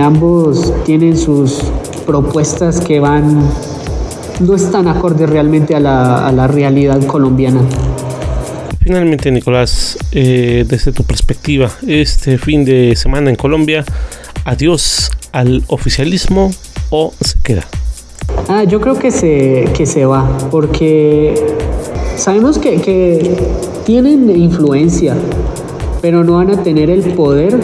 ambos 0.00 0.72
tienen 0.86 1.16
sus 1.16 1.60
propuestas 2.08 2.80
que 2.80 3.00
van, 3.00 3.42
no 4.40 4.54
están 4.54 4.88
acordes 4.88 5.28
realmente 5.28 5.74
a 5.74 5.80
la, 5.80 6.26
a 6.26 6.32
la 6.32 6.46
realidad 6.46 7.04
colombiana. 7.06 7.60
Finalmente, 8.80 9.30
Nicolás, 9.30 9.98
eh, 10.12 10.64
desde 10.66 10.92
tu 10.92 11.02
perspectiva, 11.02 11.70
este 11.86 12.38
fin 12.38 12.64
de 12.64 12.96
semana 12.96 13.28
en 13.28 13.36
Colombia, 13.36 13.84
adiós 14.44 15.10
al 15.32 15.62
oficialismo 15.66 16.50
o 16.90 17.12
se 17.20 17.38
queda? 17.42 17.64
Ah, 18.48 18.64
yo 18.64 18.80
creo 18.80 18.98
que 18.98 19.10
se, 19.10 19.68
que 19.76 19.84
se 19.84 20.06
va, 20.06 20.26
porque 20.50 21.34
sabemos 22.16 22.58
que, 22.58 22.80
que 22.80 23.36
tienen 23.84 24.30
influencia, 24.30 25.14
pero 26.00 26.24
no 26.24 26.34
van 26.34 26.50
a 26.50 26.62
tener 26.62 26.88
el 26.88 27.02
poder 27.12 27.58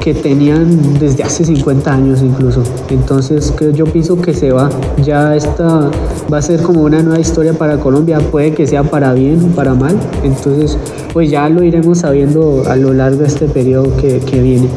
que 0.00 0.14
tenían 0.14 0.98
desde 0.98 1.22
hace 1.22 1.44
50 1.44 1.92
años 1.92 2.22
incluso. 2.22 2.62
Entonces 2.88 3.54
yo 3.74 3.84
pienso 3.84 4.20
que 4.20 4.34
se 4.34 4.50
va. 4.50 4.70
Ya 5.04 5.36
esta 5.36 5.90
va 6.32 6.38
a 6.38 6.42
ser 6.42 6.62
como 6.62 6.82
una 6.82 7.02
nueva 7.02 7.20
historia 7.20 7.52
para 7.52 7.78
Colombia. 7.78 8.18
Puede 8.18 8.52
que 8.52 8.66
sea 8.66 8.82
para 8.82 9.12
bien 9.12 9.50
o 9.52 9.54
para 9.54 9.74
mal. 9.74 9.96
Entonces 10.24 10.76
pues 11.12 11.30
ya 11.30 11.48
lo 11.48 11.62
iremos 11.62 11.98
sabiendo 11.98 12.64
a 12.66 12.76
lo 12.76 12.92
largo 12.92 13.18
de 13.18 13.26
este 13.26 13.46
periodo 13.46 13.96
que, 13.96 14.20
que 14.20 14.40
viene. 14.40 14.68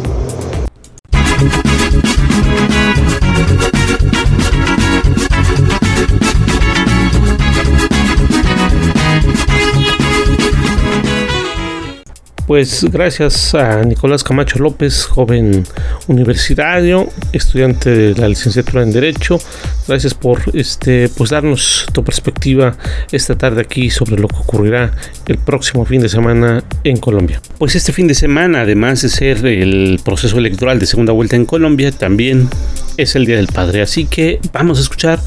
Pues 12.54 12.84
gracias 12.84 13.56
a 13.56 13.84
Nicolás 13.84 14.24
Camacho 14.24 14.60
López, 14.60 15.06
joven 15.06 15.64
universitario, 16.06 17.10
estudiante 17.32 17.90
de 17.90 18.14
la 18.14 18.28
licenciatura 18.28 18.84
en 18.84 18.92
Derecho. 18.92 19.40
Gracias 19.88 20.14
por 20.14 20.40
este 20.54 21.10
pues 21.10 21.32
darnos 21.32 21.88
tu 21.92 22.04
perspectiva 22.04 22.78
esta 23.12 23.36
tarde 23.36 23.62
aquí 23.62 23.90
sobre 23.90 24.22
lo 24.22 24.28
que 24.28 24.36
ocurrirá 24.36 24.92
el 25.26 25.40
próximo 25.40 25.84
fin 25.84 26.02
de 26.02 26.10
semana 26.10 26.64
en 26.84 26.98
Colombia. 26.98 27.42
Pues 27.58 27.74
este 27.74 27.92
fin 27.92 28.08
de 28.08 28.14
semana, 28.14 28.62
además 28.62 29.02
de 29.02 29.10
ser 29.10 29.44
el 29.48 30.00
proceso 30.06 30.38
electoral 30.38 30.78
de 30.78 30.86
segunda 30.86 31.12
vuelta 31.12 31.36
en 31.36 31.46
Colombia, 31.46 31.92
también 31.92 32.50
es 32.98 33.16
el 33.16 33.26
Día 33.26 33.38
del 33.38 33.48
Padre. 33.48 33.82
Así 33.82 34.06
que 34.06 34.40
vamos 34.52 34.78
a 34.78 34.82
escuchar 34.84 35.20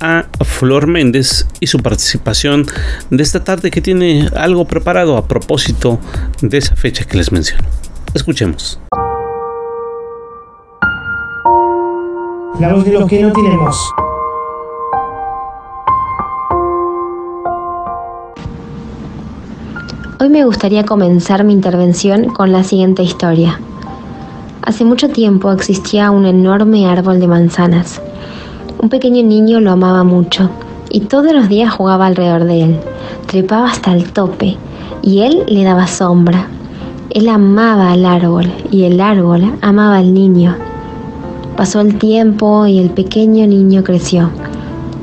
a 0.00 0.26
Flor 0.44 0.86
Méndez 0.86 1.46
y 1.60 1.66
su 1.66 1.78
participación 1.78 2.66
de 3.10 3.22
esta 3.22 3.44
tarde 3.44 3.70
que 3.70 3.80
tiene 3.80 4.28
algo 4.36 4.66
preparado 4.66 5.16
a 5.16 5.26
propósito 5.26 5.98
de 6.40 6.58
esa 6.58 6.76
fecha 6.76 7.04
que 7.04 7.16
les 7.16 7.32
menciono. 7.32 7.64
Escuchemos. 8.14 8.80
La 12.60 12.72
voz 12.72 12.84
de 12.84 12.92
lo 12.92 13.06
que 13.06 13.20
no 13.20 13.32
tenemos. 13.32 13.76
Hoy 20.18 20.30
me 20.30 20.44
gustaría 20.44 20.84
comenzar 20.84 21.44
mi 21.44 21.52
intervención 21.52 22.30
con 22.30 22.50
la 22.50 22.64
siguiente 22.64 23.02
historia. 23.02 23.60
Hace 24.62 24.84
mucho 24.84 25.10
tiempo 25.10 25.52
existía 25.52 26.10
un 26.10 26.24
enorme 26.24 26.88
árbol 26.88 27.20
de 27.20 27.28
manzanas. 27.28 28.00
Un 28.78 28.90
pequeño 28.90 29.22
niño 29.22 29.60
lo 29.60 29.70
amaba 29.70 30.04
mucho 30.04 30.50
y 30.90 31.00
todos 31.00 31.32
los 31.32 31.48
días 31.48 31.72
jugaba 31.72 32.06
alrededor 32.06 32.44
de 32.44 32.62
él. 32.62 32.76
Trepaba 33.26 33.70
hasta 33.70 33.94
el 33.94 34.12
tope 34.12 34.56
y 35.02 35.20
él 35.20 35.44
le 35.48 35.64
daba 35.64 35.86
sombra. 35.86 36.48
Él 37.10 37.28
amaba 37.28 37.92
al 37.92 38.04
árbol 38.04 38.52
y 38.70 38.84
el 38.84 39.00
árbol 39.00 39.54
amaba 39.62 39.96
al 39.96 40.12
niño. 40.12 40.56
Pasó 41.56 41.80
el 41.80 41.98
tiempo 41.98 42.66
y 42.66 42.78
el 42.78 42.90
pequeño 42.90 43.46
niño 43.46 43.82
creció 43.82 44.30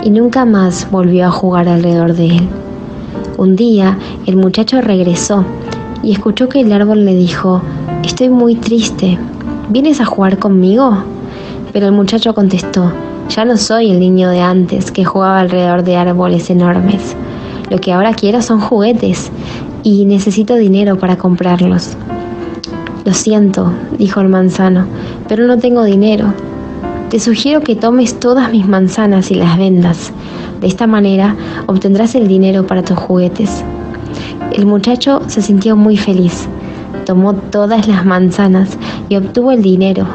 y 0.03 0.11
nunca 0.11 0.45
más 0.45 0.89
volvió 0.91 1.26
a 1.26 1.32
jugar 1.32 1.67
alrededor 1.67 2.13
de 2.13 2.28
él. 2.28 2.47
Un 3.38 3.55
día 3.55 3.97
el 4.28 4.36
muchacho 4.36 4.82
regresó 4.82 5.43
y 6.03 6.11
escuchó 6.11 6.47
que 6.47 6.61
el 6.61 6.71
árbol 6.71 7.05
le 7.05 7.15
dijo, 7.15 7.61
Estoy 8.03 8.30
muy 8.30 8.55
triste, 8.55 9.17
¿vienes 9.69 9.99
a 9.99 10.05
jugar 10.05 10.38
conmigo? 10.38 10.97
Pero 11.71 11.88
el 11.88 11.93
muchacho 11.93 12.36
contestó, 12.36 12.91
ya 13.30 13.45
no 13.45 13.57
soy 13.57 13.91
el 13.91 13.99
niño 13.99 14.30
de 14.30 14.41
antes 14.41 14.91
que 14.91 15.05
jugaba 15.05 15.39
alrededor 15.39 15.84
de 15.84 15.95
árboles 15.95 16.49
enormes. 16.49 17.15
Lo 17.69 17.80
que 17.80 17.93
ahora 17.93 18.13
quiero 18.13 18.41
son 18.41 18.59
juguetes 18.59 19.32
y 19.84 20.05
necesito 20.05 20.55
dinero 20.55 20.97
para 20.97 21.17
comprarlos. 21.17 21.97
Lo 23.05 23.13
siento, 23.13 23.74
dijo 23.97 24.21
el 24.21 24.30
manzano, 24.30 24.86
pero 25.28 25.45
no 25.47 25.57
tengo 25.57 25.84
dinero. 25.84 26.34
Te 27.09 27.19
sugiero 27.19 27.61
que 27.61 27.76
tomes 27.76 28.19
todas 28.19 28.51
mis 28.51 28.67
manzanas 28.67 29.32
y 29.32 29.36
las 29.36 29.57
vendas. 29.57 30.11
De 30.61 30.67
esta 30.67 30.88
manera 30.88 31.36
obtendrás 31.67 32.15
el 32.15 32.28
dinero 32.28 32.65
para 32.65 32.84
tus 32.84 32.97
juguetes. 32.97 33.63
El 34.51 34.65
muchacho 34.65 35.21
se 35.28 35.41
sintió 35.41 35.76
muy 35.76 35.97
feliz. 35.97 36.47
Tomó 37.05 37.34
todas 37.34 37.88
las 37.88 38.05
manzanas 38.05 38.78
y 39.09 39.17
obtuvo 39.17 39.51
el 39.51 39.61
dinero, 39.61 40.07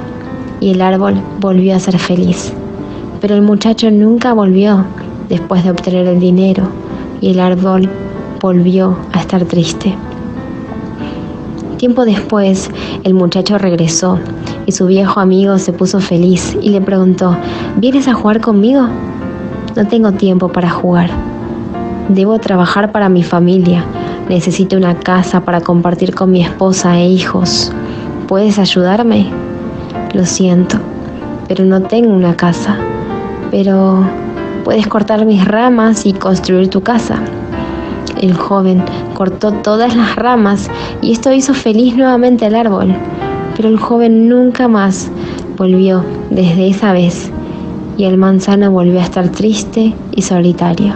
y 0.61 0.71
el 0.71 0.81
árbol 0.81 1.21
volvió 1.41 1.77
a 1.77 1.81
ser 1.81 1.99
feliz. 1.99 2.53
Pero 3.21 3.35
el 3.35 3.43
muchacho 3.43 3.91
nunca 3.91 4.33
volvió 4.33 4.85
después 5.29 5.64
de 5.64 5.71
obtener 5.71 6.07
el 6.07 6.21
dinero, 6.21 6.64
y 7.21 7.31
el 7.31 7.41
árbol 7.41 7.89
volvió 8.41 8.97
a 9.12 9.21
estar 9.21 9.45
triste. 9.45 9.95
Tiempo 11.77 12.05
después, 12.05 12.71
el 13.05 13.14
muchacho 13.14 13.57
regresó 13.57 14.19
y 14.66 14.73
su 14.73 14.87
viejo 14.87 15.21
amigo 15.21 15.59
se 15.59 15.73
puso 15.73 16.01
feliz 16.01 16.57
y 16.61 16.71
le 16.71 16.81
preguntó, 16.81 17.37
¿vienes 17.77 18.09
a 18.09 18.14
jugar 18.14 18.41
conmigo? 18.41 18.89
No 19.77 19.87
tengo 19.87 20.12
tiempo 20.12 20.49
para 20.49 20.71
jugar. 20.71 21.09
Debo 22.09 22.39
trabajar 22.39 22.91
para 22.91 23.09
mi 23.09 23.23
familia. 23.23 23.85
Necesito 24.29 24.77
una 24.77 24.95
casa 24.99 25.43
para 25.43 25.61
compartir 25.61 26.14
con 26.14 26.33
mi 26.33 26.43
esposa 26.43 26.99
e 26.99 27.09
hijos. 27.09 27.73
¿Puedes 28.27 28.59
ayudarme? 28.59 29.27
Lo 30.14 30.27
siento, 30.27 30.79
pero 31.47 31.64
no 31.64 31.83
tengo 31.83 32.12
una 32.12 32.37
casa. 32.37 32.77
Pero 33.51 34.05
puedes 34.65 34.87
cortar 34.87 35.25
mis 35.25 35.45
ramas 35.45 36.07
y 36.07 36.13
construir 36.13 36.69
tu 36.69 36.83
casa. 36.83 37.21
El 38.21 38.35
joven 38.35 38.83
cortó 39.15 39.53
todas 39.53 39.97
las 39.97 40.17
ramas 40.17 40.71
y 41.01 41.13
esto 41.13 41.33
hizo 41.33 41.55
feliz 41.55 41.97
nuevamente 41.97 42.47
al 42.47 42.55
árbol, 42.55 42.95
pero 43.57 43.69
el 43.69 43.79
joven 43.79 44.29
nunca 44.29 44.69
más 44.69 45.11
volvió 45.57 46.05
desde 46.31 46.69
esa 46.69 46.93
vez 46.93 47.31
y 47.97 48.05
el 48.05 48.17
manzano 48.17 48.71
volvió 48.71 49.01
a 49.01 49.05
estar 49.05 49.29
triste 49.29 49.95
y 50.15 50.23
solitario. 50.23 50.95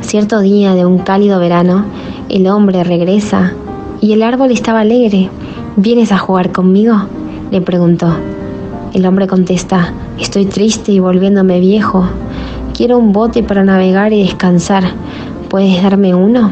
Cierto 0.00 0.40
día 0.40 0.74
de 0.74 0.86
un 0.86 0.98
cálido 0.98 1.38
verano, 1.40 1.84
el 2.28 2.46
hombre 2.46 2.84
regresa 2.84 3.52
y 4.00 4.12
el 4.12 4.22
árbol 4.22 4.52
estaba 4.52 4.80
alegre. 4.80 5.28
¿Vienes 5.76 6.12
a 6.12 6.18
jugar 6.18 6.52
conmigo? 6.52 6.96
le 7.50 7.60
preguntó. 7.60 8.14
El 8.98 9.06
hombre 9.06 9.28
contesta, 9.28 9.92
estoy 10.18 10.46
triste 10.46 10.90
y 10.90 10.98
volviéndome 10.98 11.60
viejo. 11.60 12.04
Quiero 12.76 12.98
un 12.98 13.12
bote 13.12 13.44
para 13.44 13.62
navegar 13.62 14.12
y 14.12 14.24
descansar. 14.24 14.82
¿Puedes 15.48 15.80
darme 15.80 16.16
uno? 16.16 16.50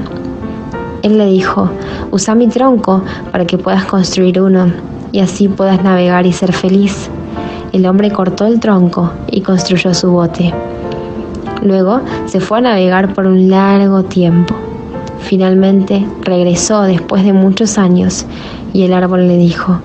Él 1.03 1.19
le 1.19 1.27
dijo, 1.27 1.69
usa 2.13 2.37
mi 2.37 2.47
tronco 2.47 3.03
para 3.33 3.47
que 3.47 3.59
puedas 3.59 3.85
construir 3.87 4.41
uno 4.41 4.73
y 5.11 5.19
así 5.19 5.49
puedas 5.49 5.83
navegar 5.83 6.25
y 6.25 6.33
ser 6.33 6.53
feliz. 6.53 7.11
El 7.73 7.85
hombre 7.85 8.13
cortó 8.13 8.47
el 8.47 8.61
tronco 8.61 9.11
y 9.29 9.41
construyó 9.41 9.93
su 9.93 10.13
bote. 10.13 10.55
Luego 11.65 12.01
se 12.27 12.39
fue 12.39 12.59
a 12.59 12.61
navegar 12.61 13.13
por 13.13 13.27
un 13.27 13.51
largo 13.51 14.05
tiempo. 14.05 14.55
Finalmente 15.19 16.07
regresó 16.23 16.83
después 16.83 17.25
de 17.25 17.33
muchos 17.33 17.77
años 17.77 18.25
y 18.73 18.85
el 18.85 18.93
árbol 18.93 19.27
le 19.27 19.37
dijo, 19.37 19.81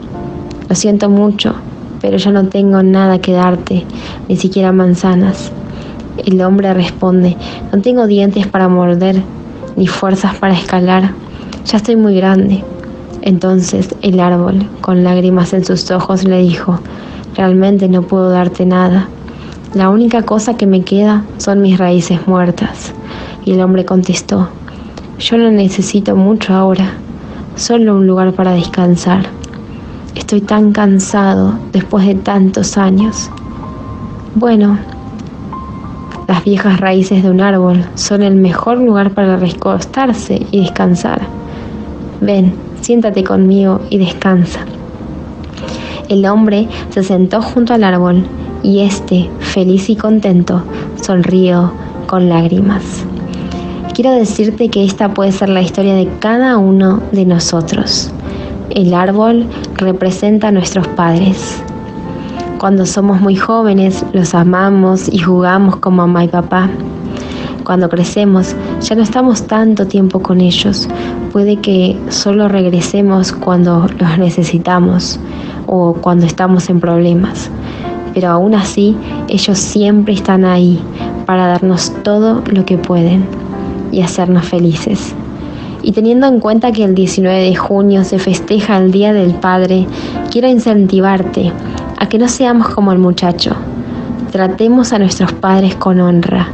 lo 0.69 0.75
siento 0.75 1.09
mucho, 1.09 1.55
pero 2.01 2.17
ya 2.17 2.31
no 2.31 2.47
tengo 2.47 2.81
nada 2.83 3.19
que 3.19 3.33
darte, 3.33 3.85
ni 4.27 4.35
siquiera 4.35 4.71
manzanas. 4.71 5.51
El 6.17 6.41
hombre 6.41 6.73
responde, 6.73 7.37
no 7.71 7.81
tengo 7.81 8.07
dientes 8.07 8.47
para 8.47 8.67
morder, 8.67 9.21
ni 9.75 9.87
fuerzas 9.87 10.35
para 10.35 10.53
escalar, 10.53 11.11
ya 11.65 11.77
estoy 11.77 11.95
muy 11.95 12.15
grande. 12.15 12.63
Entonces 13.21 13.95
el 14.01 14.19
árbol, 14.19 14.67
con 14.81 15.03
lágrimas 15.03 15.53
en 15.53 15.63
sus 15.63 15.89
ojos, 15.91 16.23
le 16.23 16.41
dijo, 16.41 16.79
realmente 17.35 17.87
no 17.87 18.01
puedo 18.01 18.29
darte 18.29 18.65
nada. 18.65 19.07
La 19.73 19.89
única 19.89 20.23
cosa 20.23 20.57
que 20.57 20.65
me 20.65 20.81
queda 20.81 21.23
son 21.37 21.61
mis 21.61 21.77
raíces 21.77 22.27
muertas. 22.27 22.93
Y 23.45 23.53
el 23.53 23.61
hombre 23.61 23.85
contestó, 23.85 24.49
yo 25.19 25.37
no 25.37 25.51
necesito 25.51 26.15
mucho 26.15 26.53
ahora, 26.53 26.93
solo 27.55 27.95
un 27.95 28.07
lugar 28.07 28.33
para 28.33 28.51
descansar. 28.51 29.40
Estoy 30.21 30.41
tan 30.41 30.71
cansado 30.71 31.55
después 31.73 32.05
de 32.05 32.13
tantos 32.13 32.77
años. 32.77 33.29
Bueno, 34.35 34.77
las 36.27 36.43
viejas 36.43 36.79
raíces 36.79 37.23
de 37.23 37.31
un 37.31 37.41
árbol 37.41 37.83
son 37.95 38.21
el 38.21 38.35
mejor 38.35 38.77
lugar 38.77 39.11
para 39.11 39.35
recostarse 39.35 40.45
y 40.51 40.61
descansar. 40.61 41.21
Ven, 42.21 42.53
siéntate 42.81 43.23
conmigo 43.23 43.81
y 43.89 43.97
descansa. 43.97 44.59
El 46.07 46.25
hombre 46.27 46.69
se 46.91 47.03
sentó 47.03 47.41
junto 47.41 47.73
al 47.73 47.83
árbol 47.83 48.23
y 48.61 48.81
éste, 48.81 49.29
feliz 49.39 49.89
y 49.89 49.95
contento, 49.95 50.63
sonrió 51.01 51.73
con 52.05 52.29
lágrimas. 52.29 52.83
Quiero 53.95 54.11
decirte 54.11 54.69
que 54.69 54.85
esta 54.85 55.13
puede 55.13 55.31
ser 55.31 55.49
la 55.49 55.63
historia 55.63 55.95
de 55.95 56.07
cada 56.19 56.57
uno 56.57 57.01
de 57.11 57.25
nosotros. 57.25 58.13
El 58.75 58.93
árbol 58.93 59.47
representa 59.75 60.47
a 60.47 60.51
nuestros 60.51 60.87
padres. 60.89 61.61
Cuando 62.57 62.85
somos 62.85 63.19
muy 63.19 63.35
jóvenes, 63.35 64.05
los 64.13 64.33
amamos 64.33 65.09
y 65.11 65.19
jugamos 65.19 65.75
como 65.77 65.97
mamá 65.97 66.23
y 66.23 66.27
papá. 66.29 66.69
Cuando 67.65 67.89
crecemos, 67.89 68.55
ya 68.81 68.95
no 68.95 69.01
estamos 69.01 69.45
tanto 69.47 69.87
tiempo 69.87 70.21
con 70.21 70.39
ellos. 70.39 70.87
Puede 71.33 71.57
que 71.57 71.99
solo 72.09 72.47
regresemos 72.47 73.33
cuando 73.33 73.87
los 73.99 74.17
necesitamos 74.17 75.19
o 75.67 75.93
cuando 75.93 76.25
estamos 76.25 76.69
en 76.69 76.79
problemas. 76.79 77.49
Pero 78.13 78.29
aún 78.29 78.55
así, 78.55 78.95
ellos 79.27 79.57
siempre 79.57 80.13
están 80.13 80.45
ahí 80.45 80.79
para 81.25 81.47
darnos 81.47 81.91
todo 82.03 82.41
lo 82.51 82.65
que 82.65 82.77
pueden 82.77 83.25
y 83.91 84.01
hacernos 84.01 84.45
felices. 84.45 85.13
Y 85.83 85.93
teniendo 85.93 86.27
en 86.27 86.39
cuenta 86.39 86.71
que 86.71 86.83
el 86.83 86.95
19 86.95 87.43
de 87.43 87.55
junio 87.55 88.03
se 88.03 88.19
festeja 88.19 88.77
el 88.77 88.91
Día 88.91 89.13
del 89.13 89.33
Padre, 89.33 89.87
quiero 90.29 90.47
incentivarte 90.47 91.51
a 91.97 92.07
que 92.07 92.19
no 92.19 92.27
seamos 92.27 92.69
como 92.69 92.91
el 92.91 92.99
muchacho. 92.99 93.55
Tratemos 94.31 94.93
a 94.93 94.99
nuestros 94.99 95.33
padres 95.33 95.75
con 95.75 95.99
honra. 95.99 96.47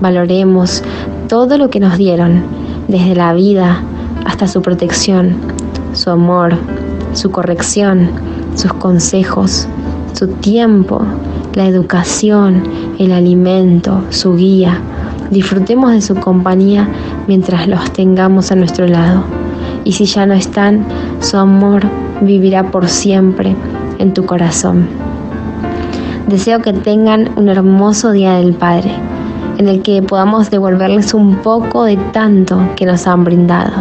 Valoremos 0.00 0.82
todo 1.28 1.58
lo 1.58 1.70
que 1.70 1.80
nos 1.80 1.96
dieron, 1.96 2.44
desde 2.88 3.14
la 3.14 3.32
vida 3.32 3.82
hasta 4.24 4.46
su 4.46 4.62
protección, 4.62 5.36
su 5.92 6.10
amor, 6.10 6.56
su 7.14 7.30
corrección, 7.30 8.10
sus 8.54 8.72
consejos, 8.74 9.66
su 10.12 10.28
tiempo, 10.28 11.02
la 11.54 11.66
educación, 11.66 12.62
el 12.98 13.12
alimento, 13.12 14.02
su 14.10 14.36
guía. 14.36 14.80
Disfrutemos 15.30 15.90
de 15.92 16.00
su 16.00 16.14
compañía 16.14 16.88
mientras 17.26 17.66
los 17.66 17.92
tengamos 17.92 18.52
a 18.52 18.54
nuestro 18.54 18.86
lado. 18.86 19.24
Y 19.84 19.92
si 19.92 20.04
ya 20.04 20.24
no 20.24 20.34
están, 20.34 20.84
su 21.20 21.36
amor 21.36 21.82
vivirá 22.20 22.70
por 22.70 22.88
siempre 22.88 23.56
en 23.98 24.14
tu 24.14 24.24
corazón. 24.24 24.86
Deseo 26.28 26.60
que 26.60 26.72
tengan 26.72 27.30
un 27.36 27.48
hermoso 27.48 28.12
Día 28.12 28.34
del 28.34 28.54
Padre, 28.54 28.90
en 29.58 29.68
el 29.68 29.82
que 29.82 30.02
podamos 30.02 30.50
devolverles 30.50 31.14
un 31.14 31.36
poco 31.36 31.84
de 31.84 31.96
tanto 32.12 32.60
que 32.76 32.86
nos 32.86 33.06
han 33.06 33.24
brindado. 33.24 33.72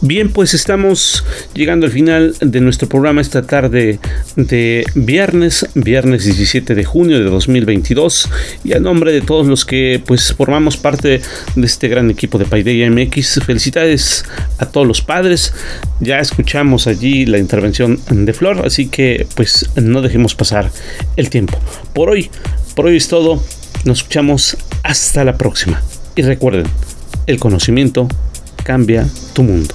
Bien, 0.00 0.30
pues 0.30 0.54
estamos 0.54 1.24
llegando 1.54 1.86
al 1.86 1.92
final 1.92 2.36
de 2.40 2.60
nuestro 2.60 2.88
programa 2.88 3.20
esta 3.20 3.42
tarde 3.42 3.98
de 4.36 4.86
viernes, 4.94 5.66
viernes 5.74 6.24
17 6.24 6.76
de 6.76 6.84
junio 6.84 7.18
de 7.18 7.24
2022 7.24 8.30
y 8.62 8.74
a 8.74 8.78
nombre 8.78 9.10
de 9.10 9.20
todos 9.20 9.44
los 9.44 9.64
que 9.64 10.00
pues 10.06 10.32
formamos 10.34 10.76
parte 10.76 11.20
de 11.56 11.66
este 11.66 11.88
gran 11.88 12.12
equipo 12.12 12.38
de 12.38 12.44
Paideia 12.44 12.88
MX, 12.92 13.40
felicidades 13.44 14.24
a 14.58 14.66
todos 14.66 14.86
los 14.86 15.02
padres. 15.02 15.52
Ya 16.00 16.20
escuchamos 16.20 16.86
allí 16.86 17.26
la 17.26 17.38
intervención 17.38 17.98
de 18.08 18.32
Flor, 18.32 18.64
así 18.64 18.86
que 18.86 19.26
pues 19.34 19.70
no 19.76 20.00
dejemos 20.00 20.34
pasar 20.34 20.70
el 21.16 21.28
tiempo. 21.28 21.58
Por 21.92 22.10
hoy, 22.10 22.30
por 22.76 22.86
hoy 22.86 22.96
es 22.96 23.08
todo. 23.08 23.42
Nos 23.84 23.98
escuchamos 23.98 24.56
hasta 24.82 25.24
la 25.24 25.36
próxima. 25.36 25.82
Y 26.14 26.22
recuerden, 26.22 26.66
el 27.26 27.40
conocimiento 27.40 28.08
cambia 28.64 29.06
tu 29.32 29.42
mundo. 29.42 29.74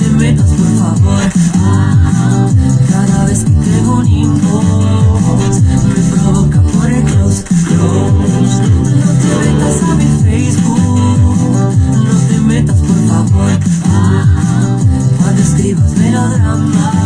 de 0.00 0.10
menos, 0.10 0.50
por 0.50 0.66
favor. 0.78 1.22
Ah, 1.56 2.48
cada 2.90 3.24
vez 3.26 3.44
que 3.44 3.50
te 3.50 3.80
unimos 3.86 4.64
Me 5.86 6.02
provoca 6.16 6.62
por 6.62 6.90
el 6.90 7.02
close, 7.04 7.44
close. 7.44 8.62
No 8.98 9.12
te 9.20 9.30
metas 9.44 9.82
a 9.82 9.94
mi 9.94 10.04
Facebook 10.22 10.80
No 12.04 12.18
te 12.28 12.40
metas, 12.40 12.78
por 12.80 13.06
favor. 13.08 13.50
Ah, 13.86 14.78
Cuando 15.20 15.42
escribas 15.42 15.90
melodrama 15.96 16.97